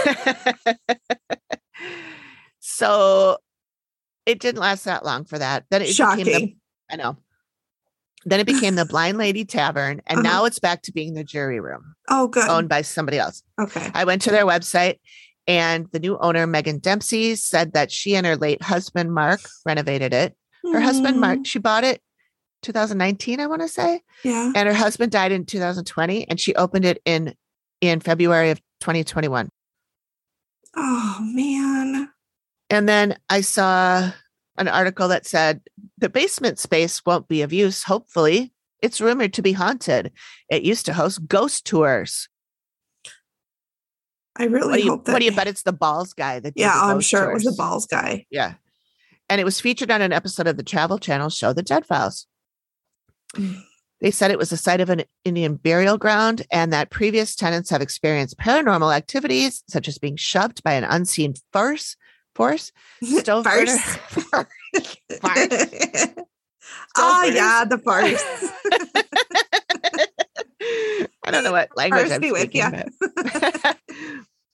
[2.60, 3.38] so
[4.26, 5.66] it didn't last that long for that.
[5.70, 6.58] Then it became the, Shocking.
[6.92, 7.18] I know.
[8.26, 10.22] Then it became the Blind Lady Tavern, and Uh-huh.
[10.22, 12.48] now it's back to being the jury room Oh, good.
[12.50, 13.42] owned by somebody else.
[13.60, 13.90] okay.
[13.96, 15.00] I went to their website,
[15.48, 20.14] and the new owner, Megan Dempsey, said that she and her late husband, Mark, renovated
[20.14, 20.36] it.
[20.72, 22.02] Her husband, Mm, Mark, she bought it
[22.62, 24.52] 2019, I want to say, Yeah.
[24.56, 27.34] and her husband died in 2020, and she opened it in
[27.82, 29.50] in February of 2021.
[30.76, 32.10] Oh, man.
[32.70, 34.12] And then I saw
[34.62, 35.62] an article that said
[35.98, 38.54] the basement space won't be of use, hopefully.
[38.82, 40.12] It's rumored to be haunted.
[40.50, 42.28] It used to host ghost tours.
[44.38, 45.12] I really What do you, hope that.
[45.14, 47.52] what do you bet it's the balls guy that Yeah, I'm sure it was the
[47.52, 48.26] balls guy.
[48.32, 48.54] Yeah.
[49.30, 52.28] And it was featured on an episode of the Travel Channel show, The Dead Files.
[53.36, 53.62] Mm.
[54.02, 57.70] They said it was the site of an Indian burial ground and that previous tenants
[57.70, 61.96] have experienced paranormal activities, such as being shoved by an unseen force.
[62.36, 62.72] Force.
[63.04, 64.46] Stove burner- Farce.
[65.22, 65.48] Farce.
[66.98, 67.36] oh, burners.
[67.36, 68.24] yeah, the farce.
[71.26, 72.62] I don't know what language Farce I'm with speaking.
[72.62, 73.74] ya.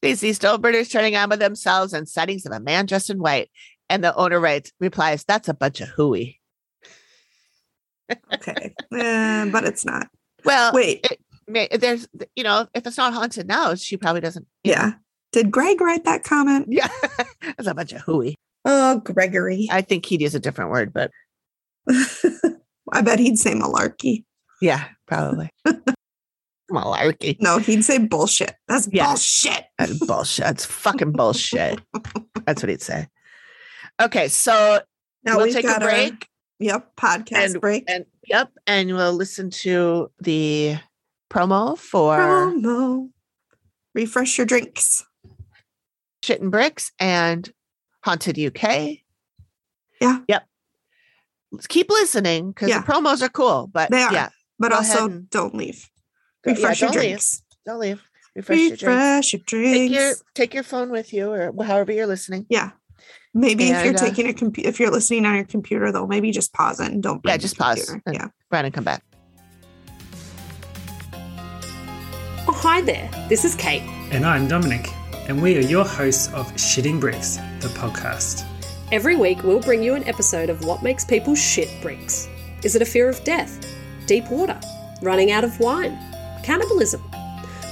[0.02, 3.50] they see stove turning on by themselves and sightings of a man dressed in white.
[3.90, 6.42] And the owner writes, replies, "That's a bunch of hooey."
[8.34, 8.74] okay.
[8.94, 10.08] Eh, but it's not.
[10.44, 11.08] Well, Wait.
[11.10, 14.46] it there's, you know, if it's not haunted now, she probably doesn't.
[14.64, 14.94] you know.
[15.32, 16.68] Did Greg write that comment?
[16.70, 16.88] yeah,
[17.42, 18.36] that's a bunch of hooey.
[18.66, 19.68] Oh, Gregory.
[19.72, 21.12] I think he'd use a different word, but
[21.90, 24.24] I bet he'd say malarkey.
[24.62, 25.50] yeah, probably.
[26.72, 27.38] Malarkey.
[27.40, 28.54] No, he'd say bullshit.
[28.68, 29.08] That's Yeah.
[29.08, 29.64] bullshit.
[29.78, 30.44] That's bullshit.
[30.46, 31.80] That's fucking bullshit.
[32.46, 33.08] That's what he'd say.
[34.02, 34.82] Okay, so
[35.24, 36.28] Now we'll we've take a our- break.
[36.60, 37.84] Yep, podcast And- break.
[37.88, 40.76] And yep, and we'll listen to the
[41.32, 43.10] promo for Promo.
[43.96, 45.06] Refresh your drinks.
[46.28, 47.50] Shittin' Bricks and
[48.04, 49.00] Haunted UK.
[50.02, 50.20] Yeah.
[50.28, 50.46] Yep.
[51.54, 52.82] Let's keep listening because Yeah.
[52.82, 53.68] the promos are cool.
[53.72, 54.12] But They are.
[54.14, 55.90] yeah, But Go also and- don't leave.
[56.44, 57.10] Go- yeah, Refresh your don't leave.
[57.12, 57.42] drinks.
[57.66, 58.02] Don't leave.
[58.36, 58.84] Refresh, your drinks.
[58.84, 62.46] Refresh your Take your take your phone with you or however you're listening.
[62.50, 62.72] yeah.
[63.34, 66.32] Maybe if you're uh, taking a computer, if you're listening on your computer, though, maybe
[66.32, 67.22] just pause it and don't.
[67.24, 68.02] Yeah, just pause computer.
[68.06, 68.28] and- Yeah.
[68.52, 69.04] Run and come back.
[72.50, 73.10] Oh, hi there.
[73.30, 73.84] This is Kate.
[74.12, 74.88] And I'm Dominic,
[75.28, 78.46] and we are your hosts of Shittin' Bricks, the podcast.
[78.94, 82.30] Every week, we'll bring you an episode of what makes people shit bricks.
[82.64, 83.66] Is it a fear of death?
[84.06, 84.58] Deep water?
[85.02, 86.00] Running out of wine?
[86.44, 87.04] Cannibalism?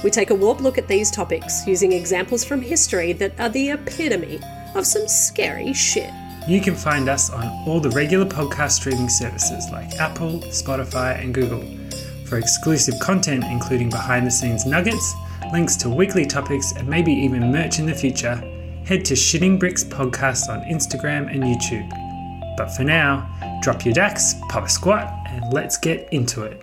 [0.04, 3.70] We take a warped look at these topics using examples from history that are the
[3.70, 4.38] epitome
[4.74, 6.12] of some scary shit.
[6.46, 11.32] You can find us on all the regular podcast streaming services like Apple, Spotify, and
[11.32, 11.64] Google.
[12.26, 15.14] For exclusive content, including behind the scenes nuggets,
[15.52, 18.36] links to weekly topics, and maybe even merch in the future,
[18.84, 21.88] head to Shittin' Bricks Podcast on Instagram and YouTube.
[22.56, 23.28] But for now,
[23.62, 26.62] drop your dax, pop a squat, and let's get into it.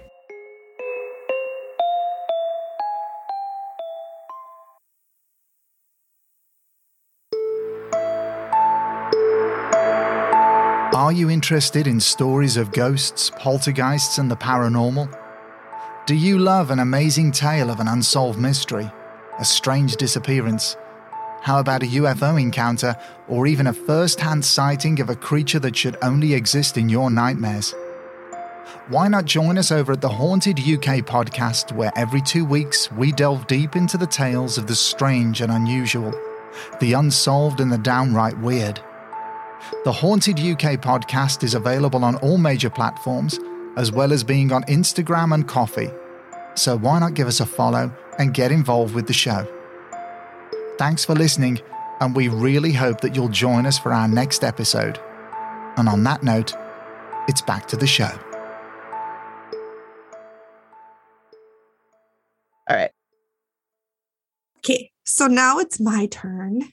[10.95, 15.22] Are you interested in stories of ghosts, poltergeists, and the paranormal?
[16.05, 18.91] Do you love an amazing tale of an unsolved mystery,
[19.39, 20.75] a strange disappearance?
[21.39, 22.97] How about a UFO encounter
[23.29, 27.09] or even a first hand sighting of a creature that should only exist in your
[27.09, 27.73] nightmares?
[28.89, 33.13] Why not join us over at the Haunted UK podcast, where every two weeks we
[33.13, 36.13] delve deep into the tales of the strange and unusual,
[36.81, 38.77] the unsolved and the downright weird?
[39.85, 43.39] The Haunted UK podcast is available on all major platforms,
[43.77, 45.91] as well as being on Instagram and Ko-fi.
[46.55, 49.47] So why not give us a follow and get involved with the show.
[50.77, 51.61] Thanks for listening,
[51.99, 54.99] and we really hope that you'll join us for our next episode.
[55.77, 56.53] And on that note,
[57.27, 58.11] it's back to the show.
[62.69, 62.91] All right.
[64.59, 66.63] Okay, so now it's my turn.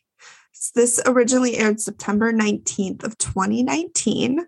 [0.53, 4.46] So this originally aired September 19th of 2019.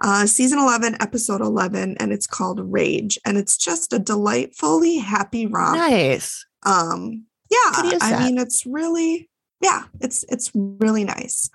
[0.00, 3.18] Uh, season 11, episode 11, and it's called Rage.
[3.24, 5.76] And it's just a delightfully happy romp.
[5.76, 6.44] Nice.
[6.64, 9.30] Um, yeah, I mean, it's really,
[9.60, 11.48] yeah, it's it's really nice.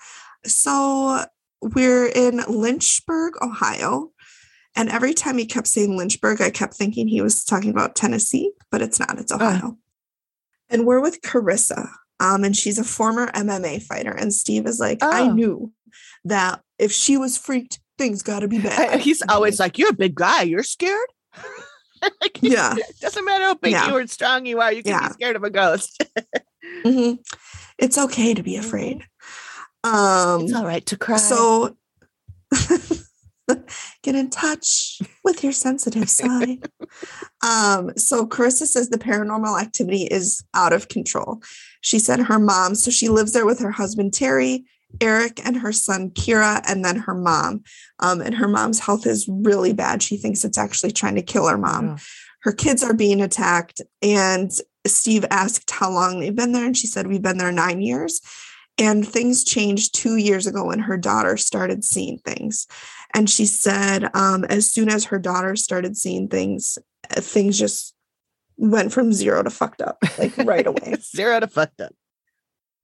[0.45, 1.25] So
[1.61, 4.11] we're in Lynchburg, Ohio.
[4.75, 8.53] And every time he kept saying Lynchburg, I kept thinking he was talking about Tennessee,
[8.71, 9.77] but it's not, it's Ohio.
[10.69, 11.89] And we're with Carissa.
[12.21, 14.11] Um, and she's a former MMA fighter.
[14.11, 15.33] And Steve is like, I Oh.
[15.33, 15.73] knew
[16.23, 18.99] that if she was freaked, things gotta be bad.
[19.01, 20.41] He's always like, You're a big guy.
[20.43, 21.09] You're scared?
[22.21, 22.75] Like, Yeah.
[23.01, 23.89] Doesn't matter how big Yeah.
[23.89, 25.09] you or strong you are, you can Yeah.
[25.09, 26.01] be scared of a ghost.
[26.85, 27.19] Mhm.
[27.77, 29.03] It's okay to be afraid.
[29.83, 31.17] Um it's all right to cry.
[31.17, 31.75] So
[34.03, 36.69] get in touch with your sensitive side.
[37.43, 41.41] um, so Carissa says the paranormal activity is out of control.
[41.81, 44.65] She said her mom, so she lives there with her husband Terry,
[45.01, 47.63] Eric, and her son Kira, and then her mom.
[47.99, 50.01] Um, and her mom's health is really bad.
[50.03, 51.97] She thinks it's actually trying to kill her mom.
[52.41, 54.51] Her kids are being attacked, and
[54.87, 58.21] Steve asked how long they've been there, and she said, We've been there nine years.
[58.77, 62.65] And things changed two years ago when her daughter started seeing things.
[63.13, 66.77] And she said, um, as soon as her daughter started seeing things,
[67.15, 67.93] uh, things just
[68.55, 70.95] went from zero to fucked up, like right away.
[71.01, 71.93] Zero to fucked up.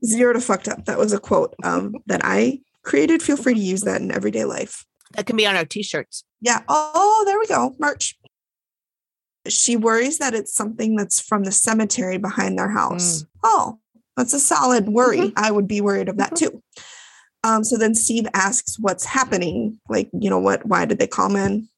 [0.06, 0.86] Zero to fucked up.
[0.86, 3.22] That was a quote um, that I created.
[3.22, 4.86] Feel free to use that in everyday life.
[5.14, 6.24] That can be on our t-shirts.
[6.41, 6.62] Yeah.
[6.68, 7.76] Oh, there we go.
[7.80, 8.18] Merch.
[9.47, 13.26] She worries that it's something that's from the cemetery behind their house.
[13.43, 13.80] Oh,
[14.18, 15.34] that's a solid worry.
[15.36, 16.64] I would be worried of that too.
[17.43, 19.80] Um, so then Steve asks what's happening.
[19.88, 21.70] Like, you know, what, why did they come in?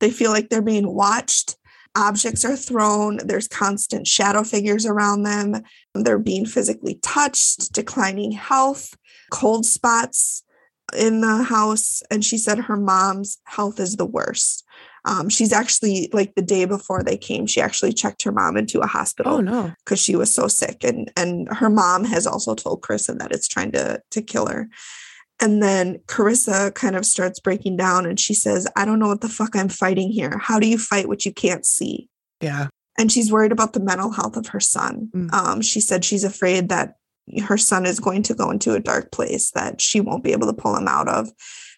[0.00, 1.56] They feel like they're being watched.
[1.94, 3.18] Objects are thrown.
[3.24, 5.62] There's constant shadow figures around them.
[5.94, 8.96] They're being physically touched, declining health,
[9.30, 10.42] cold spots
[10.96, 12.02] in the house.
[12.10, 14.64] And she said her mom's health is the worst.
[15.04, 18.80] Um, she's actually like the day before they came, she actually checked her mom into
[18.80, 19.72] a hospital Oh no.
[19.84, 23.48] because she was so sick and and her mom has also told carissa that it's
[23.48, 24.68] trying to to kill her
[25.42, 29.20] and then carissa kind of starts breaking down and she says i don't know what
[29.20, 30.38] the fuck i'm fighting here.
[30.38, 32.08] How do you fight what you can't see?
[32.40, 32.68] Yeah.
[32.98, 35.10] and she's worried about the mental health of her son.
[35.32, 36.94] Um, she said she's afraid that
[37.46, 40.46] her son is going to go into a dark place that she won't be able
[40.48, 41.28] to pull him out of.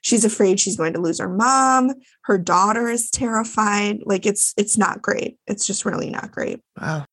[0.00, 1.92] She's afraid she's going to lose her mom.
[2.22, 4.00] Her daughter is terrified.
[4.04, 5.36] Like it's it's not great.
[5.46, 6.60] It's just really not great.
[6.80, 7.04] Wow.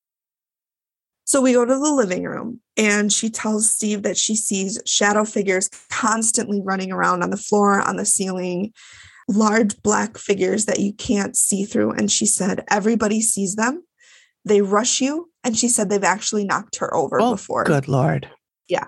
[1.32, 5.24] So we go to the living room and she tells Steve that she sees shadow
[5.24, 8.74] figures constantly running around on the floor, on the ceiling,
[9.30, 11.92] large black figures that you can't see through.
[11.92, 13.82] And she said, everybody sees them.
[14.44, 15.30] They rush you.
[15.46, 17.64] And she said they've actually knocked her over Oh, before.
[17.64, 18.30] good lord.
[18.68, 18.88] Yeah.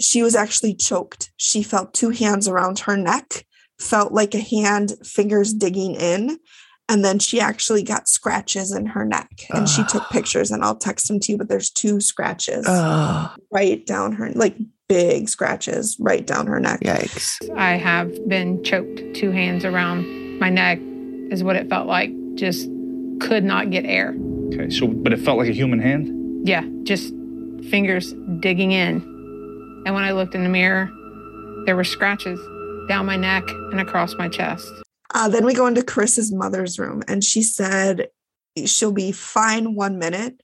[0.00, 1.32] She was actually choked.
[1.36, 3.44] She felt two hands around her neck,
[3.78, 6.38] felt like a hand, fingers digging in.
[6.90, 9.30] And then she actually got scratches in her neck.
[9.50, 10.08] And she took ah.
[10.10, 14.30] pictures, and I'll text them to you, but there's two scratches Oh, right down her,
[14.32, 14.56] like
[14.88, 16.80] big scratches right down her neck.
[16.80, 17.38] yikes.
[17.56, 20.04] I have been choked, two hands around
[20.40, 20.80] my neck
[21.30, 22.10] is what it felt like.
[22.34, 22.68] Just
[23.20, 24.16] could not get air.
[24.52, 26.48] Okay, so but it felt like a human hand.
[26.48, 27.14] Yeah, just
[27.70, 28.96] fingers digging in.
[29.86, 30.90] And when I looked in the mirror,
[31.66, 32.40] there were scratches
[32.88, 34.68] down my neck and across my chest.
[35.14, 38.08] Uh, then we go into Carissa's mother's room, and she said
[38.64, 40.40] she'll be fine one minute.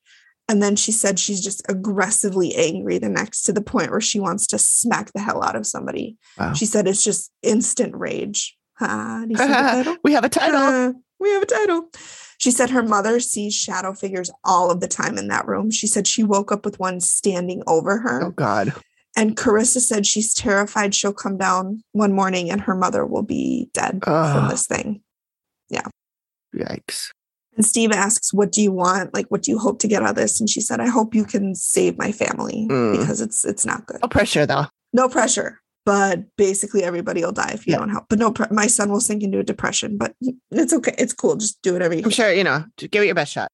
[0.48, 4.20] And then she said she's just aggressively angry the next to the point where she
[4.20, 6.16] wants to smack the hell out of somebody.
[6.38, 6.52] Wow.
[6.52, 8.56] She said it's just instant rage.
[8.78, 9.96] Do you see the title?
[10.04, 10.94] we have a title.
[11.18, 11.90] We have a title.
[12.38, 15.70] She said her mother sees shadow figures all of the time in that room.
[15.70, 18.24] She said she woke up with one standing over her.
[18.24, 18.72] Oh God.
[19.16, 23.70] And Carissa said she's terrified she'll come down one morning and her mother will be
[23.72, 25.00] dead from this thing.
[25.70, 25.86] Yeah.
[26.54, 27.08] Yikes.
[27.56, 29.14] And Steve asks, What do you want?
[29.14, 30.38] Like, what do you hope to get out of this?
[30.38, 32.98] And she said, I hope you can save my family Mm.
[32.98, 33.98] because it's it's not good.
[34.02, 34.66] No pressure though.
[34.92, 35.60] No pressure.
[35.86, 37.78] But basically, everybody will die if you Yeah.
[37.78, 38.06] don't help.
[38.10, 39.96] But no, pre- my son will sink into a depression.
[39.96, 40.14] But
[40.50, 40.94] it's okay.
[40.98, 41.36] It's cool.
[41.36, 43.48] Just do whatever you I'm sure, you know, give it your best shot.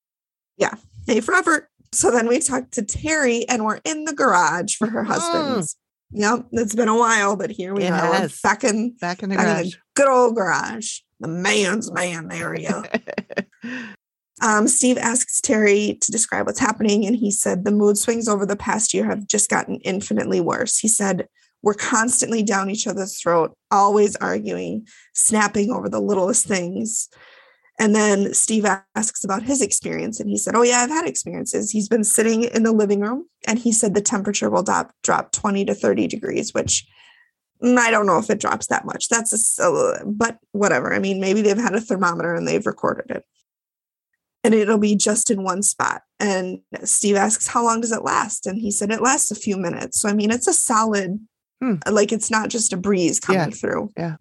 [0.56, 0.74] Yeah.
[1.06, 1.68] Hey, forever.
[1.92, 5.76] So then we talked to Terry and we're in the garage for her husband's.
[6.12, 6.46] Yep.
[6.52, 8.12] It's been a while, but here we It are.
[8.14, 8.40] Has.
[8.40, 9.70] back in Back in the back in garage.
[9.72, 10.98] the good old garage.
[11.20, 12.82] The man's man area.
[14.40, 18.44] Um, Steve asks Terry to describe what's happening, and he said the mood swings over
[18.44, 20.78] the past year have just gotten infinitely worse.
[20.78, 21.28] He said,
[21.62, 27.08] We're constantly down each other's throat, always arguing, snapping over the littlest things.
[27.82, 28.64] And then Steve
[28.94, 31.72] asks about his experience, and he said, Oh, yeah, I've had experiences.
[31.72, 35.32] He's been sitting in the living room, and he said the temperature will drop, drop
[35.32, 36.86] 20 to 30 degrees, which
[37.60, 39.08] I don't know if it drops that much.
[39.08, 40.94] That's a, but whatever.
[40.94, 43.24] I mean, maybe they've had a thermometer and they've recorded it
[44.44, 46.02] and it'll be just in one spot.
[46.20, 48.46] And Steve asks, How long does it last?
[48.46, 50.00] And he said, It lasts a few minutes.
[50.00, 51.18] So, I mean, it's a solid,
[51.60, 51.74] Hmm.
[51.88, 53.56] like, it's not just a breeze coming Yeah.
[53.56, 53.90] through.
[53.96, 54.16] Yeah.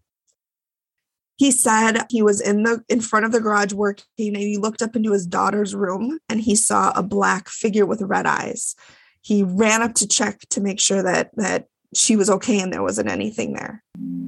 [1.42, 4.84] He said he was in the in front of the garage working and he looked
[4.84, 8.76] up into his daughter's room and he saw a black figure with red eyes.
[9.24, 11.66] He ran up to check to make sure that that
[11.96, 13.84] she was okay and there wasn't anything there.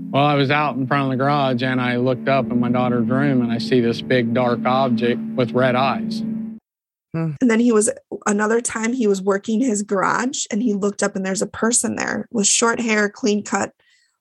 [0.09, 2.69] Well, I was out in front of the garage and I looked up in my
[2.69, 6.23] daughter's room and I see this big dark object with red eyes.
[7.13, 7.33] Hmm.
[7.39, 7.91] And then he was
[8.25, 11.95] another time he was working his garage and he looked up and there's a person
[11.95, 13.71] there with short hair, clean cut,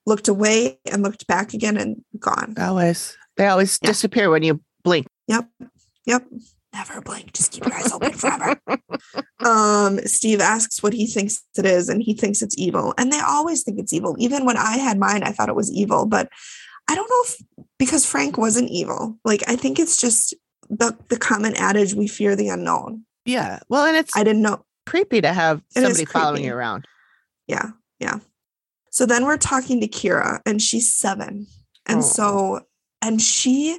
[0.07, 2.55] looked away and looked back again and gone.
[2.59, 3.17] Always.
[3.37, 5.07] They always disappear when you blink.
[5.29, 5.49] Yep.
[6.07, 6.27] Yep.
[6.75, 7.33] Never blink.
[7.35, 8.61] Just keep your eyes open forever.
[9.45, 12.95] um, Steve asks what he thinks it is, and he thinks it's evil.
[12.97, 14.17] And they always think it's evil.
[14.19, 16.31] Even when I had mine, I thought it was evil, but
[16.89, 19.19] I don't know if because Frank wasn't evil.
[19.25, 20.35] Like I think it's just
[20.69, 23.05] the the common adage we fear the unknown.
[23.27, 23.61] Yeah.
[23.69, 26.87] Well, and it's I didn't know creepy to have somebody following you around.
[27.47, 28.19] Yeah, yeah.
[28.93, 31.47] So then we're talking to Kira, and she's seven.
[31.87, 32.03] And Oh.
[32.03, 32.61] so,
[33.01, 33.79] and she,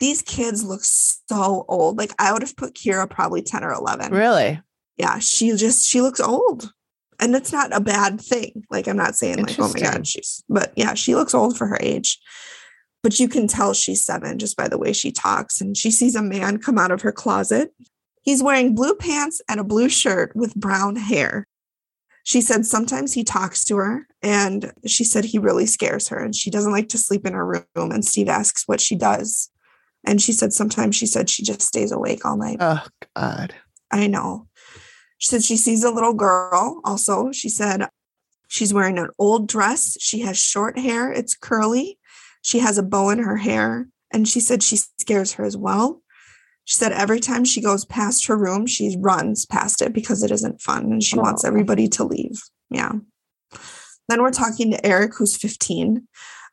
[0.00, 1.98] these kids look so old.
[1.98, 4.12] Like I would have put Kira probably 10 or 11.
[4.12, 4.60] Really?
[4.96, 6.72] Yeah, she just, she looks old.
[7.20, 8.64] And it's not a bad thing.
[8.70, 11.66] Like I'm not saying like, oh my God, she's, but yeah, she looks old for
[11.68, 12.18] her age.
[13.02, 15.60] But you can tell she's seven just by the way she talks.
[15.60, 17.70] And she sees a man come out of her closet.
[18.22, 21.46] He's wearing blue pants and a blue shirt with brown hair.
[22.24, 26.34] She said sometimes he talks to her, and she said he really scares her and
[26.34, 27.92] she doesn't like to sleep in her room.
[27.92, 29.50] And Steve asks what she does.
[30.06, 32.56] And she said sometimes she said she just stays awake all night.
[32.60, 33.54] Oh, God.
[33.90, 34.48] I know.
[35.18, 37.30] She said she sees a little girl also.
[37.30, 37.88] She said
[38.48, 39.96] she's wearing an old dress.
[40.00, 41.98] She has short hair, it's curly.
[42.40, 43.88] She has a bow in her hair.
[44.10, 46.00] And she said she scares her as well.
[46.64, 50.30] She said every time she goes past her room, she runs past it because it
[50.30, 52.40] isn't fun and she wants everybody to leave.
[52.70, 52.92] Yeah.
[54.08, 56.06] Then we're talking to Eric, who's 15.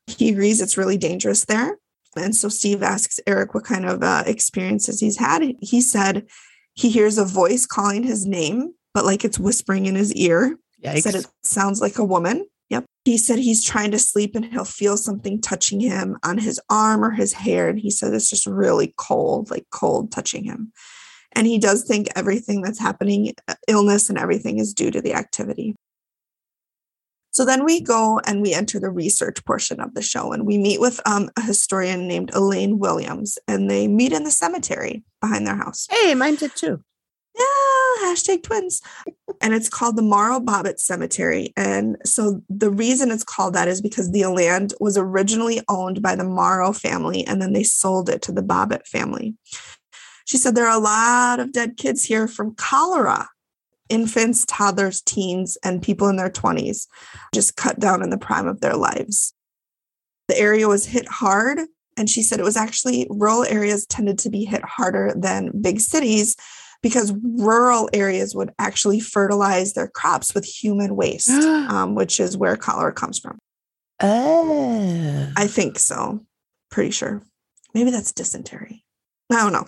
[0.07, 1.77] He agrees it's really dangerous there.
[2.15, 5.43] And so Steve asks Eric what kind of uh, experiences he's had.
[5.61, 6.27] He said
[6.73, 10.57] he hears a voice calling his name, but like it's whispering in his ear.
[10.95, 12.45] He said it sounds like a woman.
[13.03, 17.03] He said he's trying to sleep and he'll feel something touching him on his arm
[17.03, 17.67] or his hair.
[17.67, 20.71] And he said it's just really cold, like cold touching him.
[21.33, 25.13] And he does think everything that's happening, uh, illness and everything, is due to the
[25.13, 25.75] activity.
[27.31, 30.57] So then we go and we enter the research portion of the show and we
[30.57, 35.47] meet with um, a historian named Elaine Williams and they meet in the cemetery behind
[35.47, 35.87] their house.
[35.89, 36.83] Hey, mine did too.
[37.37, 38.81] Yeah, hashtag twins.
[39.41, 41.53] and it's called the Morrow Bobbitt Cemetery.
[41.55, 46.15] And so the reason it's called that is because the land was originally owned by
[46.15, 49.35] the Morrow family and then they sold it to the Bobbitt family.
[50.25, 53.27] She said there are a lot of dead kids here from cholera
[53.91, 56.87] infants, toddlers, teens, and people in their 20s,
[57.33, 59.33] just cut down in the prime of their lives.
[60.29, 61.59] The area was hit hard.
[61.97, 65.81] And she said it was actually rural areas tended to be hit harder than big
[65.81, 66.37] cities
[66.81, 72.55] because rural areas would actually fertilize their crops with human waste, um, which is where
[72.55, 73.39] cholera comes from.
[74.01, 75.31] Oh.
[75.37, 76.25] I think so.
[76.69, 77.21] Pretty sure.
[77.73, 78.83] Maybe that's dysentery.
[79.31, 79.67] I don't know.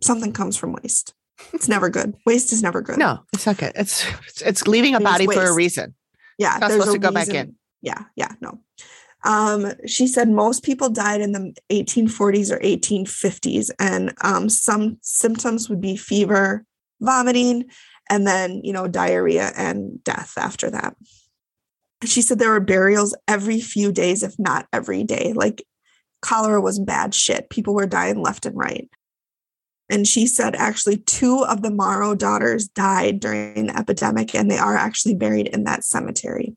[0.00, 1.14] Something comes from waste.
[1.52, 2.14] It's never good.
[2.26, 2.98] Waste is never good.
[2.98, 3.72] No, it's not good.
[3.74, 4.06] It's
[4.42, 5.94] it's, leaving a body for a reason.
[6.38, 7.56] Yeah, it's Not there's supposed to go back in.
[7.80, 8.60] Yeah, yeah, no.
[9.24, 15.68] Um, she said most people died in the 1840s or 1850s, and um, some symptoms
[15.68, 16.64] would be fever,
[17.00, 17.66] vomiting,
[18.10, 20.96] and then you know diarrhea and death after that.
[22.04, 25.32] She said there were burials every few days, if not every day.
[25.34, 25.64] Like
[26.20, 27.48] cholera was bad shit.
[27.50, 28.88] People were dying left and right.
[29.88, 34.58] And she said actually two of the Morrow daughters died during the epidemic, and they
[34.58, 36.56] are actually buried in that cemetery.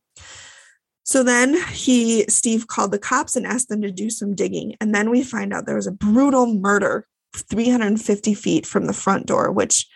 [1.07, 4.75] So then he, Steve, called the cops and asked them to do some digging.
[4.81, 9.27] And then we find out there was a brutal murder 350 feet from the front
[9.27, 9.87] door, which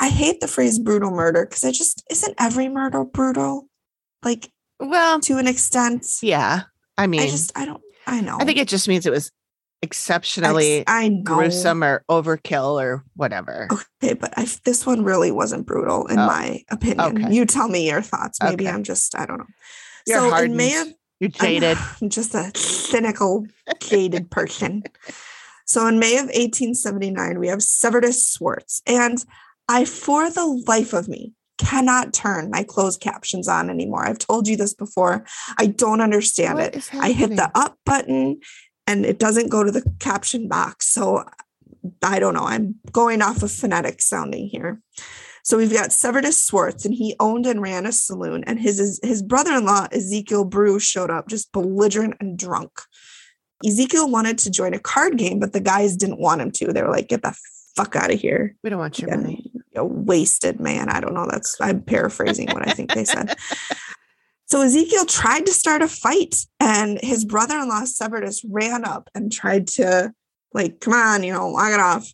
[0.00, 3.68] I hate the phrase brutal murder because it just isn't every murder brutal.
[4.24, 4.50] Like,
[4.80, 6.06] well, to an extent.
[6.22, 6.62] Yeah.
[6.96, 8.38] I mean, I just, I don't, I know.
[8.40, 9.30] I think it just means it was
[9.82, 11.22] exceptionally Ex- I know.
[11.24, 13.68] gruesome or overkill or whatever.
[14.02, 17.24] Okay, but I, this one really wasn't brutal in Oh, my opinion.
[17.24, 17.34] okay.
[17.34, 18.38] You tell me your thoughts.
[18.42, 18.74] Maybe Okay.
[18.74, 19.46] I'm just I don't know.
[20.06, 20.52] You're so hardened.
[20.52, 20.88] in May of
[21.20, 21.78] You're jaded.
[22.00, 23.46] I'm just a cynical,
[23.80, 24.82] jaded person.
[25.66, 29.24] So in May of 1879, we have Severus Swartz, and
[29.68, 34.04] I, for the life of me, cannot turn my closed captions on anymore.
[34.04, 35.24] I've told you this before.
[35.58, 36.76] I don't understand What it.
[36.76, 38.40] is I hit the up button,
[38.86, 40.88] and it doesn't go to the caption box.
[40.88, 41.24] So
[42.02, 42.44] I don't know.
[42.44, 44.80] I'm going off of phonetic sounding here.
[45.42, 48.44] So we've got Severus Swartz, and he owned and ran a saloon.
[48.46, 52.70] And his his brother-in-law Ezekiel Brew showed up, just belligerent and drunk.
[53.66, 56.72] Ezekiel wanted to join a card game, but the guys didn't want him to.
[56.72, 57.36] They were like, "Get the
[57.76, 59.50] fuck out of here!" We don't want your And, money.
[59.54, 60.88] you know, wasted man.
[60.88, 61.26] I don't know.
[61.30, 63.34] That's I'm paraphrasing what I think they said.
[64.46, 69.66] So Ezekiel tried to start a fight, and his brother-in-law Severus ran up and tried
[69.68, 70.12] to,
[70.52, 72.12] like, come on, you know, knock it off.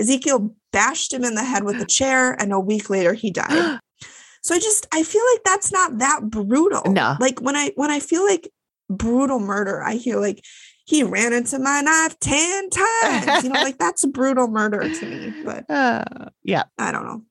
[0.00, 3.78] Ezekiel bashed him in the head with a chair, and a week later he died.
[4.42, 6.90] so I just I feel like that's not that brutal.
[6.90, 7.16] No.
[7.20, 8.50] Like when I when I feel like
[8.88, 10.44] brutal murder, I hear like
[10.86, 13.44] he ran into my knife 10 times.
[13.44, 15.32] You know, like that's a brutal murder to me.
[15.44, 16.04] But Uh,
[16.42, 16.64] yeah.
[16.78, 17.22] I don't know.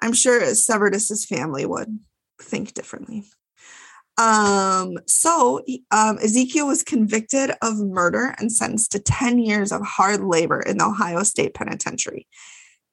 [0.00, 2.00] I'm sure Severdus's family would
[2.40, 3.24] think differently.
[4.18, 10.22] Um, so um, Ezekiel was convicted of murder and sentenced to 10 years of hard
[10.22, 12.26] labor in the Ohio State Penitentiary.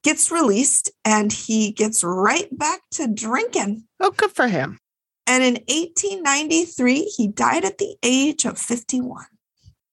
[0.03, 3.83] Gets released and he gets right back to drinking.
[3.99, 4.79] Oh, good for him.
[5.27, 9.25] And in 1893, he died at the age of 51.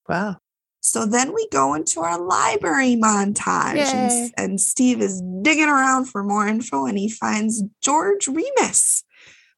[0.09, 0.37] Wow.
[0.81, 6.23] So then we go into our library montage, and, and Steve is digging around for
[6.23, 9.03] more info, and he finds George Remus,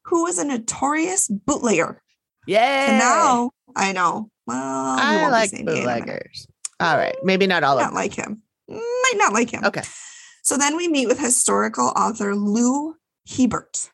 [0.09, 2.01] who was a notorious bootlegger.
[2.47, 2.89] Yeah.
[2.89, 4.29] And now I know.
[4.47, 5.99] Well, I like saying gay in a minute.
[6.05, 6.47] bootleggers.
[6.79, 7.15] All right.
[7.23, 7.95] Maybe not all of Not them.
[7.95, 8.41] like him.
[8.67, 9.63] Might not like him.
[9.65, 9.83] Okay.
[10.41, 12.95] So then we meet with historical author Lou
[13.27, 13.91] Hebert.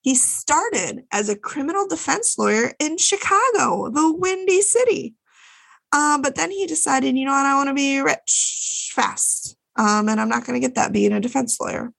[0.00, 5.14] He started as a criminal defense lawyer in Chicago, the Windy City.
[5.92, 9.56] Um, but then he decided, you know what, I want to be rich fast.
[9.76, 11.92] Um, and I'm not going to get that being a defense lawyer.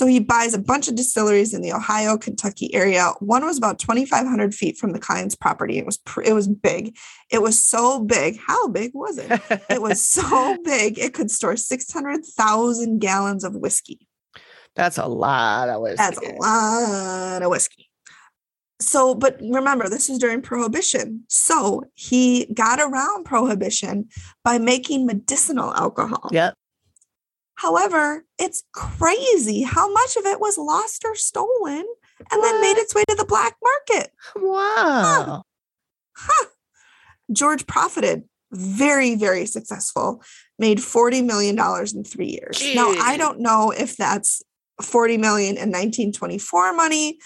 [0.00, 3.12] So he buys a bunch of distilleries in the Ohio, Kentucky area.
[3.18, 5.76] One was about 2,500 feet from the client's property.
[5.76, 6.96] It was it was big.
[7.30, 8.38] It was so big.
[8.40, 9.30] How big was it?
[9.68, 14.08] it was so big it could store 600,000 gallons of whiskey.
[14.74, 15.96] That's a lot of whiskey.
[15.98, 17.90] That's a lot of whiskey.
[18.80, 21.24] So, but remember, this was during Prohibition.
[21.28, 24.08] So he got around Prohibition
[24.44, 26.30] by making medicinal alcohol.
[26.32, 26.54] Yep.
[27.60, 31.84] However, it's crazy how much of it was lost or stolen
[32.32, 34.12] and then made its way to the black market.
[34.34, 35.42] Wow.
[36.16, 36.46] Huh.
[37.30, 40.22] George profited very, very successful,
[40.58, 42.62] made $40 million in three years.
[42.74, 44.42] Now, I don't know if that's
[44.80, 47.18] 40 million in 1924 money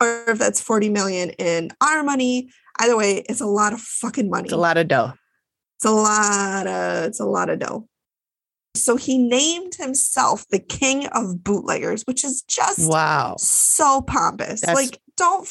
[0.00, 2.50] or if that's 40 million in our money.
[2.80, 4.46] Either way, it's a lot of fucking money.
[4.46, 5.12] It's a lot of dough.
[5.76, 7.86] It's a lot of it's a lot of dough.
[8.76, 13.36] So he named himself the king of bootleggers, which is just Wow.
[13.38, 14.60] so pompous.
[14.60, 15.48] That's- like don't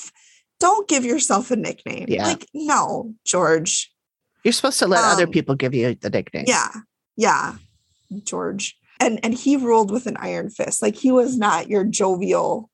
[0.60, 2.06] don't give yourself a nickname.
[2.08, 2.26] Yeah.
[2.28, 3.92] Like no, George.
[4.44, 6.46] You're supposed to let other Um, people give you the nickname.
[6.48, 6.70] Yeah.
[7.18, 7.56] Yeah.
[8.24, 8.78] George.
[9.00, 10.82] And and he ruled with an iron fist.
[10.82, 12.70] Like he was not your jovial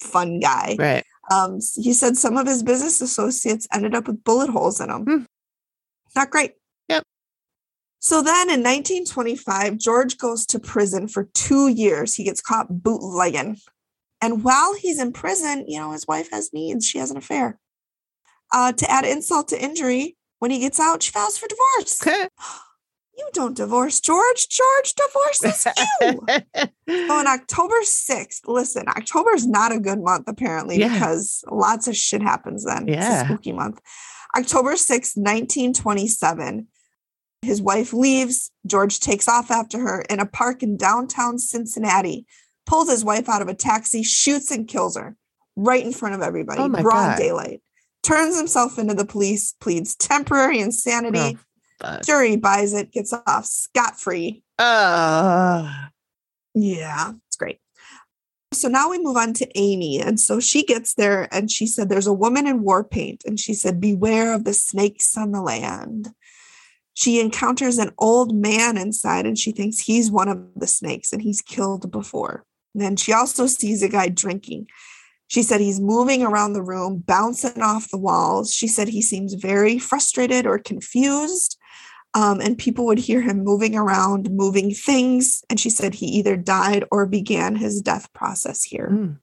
[0.00, 0.76] fun guy.
[0.78, 1.04] Right.
[1.30, 5.04] Um he said some of his business associates ended up with bullet holes in them.
[5.04, 5.24] Hmm.
[6.14, 6.52] Not great.
[7.98, 12.14] So then in 1925, George goes to prison for two years.
[12.14, 13.56] He gets caught bootlegging.
[14.20, 16.86] And while he's in prison, you know, his wife has needs.
[16.86, 17.58] She has an affair.
[18.52, 22.00] Uh, to add insult to injury, when he gets out, she files for divorce.
[23.16, 24.46] you don't divorce George.
[24.48, 25.66] George divorces
[26.00, 26.68] you.
[27.08, 30.92] so on October 6th, listen, October is not a good month apparently Yeah.
[30.92, 32.88] because lots of shit happens then.
[32.88, 33.22] It's Yeah.
[33.22, 33.80] a spooky month.
[34.36, 36.68] October 6th, 1927,
[37.46, 38.50] his wife leaves.
[38.66, 42.26] George takes off after her in a park in downtown Cincinnati,
[42.66, 45.16] pulls his wife out of a taxi, shoots and kills her
[45.56, 47.18] right in front of everybody, Oh broad God.
[47.18, 47.62] daylight.
[48.02, 51.38] Turns himself into the police, pleads temporary insanity.
[51.80, 52.02] fuck.
[52.04, 54.42] Jury buys it, gets off scot free.
[54.58, 55.88] Uh,
[56.54, 57.58] Yeah, it's great.
[58.52, 60.00] So now we move on to Amy.
[60.00, 63.22] And so she gets there and she said, There's a woman in war paint.
[63.26, 66.10] And she said, Beware of the snakes on the land.
[66.96, 71.20] She encounters an old man inside and she thinks he's one of the snakes and
[71.20, 72.46] he's killed before.
[72.74, 74.68] Then she also sees a guy drinking.
[75.28, 78.50] She said he's moving around the room, bouncing off the walls.
[78.50, 81.58] She said he seems very frustrated or confused.
[82.14, 85.44] Um, and people would hear him moving around, moving things.
[85.50, 88.88] And she said he either died or began his death process here.
[88.90, 89.18] Mm.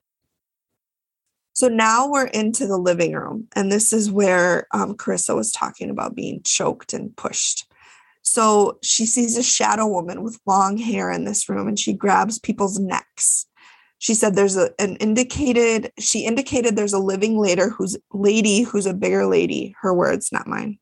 [1.53, 3.47] So now we're into the living room.
[3.55, 7.65] And this is where um, Carissa was talking about being choked and pushed.
[8.23, 12.39] So she sees a shadow woman with long hair in this room and she grabs
[12.39, 13.45] people's necks.
[13.99, 18.85] She said there's a, an indicated, she indicated there's a living later who's lady who's
[18.85, 20.79] a bigger lady, her words, not mine.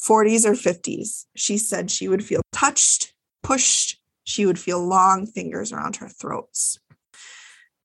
[0.00, 1.26] 40s or 50s.
[1.36, 3.12] She said she would feel touched,
[3.42, 3.98] pushed.
[4.24, 6.78] She would feel long fingers around her throats.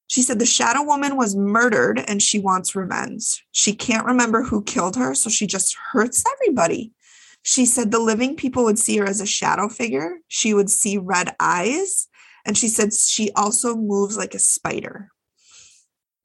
[0.08, 3.44] She said the shadow woman was murdered and she wants revenge.
[3.52, 6.94] She can't remember who killed her, so she just hurts everybody.
[7.42, 10.18] She said the living people would see her as a shadow figure.
[10.28, 12.08] She would see red eyes.
[12.46, 15.10] And she said she also moves like a spider.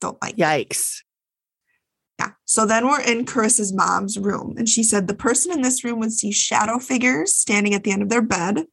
[0.01, 1.03] Don't like Yikes.
[2.19, 2.33] Yeah.
[2.45, 4.55] So then we're in Carissa's mom's room.
[4.59, 7.93] And she said the person in this room would see shadow figures standing at the
[7.93, 8.67] end of their bed.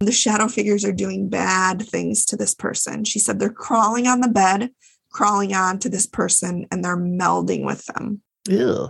[0.00, 3.04] The shadow figures are doing bad things to this person.
[3.04, 4.70] She said they're crawling on the bed,
[5.12, 8.22] crawling on to this person, and they're melding with them.
[8.48, 8.88] Ew.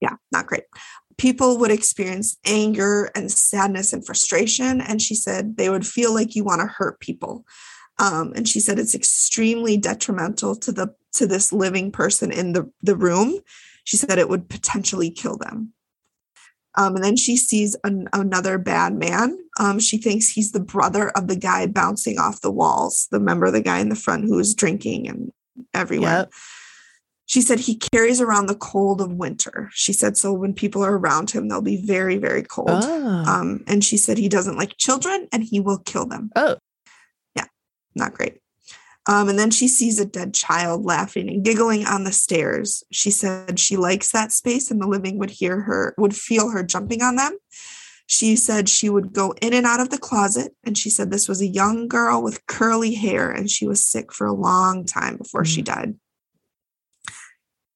[0.00, 0.64] Yeah, not great.
[1.18, 4.80] People would experience anger and sadness and frustration.
[4.80, 7.44] And she said they would feel like you want to hurt people.
[7.98, 12.70] Um, and she said it's extremely detrimental to the to this living person in the,
[12.82, 13.40] the room.
[13.84, 15.72] She said it would potentially kill them.
[16.76, 19.36] Um, and then she sees an, another bad man.
[19.58, 23.46] Um, she thinks he's the brother of the guy bouncing off the walls, the member
[23.46, 25.32] of the guy in the front who is drinking and
[25.74, 26.18] everywhere.
[26.18, 26.32] Yep.
[27.26, 29.68] She said he carries around the cold of winter.
[29.72, 32.70] She said so when people are around him, they'll be very, very cold.
[32.70, 33.24] Oh.
[33.26, 36.30] Um, and she said he doesn't like children and he will kill them.
[36.36, 36.56] Oh.
[37.36, 37.44] Yeah,
[37.94, 38.38] not great.
[39.06, 42.82] Um, and then she sees a dead child laughing and giggling on the stairs.
[42.92, 46.62] She said she likes that space and the living would hear her, would feel her
[46.62, 47.36] jumping on them.
[48.10, 50.54] She said she would go in and out of the closet.
[50.64, 54.14] And she said this was a young girl with curly hair and she was sick
[54.14, 55.66] for a long time before she mm.
[55.66, 55.94] died.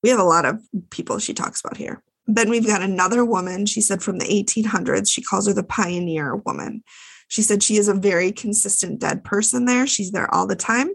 [0.02, 0.59] We have a lot of
[0.90, 2.02] people she talks about here.
[2.26, 5.12] Then we've got another woman, she said from the 1800s.
[5.12, 6.82] She calls her the pioneer woman.
[7.28, 9.86] She said she is a very consistent dead person there.
[9.86, 10.90] She's there all the time.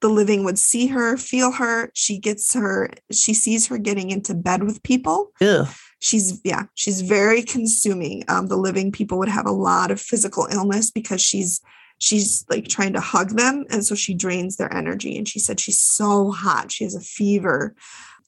[0.00, 1.92] The living would see her, feel her.
[1.94, 5.30] She gets her, she sees her getting into bed with people.
[5.40, 5.66] Ew.
[6.02, 8.24] She's, yeah, she's very consuming.
[8.26, 11.60] Um, the living people would have a lot of physical illness because she's,
[11.98, 13.64] she's like trying to hug them.
[13.70, 15.16] And so she drains their energy.
[15.16, 16.72] And she said she's so hot.
[16.72, 17.76] She has a fever.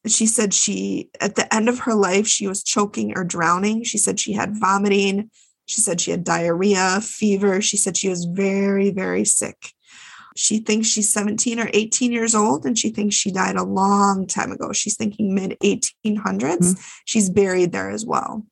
[0.06, 3.82] She said she, at the end of her life, she was choking or drowning.
[3.82, 5.32] She said she had vomiting.
[5.66, 7.60] She said she had diarrhea, fever.
[7.60, 9.73] She said she was very, very sick.
[10.36, 14.26] She thinks she's 17 or 18 years old and she thinks she died a long
[14.26, 14.72] time ago.
[14.72, 15.94] She's thinking mid 1800s.
[16.04, 16.80] Mm-hmm.
[17.04, 18.44] She's buried there as well.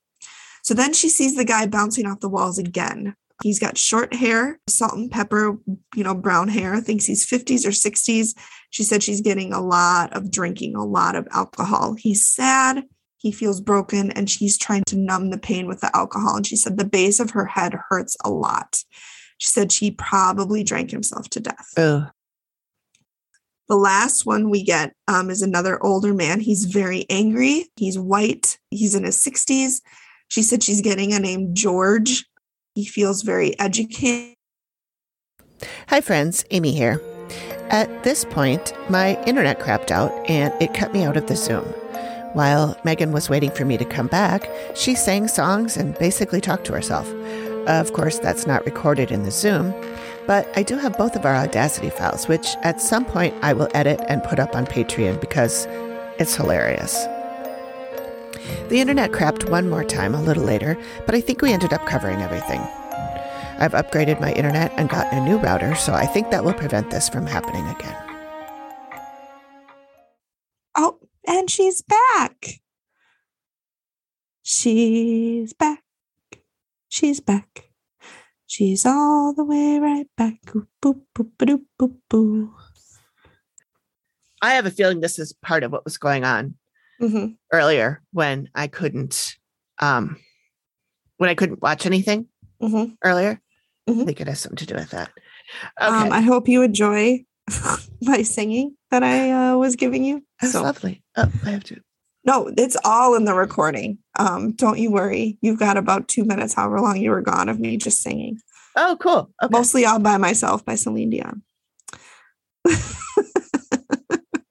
[0.63, 3.15] So then she sees the guy bouncing off the walls again.
[3.41, 5.57] He's got short hair, salt and pepper,
[5.95, 8.33] you know, brown hair, thinks he's 50s or 60s.
[8.69, 11.95] She said she's getting a lot of drinking, a lot of alcohol.
[11.95, 12.83] He's sad.
[13.17, 16.37] He feels broken and she's trying to numb the pain with the alcohol.
[16.37, 18.83] And she said the base of her head hurts a lot.
[19.37, 21.73] She said she probably drank himself to death.
[21.77, 22.09] Ugh.
[23.69, 26.39] The last one we get um, is another older man.
[26.41, 27.69] He's very angry.
[27.75, 28.57] He's white.
[28.69, 29.81] He's in his 60s.
[30.27, 32.25] She said she's getting a name George.
[32.75, 34.35] He feels very educated.
[35.87, 36.43] Hi, friends.
[36.51, 37.01] Amy here.
[37.69, 41.63] At this point, my internet crapped out and it cut me out of the Zoom.
[42.33, 46.65] While Megan was waiting for me to come back, she sang songs and basically talked
[46.65, 47.07] to herself.
[47.67, 49.73] Of course, that's not recorded in the Zoom,
[50.27, 53.69] but I do have both of our Audacity files, which at some point I will
[53.73, 55.65] edit and put up on Patreon because
[56.19, 57.05] it's hilarious.
[58.67, 61.85] The internet crapped one more time a little later, but I think we ended up
[61.85, 62.59] covering everything.
[63.59, 66.91] I've upgraded my internet and gotten a new router, so I think that will prevent
[66.91, 67.95] this from happening again.
[70.75, 72.61] Oh, and she's back.
[74.41, 75.83] She's back.
[76.93, 77.71] She's back.
[78.45, 80.41] She's all the way right back.
[80.45, 82.51] Boop, boop, boop, boop, boop.
[84.43, 86.53] I have a feeling this is part of what was going on
[87.01, 87.35] Mhm.
[87.51, 89.37] earlier when I couldn't
[89.81, 90.17] um
[91.17, 92.27] when I couldn't watch anything
[92.61, 92.95] Mhm.
[93.03, 93.41] earlier.
[93.87, 95.09] I think it has something to do with that.
[95.81, 96.05] Okay.
[96.07, 97.25] Um, I hope you enjoy
[98.03, 100.23] my singing that I uh, was giving you.
[100.39, 101.01] That's lovely.
[101.17, 101.81] Oh, I have to.
[102.25, 103.97] No, it's all in the recording.
[104.17, 105.37] Um, don't you worry.
[105.41, 108.39] You've got about two minutes, however long you were gone, of me just singing.
[108.75, 109.29] Oh, cool.
[109.51, 111.43] Mostly all by myself by Celine Dion.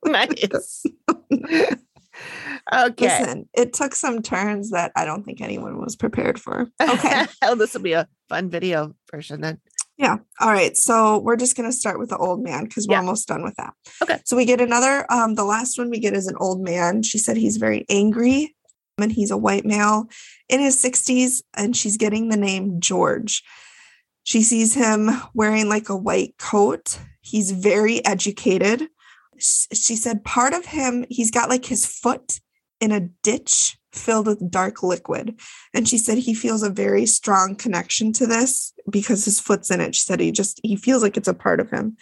[0.05, 0.83] nice.
[2.71, 3.19] Okay.
[3.19, 6.71] Listen, it took some turns that I don't think anyone was prepared for.
[6.81, 7.25] Okay.
[7.43, 9.59] oh, this will be a fun video version then.
[9.97, 10.17] Yeah.
[10.39, 10.75] All right.
[10.75, 13.55] So we're just going to start with the old man because we're almost done with
[13.55, 13.73] that.
[14.01, 14.19] Okay.
[14.25, 17.03] So we get another, um, the last one we get is an old man.
[17.03, 18.55] She said he's very angry
[18.97, 20.09] and he's a white male
[20.49, 23.43] in his 60s and she's getting the name George.
[24.23, 26.97] She sees him wearing like a white coat.
[27.21, 28.87] He's very educated.
[29.37, 32.39] She said part of him, he's got like his foot
[32.79, 35.39] in a ditch filled with dark liquid.
[35.73, 39.81] And she said he feels a very strong connection to this because his foot's in
[39.81, 39.95] it.
[39.95, 41.97] She said he just, he feels like it's a part of him.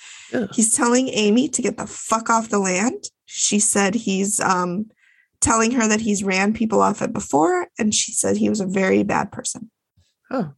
[0.54, 3.06] He's telling Amy to get the fuck off the land.
[3.26, 4.90] She said he's um,
[5.42, 7.68] telling her that he's ran people off it before.
[7.78, 9.70] And she said he was a very bad person.
[10.30, 10.54] Oh.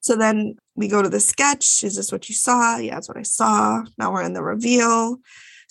[0.00, 1.84] So then we go to the sketch.
[1.84, 2.78] Is this what you saw?
[2.78, 3.84] Yeah, that's what I saw.
[3.98, 5.18] Now we're in the reveal.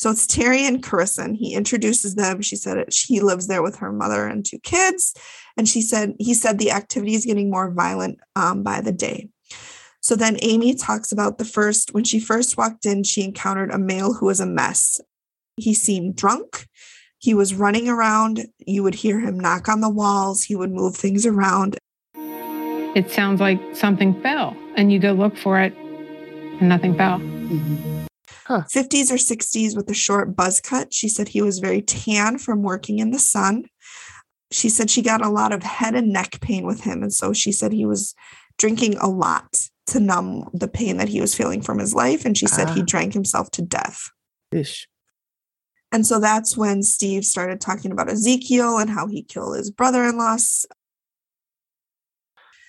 [0.02, 2.42] So it's Terry and Carissa, and he introduces them.
[2.42, 5.14] She said it, she lives there with her mother and two kids.
[5.56, 9.30] And she said, he said the activity is getting more violent um, by the day.
[10.00, 13.78] So then Amy talks about the first, when she first walked in, she encountered a
[13.78, 15.00] male who was a mess.
[15.58, 16.66] He seemed drunk.
[17.20, 18.48] He was running around.
[18.58, 20.42] You would hear him knock on the walls.
[20.42, 21.78] He would move things around.
[22.16, 27.22] It sounds like something fell, and you go look for it, and nothing fell.
[28.60, 30.94] 50s or 60s with a short buzz cut.
[30.94, 33.66] She said he was very tan from working in the sun.
[34.52, 37.02] She said she got a lot of head and neck pain with him.
[37.04, 38.14] And so she said he was
[38.58, 42.26] drinking a lot to numb the pain that he was feeling from his life.
[42.26, 42.86] And she said he Ah.
[42.86, 44.10] drank himself to death.
[44.52, 44.88] Ish.
[45.94, 50.04] And so that's when Steve started talking about Ezekiel and how he killed his brother
[50.04, 50.38] in law.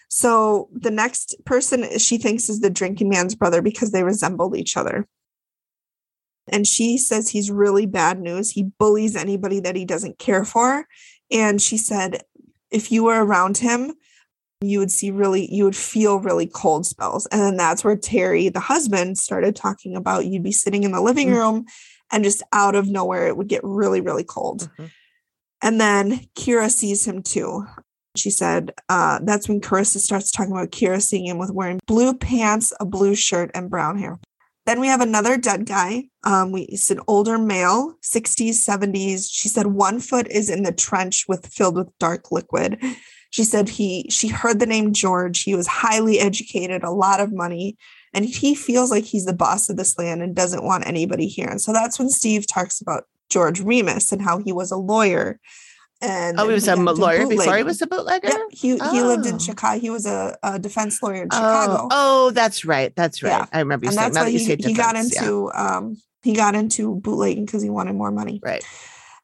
[0.09, 4.77] So the next person she thinks is the drinking man's brother because they resembled each
[4.77, 5.07] other.
[6.49, 8.51] And she says he's really bad news.
[8.51, 10.87] He bullies anybody that he doesn't care for.
[11.31, 12.23] And she said,
[12.71, 13.95] if you were around him,
[14.61, 17.27] you would see really, you would feel really cold spells.
[17.27, 21.01] And then that's where Terry, the husband, started talking about you'd be sitting in the
[21.01, 21.37] living Mm.
[21.37, 21.65] room
[22.13, 24.71] and just out of nowhere, it would get really, really cold.
[25.63, 27.67] And then Kira sees him too.
[28.17, 32.15] She said uh, that's when Carissa starts talking about Kira seeing him with wearing blue
[32.15, 34.19] pants, a blue shirt, and brown hair.
[34.65, 36.05] Then we have another dead guy.
[36.25, 39.29] Um, we it's an older male, 60s, 70s.
[39.31, 42.79] She said one foot is in the trench with filled with dark liquid.
[43.31, 45.43] She said he she heard the name George.
[45.43, 47.77] He was highly educated, a lot of money,
[48.15, 51.49] and he feels like he's the boss of this land and doesn't want anybody here.
[51.49, 55.41] And so that's when Steve talks about George Remus and how he was a lawyer.
[56.05, 58.27] And Oh, he was a got m- into lawyer before he was a bootlegger?
[58.29, 59.39] Yep, he he lived in Oh.
[59.39, 59.79] Chicago.
[59.81, 61.89] He was a, a defense lawyer in Chicago.
[61.91, 62.93] Oh, oh, that's right.
[62.97, 63.31] That's right.
[63.31, 63.47] Yeah.
[63.53, 65.23] I remember you and saying that's why that he, say he got defense, yeah.
[65.23, 68.41] into um he got into bootlegging because he wanted more money.
[68.43, 68.65] Right.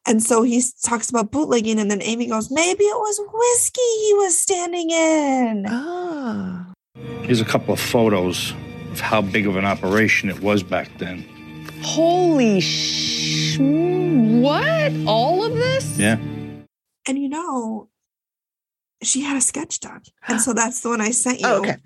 [0.06, 4.14] And so he talks about bootlegging, and then Amy goes, maybe it was whiskey he
[4.14, 5.66] was standing in.
[5.68, 6.64] Oh.
[7.22, 8.52] Here's a couple of photos
[8.92, 11.26] of how big of an operation it was back then.
[11.82, 13.58] Holy sh!
[13.58, 14.92] What?
[15.06, 15.98] All of this?
[15.98, 16.16] Yeah.
[17.08, 17.88] And you know,
[19.02, 20.02] she had a sketch done.
[20.28, 21.54] And so that's the one I sent oh, you.
[21.54, 21.76] Oh, okay.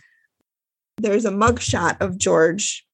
[0.98, 2.84] There's a mugshot of George,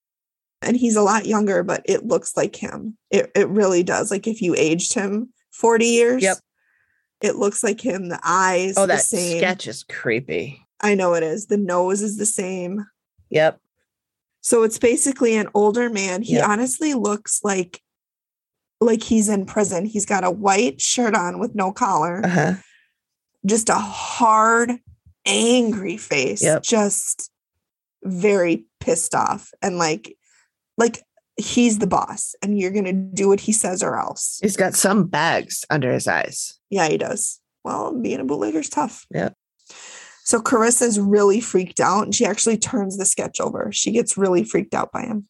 [0.62, 2.96] and he's a lot younger, but it looks like him.
[3.10, 4.10] It it really does.
[4.10, 6.38] Like if you aged him 40 years, Yep.
[7.22, 8.08] it looks like him.
[8.08, 9.38] The eyes, Oh, the that same.
[9.38, 10.64] sketch is creepy.
[10.80, 11.46] I know it is.
[11.46, 12.86] The nose is the same.
[13.30, 13.58] Yep.
[14.42, 16.22] So it's basically an older man.
[16.22, 16.48] He Yep.
[16.48, 17.82] honestly looks like
[18.80, 19.84] like he's in prison.
[19.84, 22.24] He's got a white shirt on with no collar.
[22.24, 22.54] Uh-huh.
[23.46, 24.72] Just a hard,
[25.26, 26.42] angry face.
[26.42, 26.62] Yep.
[26.62, 27.30] Just
[28.04, 30.16] very pissed off and like
[30.76, 31.02] like
[31.36, 34.38] he's the boss and you're going to do what he says or else.
[34.42, 36.58] He's got some bags under his eyes.
[36.68, 37.40] Yeah, he does.
[37.64, 39.06] Well, being a bootlegger's tough.
[39.12, 39.30] Yeah.
[40.24, 43.70] So Carissa's really freaked out and she actually turns the sketch over.
[43.72, 45.28] She gets really freaked out by him.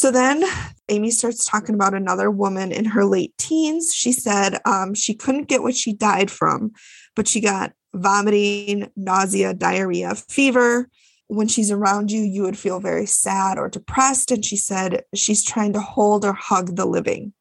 [0.00, 0.42] So then
[0.88, 3.92] Amy starts talking about another woman in her late teens.
[3.94, 6.72] She said um, she couldn't get what she died from,
[7.14, 10.88] but she got vomiting, nausea, diarrhea, fever.
[11.26, 14.30] When she's around you, you would feel very sad or depressed.
[14.30, 17.34] And she said she's trying to hold or hug the living.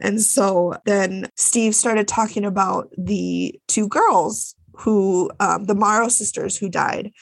[0.00, 6.56] And so then Steve started talking about the two girls who, um, the Morrow sisters
[6.56, 7.12] who died.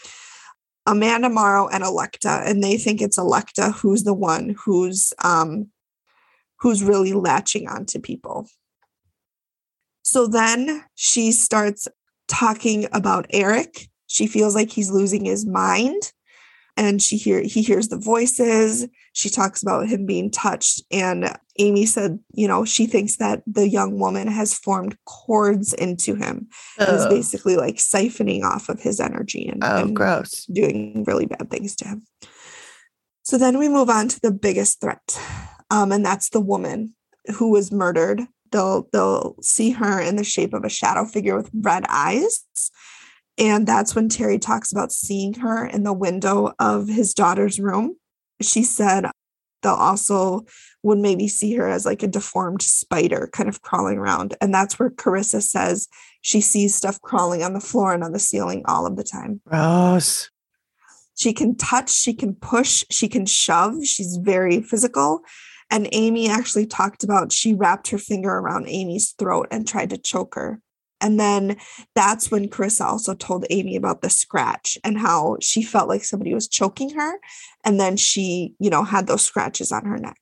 [0.86, 5.70] Amanda Morrow and Electa, and they think it's Electa who's the one who's um,
[6.60, 8.48] who's really latching on to people.
[10.02, 11.88] So then she starts
[12.28, 13.88] talking about Eric.
[14.06, 16.12] She feels like he's losing his mind.
[16.76, 18.86] And she hear he hears the voices.
[19.12, 20.82] She talks about him being touched.
[20.90, 26.14] And amy said you know she thinks that the young woman has formed cords into
[26.16, 26.48] him
[26.78, 30.44] and is basically like siphoning off of his energy and, Oh, and gross.
[30.46, 32.02] doing really bad things to him.
[33.22, 35.18] So then we move on to the biggest threat
[35.70, 36.94] um, and that's the woman
[37.36, 38.22] who was murdered.
[38.52, 42.44] They'll they'll see her in the shape of a shadow figure with red eyes
[43.38, 47.96] and that's when Terry talks about seeing her in the window of his daughter's room.
[48.40, 49.06] She said
[49.62, 50.44] they'll also
[50.82, 54.34] would maybe see her as like a deformed spider kind of crawling around.
[54.40, 55.88] And that's where Carissa says
[56.20, 59.40] she sees stuff crawling on the floor and on the ceiling all of the time.
[59.46, 60.30] Gross.
[61.16, 63.84] She can touch, she can push, she can shove.
[63.84, 65.22] She's very physical.
[65.70, 69.98] And Amy actually talked about she wrapped her finger around Amy's throat and tried to
[69.98, 70.60] choke her.
[71.04, 71.58] And then
[71.94, 76.32] that's when Carissa also told Amy about the scratch and how she felt like somebody
[76.32, 77.20] was choking her.
[77.62, 80.18] And then she, you know, had those scratches on her neck.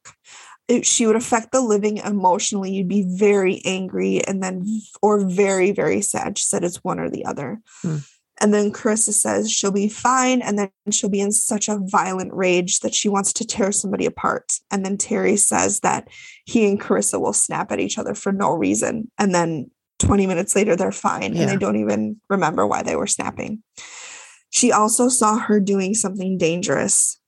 [0.66, 2.72] It, she would affect the living emotionally.
[2.72, 4.66] You'd be very angry and then,
[5.00, 6.36] or very, very sad.
[6.36, 7.60] She said it's one or the other.
[7.82, 7.98] Hmm.
[8.40, 10.42] And then Carissa says she'll be fine.
[10.42, 14.04] And then she'll be in such a violent rage that she wants to tear somebody
[14.04, 14.54] apart.
[14.72, 16.08] And then Terry says that
[16.44, 19.12] he and Carissa will snap at each other for no reason.
[19.16, 19.70] And then
[20.02, 23.62] 20 minutes later, they're fine and they don't even remember why they were snapping.
[24.50, 27.18] She also saw her doing something dangerous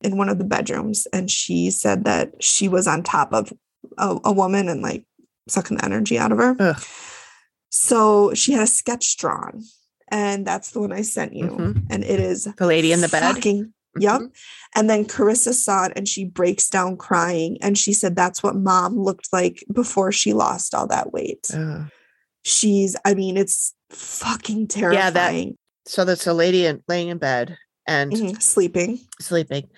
[0.00, 1.08] in one of the bedrooms.
[1.12, 3.52] And she said that she was on top of
[3.98, 5.04] a, a woman and like
[5.48, 6.54] sucking the energy out of her.
[6.60, 6.82] Ugh.
[7.70, 9.62] So she had a sketch drawn.
[10.10, 11.46] And that's the one I sent you.
[11.46, 11.86] Mhm.
[11.90, 13.22] And it is The lady in the bed.
[13.34, 14.20] fucking Yep.
[14.20, 14.30] Mhm.
[14.76, 17.58] And then Carissa saw it and she breaks down crying.
[17.60, 21.48] And she said that's what mom looked like before she lost all that weight.
[21.52, 21.86] Ugh.
[22.44, 24.98] She's, I mean, it's fucking terrifying.
[25.04, 25.54] Yeah, that
[25.86, 27.56] so that's a lady in, laying in bed
[27.86, 29.00] and Mhm, Sleeping.
[29.20, 29.68] sleeping,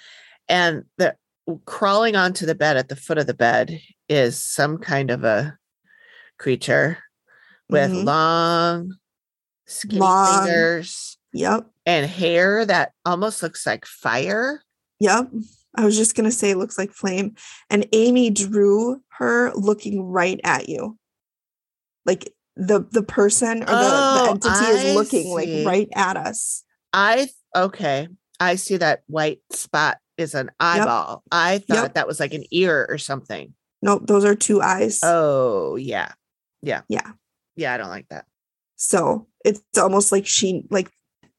[0.49, 1.17] and the
[1.65, 5.57] crawling onto the bed at the foot of the bed is some kind of a
[6.39, 6.99] creature
[7.69, 8.05] with Mhm.
[8.05, 8.95] long,
[9.67, 10.45] skinny Long.
[10.47, 11.71] fingers Yep.
[11.87, 14.63] and hair that almost looks like fire.
[14.99, 15.31] Yep.
[15.77, 17.37] I was just going to say it looks like flame.
[17.71, 20.99] And Amy drew her looking right at you.
[22.05, 25.35] Like the the person or the, Oh, the entity I is looking see.
[25.65, 26.63] like right at us.
[26.93, 28.09] I okay.
[28.39, 31.23] I see that white spot is an eyeball.
[31.33, 31.95] I thought Yep.
[31.95, 33.55] that was like an ear or something.
[33.83, 35.01] Nope, those are two eyes.
[35.03, 36.13] Oh yeah,
[36.63, 37.13] yeah, Yeah.
[37.57, 37.73] yeah.
[37.75, 38.27] I don't like that.
[38.77, 40.91] So it's almost like she like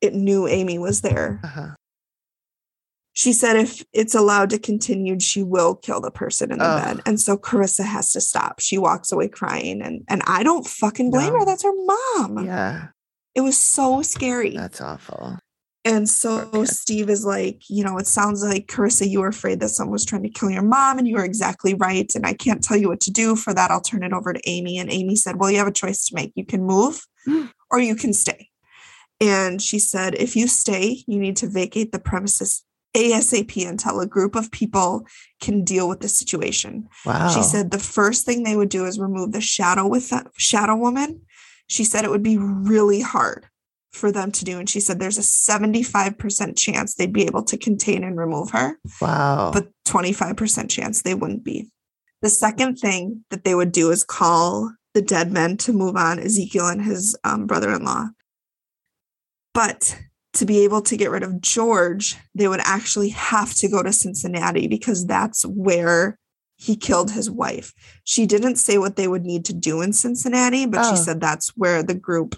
[0.02, 1.40] it knew Amy was there.
[1.44, 1.70] Uh-huh.
[3.22, 6.84] She said if it's allowed to continue, she will kill the person in the Ugh.
[6.98, 7.04] bed.
[7.06, 8.60] And so Carissa has to stop.
[8.60, 11.46] She walks away crying and and I don't fucking blame her.
[11.46, 12.44] That's her mom.
[12.46, 12.88] Yeah,
[13.36, 14.56] It was so scary.
[14.58, 15.38] that's awful.
[15.86, 16.66] And so Okay.
[16.66, 20.06] Steve is like, you know, it sounds like Carissa, you were afraid that someone was
[20.06, 22.10] trying to kill your mom, and you were exactly right.
[22.16, 23.36] And I can't tell you what to do.
[23.36, 24.78] For that, I'll turn it over to Amy.
[24.80, 26.32] And Amy said, Well, you have a choice to make.
[26.36, 26.96] You can move
[27.72, 28.50] or you can stay.
[29.20, 32.64] And she said, If you stay, you need to vacate the premises
[32.96, 35.06] ASAP until a group of people
[35.42, 36.88] can deal with the situation.
[37.06, 37.30] Wow.
[37.30, 40.76] She said the first thing they would do is remove the shadow with that shadow
[40.76, 41.22] woman.
[41.68, 43.46] She said it would be really hard
[43.94, 44.60] for them to do.
[44.60, 48.78] And she said there's a 75% chance they'd be able to contain and remove her,
[49.00, 49.52] Wow.
[49.54, 51.70] but 25% chance they wouldn't be.
[52.22, 56.20] The second thing that they would do is call the dead men to move on
[56.20, 58.08] Ezekiel and his um, brother in law.
[59.54, 59.98] But
[60.34, 63.92] to be able to get rid of George, they would actually have to go to
[63.92, 66.18] Cincinnati because that's where
[66.58, 67.74] he killed his wife.
[68.04, 70.92] She didn't say what they would need to do in Cincinnati, but Oh.
[70.92, 72.36] she said that's where the group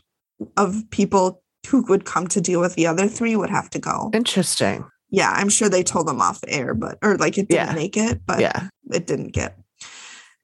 [0.58, 4.10] of people who would come to deal with the other three would have to go.
[4.14, 4.86] Interesting.
[5.10, 7.74] Yeah, I'm sure they told them off air, but or like it didn't Yeah.
[7.76, 8.70] make it, but Yeah.
[8.92, 9.58] it didn't get.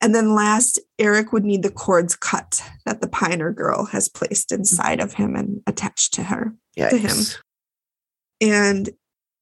[0.02, 4.50] And then last, Eric would need the cords cut that the pioneer girl has placed
[4.50, 4.62] mm-hmm.
[4.62, 7.18] inside of him and attached to her to him.
[8.42, 8.90] And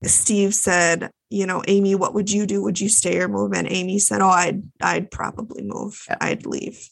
[0.04, 2.62] Steve said, you know, Amy, what would you do?
[2.64, 3.54] Would you stay or move?
[3.54, 6.04] And Amy said, Oh, I'd I'd probably move.
[6.08, 6.18] Yeah.
[6.22, 6.90] I'd leave.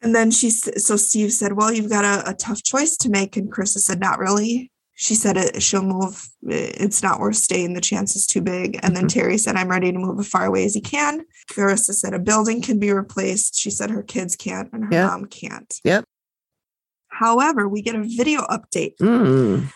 [0.00, 3.36] And then she so Steve said, Well, you've got a, a tough choice to make.
[3.36, 4.70] And Carissa said, Not really.
[5.00, 6.28] She said it, she'll move.
[6.42, 7.74] It's not worth staying.
[7.74, 8.80] The chance is too big.
[8.82, 9.08] And then Mhm.
[9.12, 11.24] Terry said, I'm ready to move as far away as he can.
[11.52, 13.54] Carissa said a building can be replaced.
[13.54, 15.06] She said her kids can't and her Yeah.
[15.06, 15.72] mom can't.
[15.84, 16.04] Yep.
[17.10, 19.70] However, we get a video update Mm.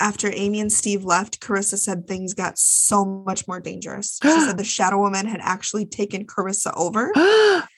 [0.00, 4.18] after Amy and Steve left, Carissa said things got so much more dangerous.
[4.22, 7.10] She said the shadow woman had actually taken Carissa over,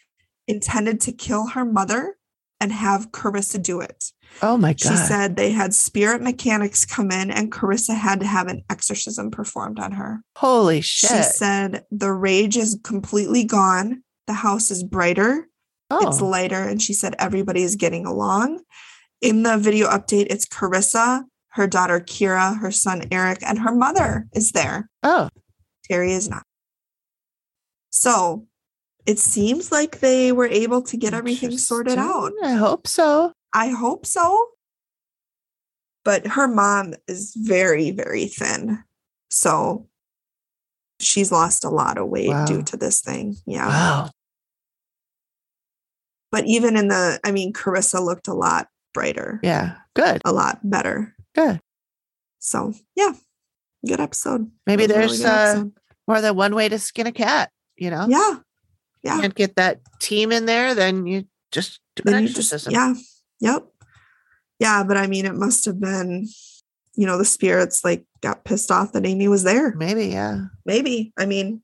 [0.48, 2.16] intended to kill her mother,
[2.60, 4.12] and have Carissa do it.
[4.42, 4.78] Oh my God.
[4.78, 9.30] She said they had spirit mechanics come in and Carissa had to have an exorcism
[9.30, 10.22] performed on her.
[10.36, 11.10] Holy shit.
[11.10, 14.02] She said the rage is completely gone.
[14.26, 15.48] The house is brighter.
[15.90, 16.06] Oh.
[16.06, 16.62] It's lighter.
[16.62, 18.62] And she said everybody is getting along.
[19.20, 24.28] In the video update, it's Carissa, her daughter Kira, her son Eric, and her mother
[24.32, 24.88] is there.
[25.02, 25.28] Oh.
[25.84, 26.44] Terry is not.
[27.90, 28.46] So
[29.06, 32.32] it seems like they were able to get everything sorted out.
[32.42, 33.32] I hope so.
[33.54, 34.48] I hope so.
[36.04, 38.82] But her mom is very, very thin.
[39.30, 39.88] So
[40.98, 42.46] she's lost a lot of weight Wow.
[42.46, 43.36] due to this thing.
[43.46, 43.68] Yeah.
[43.68, 44.10] Wow.
[46.32, 49.40] But even in the, I mean, Carissa looked a lot brighter.
[49.42, 49.76] Yeah.
[49.94, 50.22] Good.
[50.24, 51.14] A lot better.
[51.34, 51.60] Good.
[52.38, 53.12] So yeah,
[53.86, 54.50] good episode.
[54.66, 55.72] Maybe a really there's uh, episode.
[56.08, 58.06] more than one way to skin a cat, you know?
[58.08, 58.36] yeah,
[59.02, 59.20] yeah.
[59.20, 62.94] Can't get that team in there, then you just do an Then you just- yeah,
[63.40, 63.66] yep,
[64.58, 64.82] yeah.
[64.84, 66.26] But I mean, it must have been,
[66.94, 69.74] you know, the spirits like got pissed off that Amy was there.
[69.74, 70.46] Maybe, yeah.
[70.66, 71.12] Maybe.
[71.18, 71.62] I mean,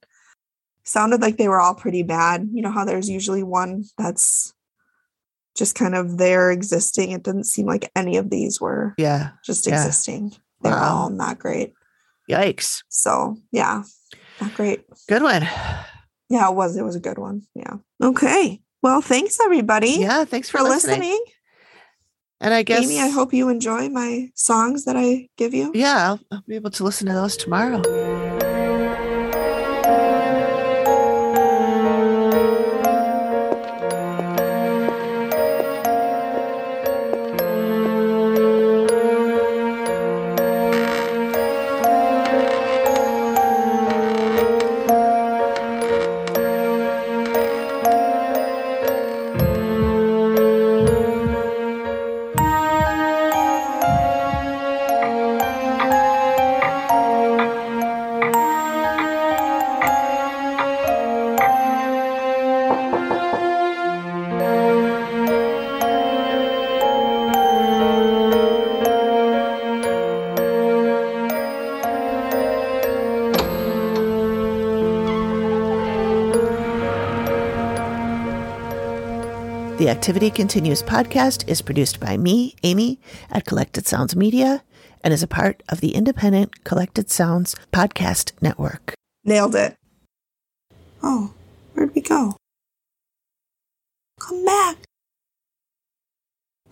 [0.85, 2.49] sounded like they were all pretty bad.
[2.53, 4.53] You know how there's usually one that's
[5.57, 7.13] just kind of there existing.
[7.13, 9.31] It didn't seem like any of these were Yeah.
[9.45, 9.77] just Yeah.
[9.85, 10.33] existing.
[10.63, 10.97] They were Wow.
[10.97, 11.73] all not great.
[12.31, 12.83] Yikes.
[12.89, 13.83] So yeah,
[14.41, 14.85] not great.
[15.09, 15.47] Good one.
[16.29, 16.77] Yeah, it was.
[16.77, 17.43] It was a good one.
[17.55, 17.75] Yeah.
[18.03, 18.61] Okay.
[18.83, 19.97] Well, thanks everybody.
[19.99, 21.01] Yeah, thanks for, for listening.
[21.01, 21.25] listening.
[22.41, 25.73] And I guess Amy, I hope you enjoy my songs that I give you.
[25.75, 27.81] Yeah, I'll, I'll be able to listen to those tomorrow.
[79.87, 82.99] The Activity Continues podcast is produced by me, Amy,
[83.31, 84.65] at Collected Sounds Media,
[85.05, 88.95] and is a part of the independent Collected Sounds podcast network.
[89.23, 89.77] Nailed it.
[91.05, 91.35] Oh,
[91.75, 92.35] where'd we go?
[94.19, 94.79] Come back.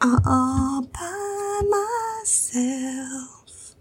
[0.01, 1.61] Uh, all by
[2.25, 3.77] myself.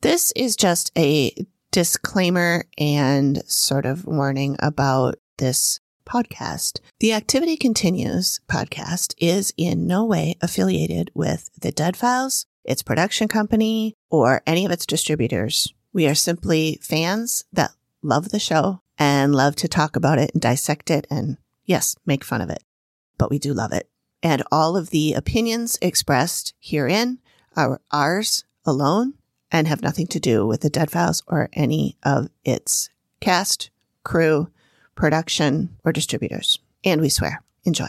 [0.00, 1.32] This is just a
[1.70, 6.80] disclaimer and sort of warning about this podcast.
[7.00, 13.28] The Activity Continues podcast is in no way affiliated with the Dead Files, its production
[13.28, 15.72] company, or any of its distributors.
[15.92, 17.72] We are simply fans that
[18.02, 22.24] love the show and love to talk about it and dissect it and, yes, make
[22.24, 22.62] fun of it.
[23.18, 23.88] But we do love it.
[24.22, 27.18] And all of the opinions expressed herein
[27.56, 29.14] are ours alone
[29.50, 32.88] and have nothing to do with the Dead Files or any of its
[33.20, 33.70] cast,
[34.04, 34.48] crew,
[34.94, 36.58] production, or distributors.
[36.84, 37.42] And we swear.
[37.64, 37.88] Enjoy.